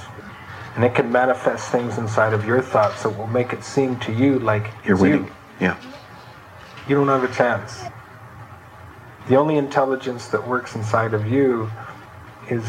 And 0.76 0.84
it 0.84 0.94
can 0.94 1.10
manifest 1.10 1.70
things 1.70 1.98
inside 1.98 2.32
of 2.32 2.44
your 2.44 2.60
thoughts 2.60 3.02
that 3.02 3.10
will 3.10 3.28
make 3.28 3.52
it 3.52 3.62
seem 3.64 3.98
to 4.00 4.12
you 4.12 4.38
like 4.40 4.70
You're 4.84 4.94
it's 4.94 5.02
winning. 5.02 5.24
you. 5.24 5.32
Yeah. 5.60 5.76
You 6.88 6.96
don't 6.96 7.08
have 7.08 7.24
a 7.24 7.32
chance. 7.32 7.82
The 9.28 9.36
only 9.36 9.56
intelligence 9.56 10.28
that 10.28 10.46
works 10.46 10.74
inside 10.74 11.14
of 11.14 11.26
you 11.26 11.70
is 12.50 12.64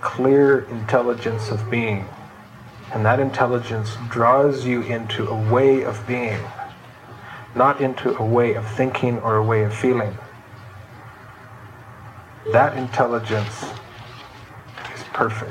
clear 0.00 0.60
intelligence 0.70 1.50
of 1.50 1.70
being. 1.70 2.06
And 2.92 3.04
that 3.04 3.20
intelligence 3.20 3.96
draws 4.08 4.64
you 4.64 4.82
into 4.82 5.28
a 5.28 5.52
way 5.52 5.82
of 5.82 6.04
being, 6.06 6.40
not 7.54 7.80
into 7.80 8.16
a 8.16 8.24
way 8.24 8.54
of 8.54 8.66
thinking 8.66 9.18
or 9.20 9.36
a 9.36 9.42
way 9.44 9.62
of 9.62 9.74
feeling. 9.74 10.16
That 12.52 12.76
intelligence 12.78 13.66
perfect 15.18 15.50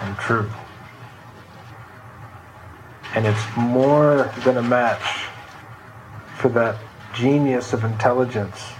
and 0.00 0.16
true. 0.16 0.50
And 3.14 3.24
it's 3.24 3.56
more 3.56 4.32
than 4.44 4.56
a 4.56 4.62
match 4.62 5.28
for 6.36 6.48
that 6.48 6.76
genius 7.14 7.72
of 7.72 7.84
intelligence 7.84 8.72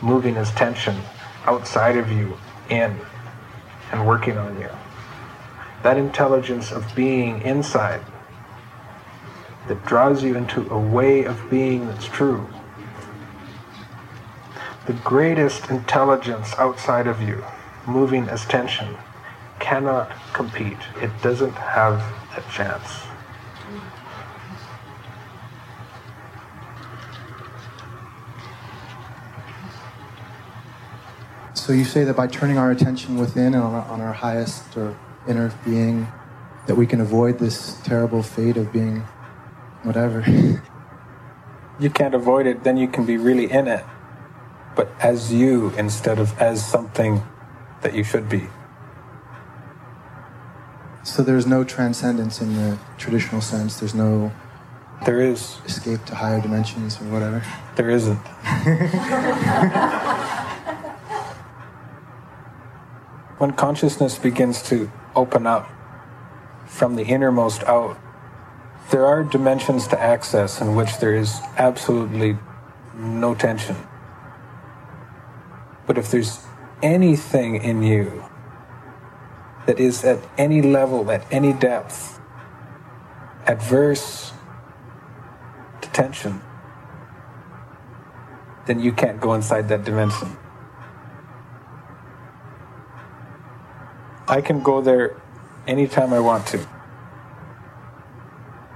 moving 0.00 0.38
as 0.38 0.50
tension 0.52 0.96
outside 1.44 1.98
of 1.98 2.10
you 2.10 2.38
in 2.70 2.98
and 3.92 4.06
working 4.06 4.38
on 4.38 4.58
you. 4.58 4.70
That 5.82 5.98
intelligence 5.98 6.72
of 6.72 6.94
being 6.94 7.42
inside 7.42 8.00
that 9.68 9.84
draws 9.84 10.22
you 10.22 10.36
into 10.36 10.66
a 10.70 10.80
way 10.80 11.24
of 11.24 11.50
being 11.50 11.86
that's 11.86 12.06
true. 12.06 12.48
The 14.86 14.94
greatest 15.04 15.68
intelligence 15.68 16.54
outside 16.56 17.06
of 17.06 17.20
you 17.20 17.44
moving 17.86 18.26
as 18.30 18.46
tension 18.46 18.96
cannot 19.70 20.10
compete. 20.32 20.76
It 21.00 21.12
doesn't 21.22 21.52
have 21.52 22.02
a 22.36 22.42
chance. 22.50 23.04
So 31.54 31.72
you 31.72 31.84
say 31.84 32.02
that 32.02 32.16
by 32.16 32.26
turning 32.26 32.58
our 32.58 32.72
attention 32.72 33.16
within 33.16 33.54
and 33.54 33.62
on 33.62 33.74
our, 33.74 33.84
on 33.84 34.00
our 34.00 34.12
highest 34.12 34.76
or 34.76 34.98
inner 35.28 35.54
being, 35.64 36.08
that 36.66 36.74
we 36.74 36.84
can 36.84 37.00
avoid 37.00 37.38
this 37.38 37.80
terrible 37.84 38.24
fate 38.24 38.56
of 38.56 38.72
being 38.72 39.02
whatever. 39.84 40.24
you 41.78 41.90
can't 41.90 42.16
avoid 42.16 42.48
it, 42.48 42.64
then 42.64 42.76
you 42.76 42.88
can 42.88 43.06
be 43.06 43.16
really 43.16 43.48
in 43.48 43.68
it. 43.68 43.84
But 44.74 44.90
as 44.98 45.32
you 45.32 45.70
instead 45.78 46.18
of 46.18 46.36
as 46.40 46.66
something 46.66 47.22
that 47.82 47.94
you 47.94 48.02
should 48.02 48.28
be. 48.28 48.48
So 51.02 51.22
there's 51.22 51.46
no 51.46 51.64
transcendence 51.64 52.40
in 52.40 52.54
the 52.56 52.78
traditional 52.98 53.40
sense. 53.40 53.80
There's 53.80 53.94
no 53.94 54.32
There 55.06 55.20
is. 55.20 55.58
escape 55.64 56.04
to 56.06 56.14
higher 56.14 56.40
dimensions 56.40 57.00
or 57.00 57.04
whatever. 57.04 57.42
There 57.76 57.88
isn't. 57.88 58.18
when 63.38 63.52
consciousness 63.52 64.18
begins 64.18 64.62
to 64.64 64.90
open 65.16 65.46
up 65.46 65.70
from 66.66 66.96
the 66.96 67.04
innermost 67.04 67.64
out, 67.64 67.98
there 68.90 69.06
are 69.06 69.24
dimensions 69.24 69.88
to 69.88 69.98
access 69.98 70.60
in 70.60 70.74
which 70.74 70.98
there 70.98 71.14
is 71.14 71.40
absolutely 71.56 72.36
no 72.94 73.34
tension. 73.34 73.76
But 75.86 75.96
if 75.96 76.10
there's 76.10 76.40
anything 76.82 77.56
in 77.56 77.82
you 77.82 78.24
that 79.66 79.78
is 79.78 80.04
at 80.04 80.18
any 80.38 80.62
level, 80.62 81.10
at 81.10 81.24
any 81.30 81.52
depth, 81.52 82.20
adverse 83.46 84.32
to 85.80 85.88
tension, 85.90 86.40
then 88.66 88.80
you 88.80 88.92
can't 88.92 89.20
go 89.20 89.34
inside 89.34 89.68
that 89.68 89.84
dimension. 89.84 90.36
I 94.28 94.40
can 94.40 94.62
go 94.62 94.80
there 94.80 95.20
anytime 95.66 96.12
I 96.12 96.20
want 96.20 96.46
to, 96.48 96.64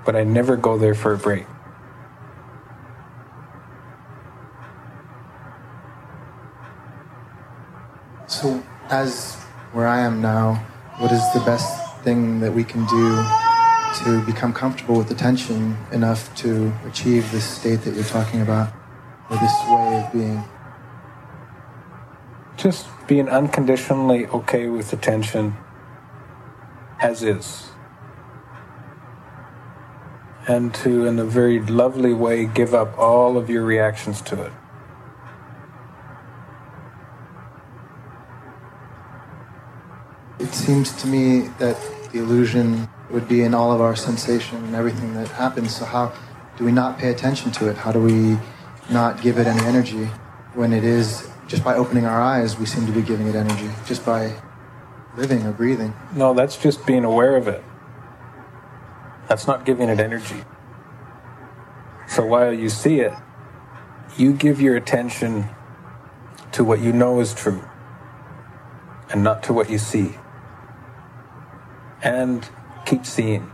but 0.04 0.16
I 0.16 0.24
never 0.24 0.56
go 0.56 0.76
there 0.76 0.94
for 0.94 1.14
a 1.14 1.18
break. 1.18 1.46
So, 8.26 8.62
as 8.90 9.36
where 9.72 9.86
I 9.86 10.00
am 10.00 10.20
now, 10.20 10.66
what 11.04 11.12
is 11.12 11.32
the 11.34 11.40
best 11.40 12.02
thing 12.02 12.40
that 12.40 12.50
we 12.50 12.64
can 12.64 12.82
do 12.86 13.22
to 14.02 14.24
become 14.24 14.54
comfortable 14.54 14.96
with 14.96 15.06
the 15.06 15.14
tension 15.14 15.76
enough 15.92 16.34
to 16.34 16.72
achieve 16.86 17.30
this 17.30 17.44
state 17.44 17.82
that 17.82 17.94
you're 17.94 18.04
talking 18.04 18.40
about, 18.40 18.72
or 19.28 19.36
this 19.36 19.52
way 19.68 20.02
of 20.02 20.10
being? 20.14 20.42
Just 22.56 22.86
being 23.06 23.28
unconditionally 23.28 24.26
okay 24.28 24.68
with 24.68 24.90
the 24.90 24.96
tension 24.96 25.54
as 27.02 27.22
is. 27.22 27.68
And 30.48 30.72
to, 30.76 31.04
in 31.04 31.18
a 31.18 31.24
very 31.26 31.60
lovely 31.60 32.14
way, 32.14 32.46
give 32.46 32.72
up 32.72 32.96
all 32.96 33.36
of 33.36 33.50
your 33.50 33.64
reactions 33.64 34.22
to 34.22 34.42
it. 34.42 34.52
It 34.52 34.63
seems 40.64 40.92
to 40.92 41.06
me 41.06 41.40
that 41.58 41.76
the 42.10 42.20
illusion 42.20 42.88
would 43.10 43.28
be 43.28 43.42
in 43.42 43.52
all 43.52 43.70
of 43.70 43.82
our 43.82 43.94
sensation 43.94 44.56
and 44.64 44.74
everything 44.74 45.12
that 45.12 45.28
happens. 45.28 45.76
So, 45.76 45.84
how 45.84 46.14
do 46.56 46.64
we 46.64 46.72
not 46.72 46.98
pay 46.98 47.10
attention 47.10 47.52
to 47.52 47.68
it? 47.68 47.76
How 47.76 47.92
do 47.92 48.00
we 48.00 48.38
not 48.90 49.20
give 49.20 49.36
it 49.38 49.46
any 49.46 49.62
energy 49.66 50.06
when 50.54 50.72
it 50.72 50.82
is 50.82 51.28
just 51.48 51.62
by 51.62 51.74
opening 51.74 52.06
our 52.06 52.18
eyes, 52.18 52.58
we 52.58 52.64
seem 52.64 52.86
to 52.86 52.92
be 52.92 53.02
giving 53.02 53.26
it 53.26 53.34
energy 53.34 53.68
just 53.84 54.06
by 54.06 54.34
living 55.18 55.44
or 55.44 55.52
breathing? 55.52 55.92
No, 56.14 56.32
that's 56.32 56.56
just 56.56 56.86
being 56.86 57.04
aware 57.04 57.36
of 57.36 57.46
it. 57.46 57.62
That's 59.28 59.46
not 59.46 59.66
giving 59.66 59.90
it 59.90 60.00
energy. 60.00 60.44
So 62.08 62.24
while 62.24 62.54
you 62.54 62.70
see 62.70 63.00
it, 63.00 63.12
you 64.16 64.32
give 64.32 64.62
your 64.62 64.76
attention 64.76 65.50
to 66.52 66.64
what 66.64 66.80
you 66.80 66.92
know 66.92 67.20
is 67.20 67.34
true 67.34 67.62
and 69.10 69.22
not 69.22 69.42
to 69.42 69.52
what 69.52 69.68
you 69.68 69.76
see. 69.76 70.14
And 72.02 72.48
keep 72.84 73.06
seeing. 73.06 73.50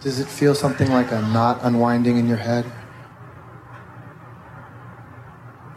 Does 0.00 0.20
it 0.20 0.28
feel 0.28 0.54
something 0.54 0.90
like 0.90 1.10
a 1.10 1.20
knot 1.20 1.58
unwinding 1.62 2.16
in 2.16 2.28
your 2.28 2.36
head? 2.38 2.64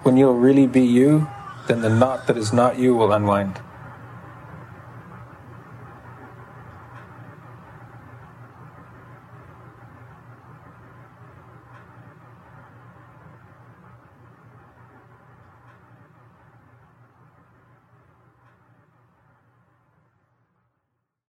When 0.03 0.17
you'll 0.17 0.36
really 0.38 0.67
be 0.67 0.86
you, 0.86 1.28
then 1.67 1.82
the 1.82 1.89
knot 1.89 2.28
that 2.28 2.38
is 2.38 2.53
not 2.53 2.78
you 2.78 2.95
will 2.95 3.11
unwind. 3.11 3.59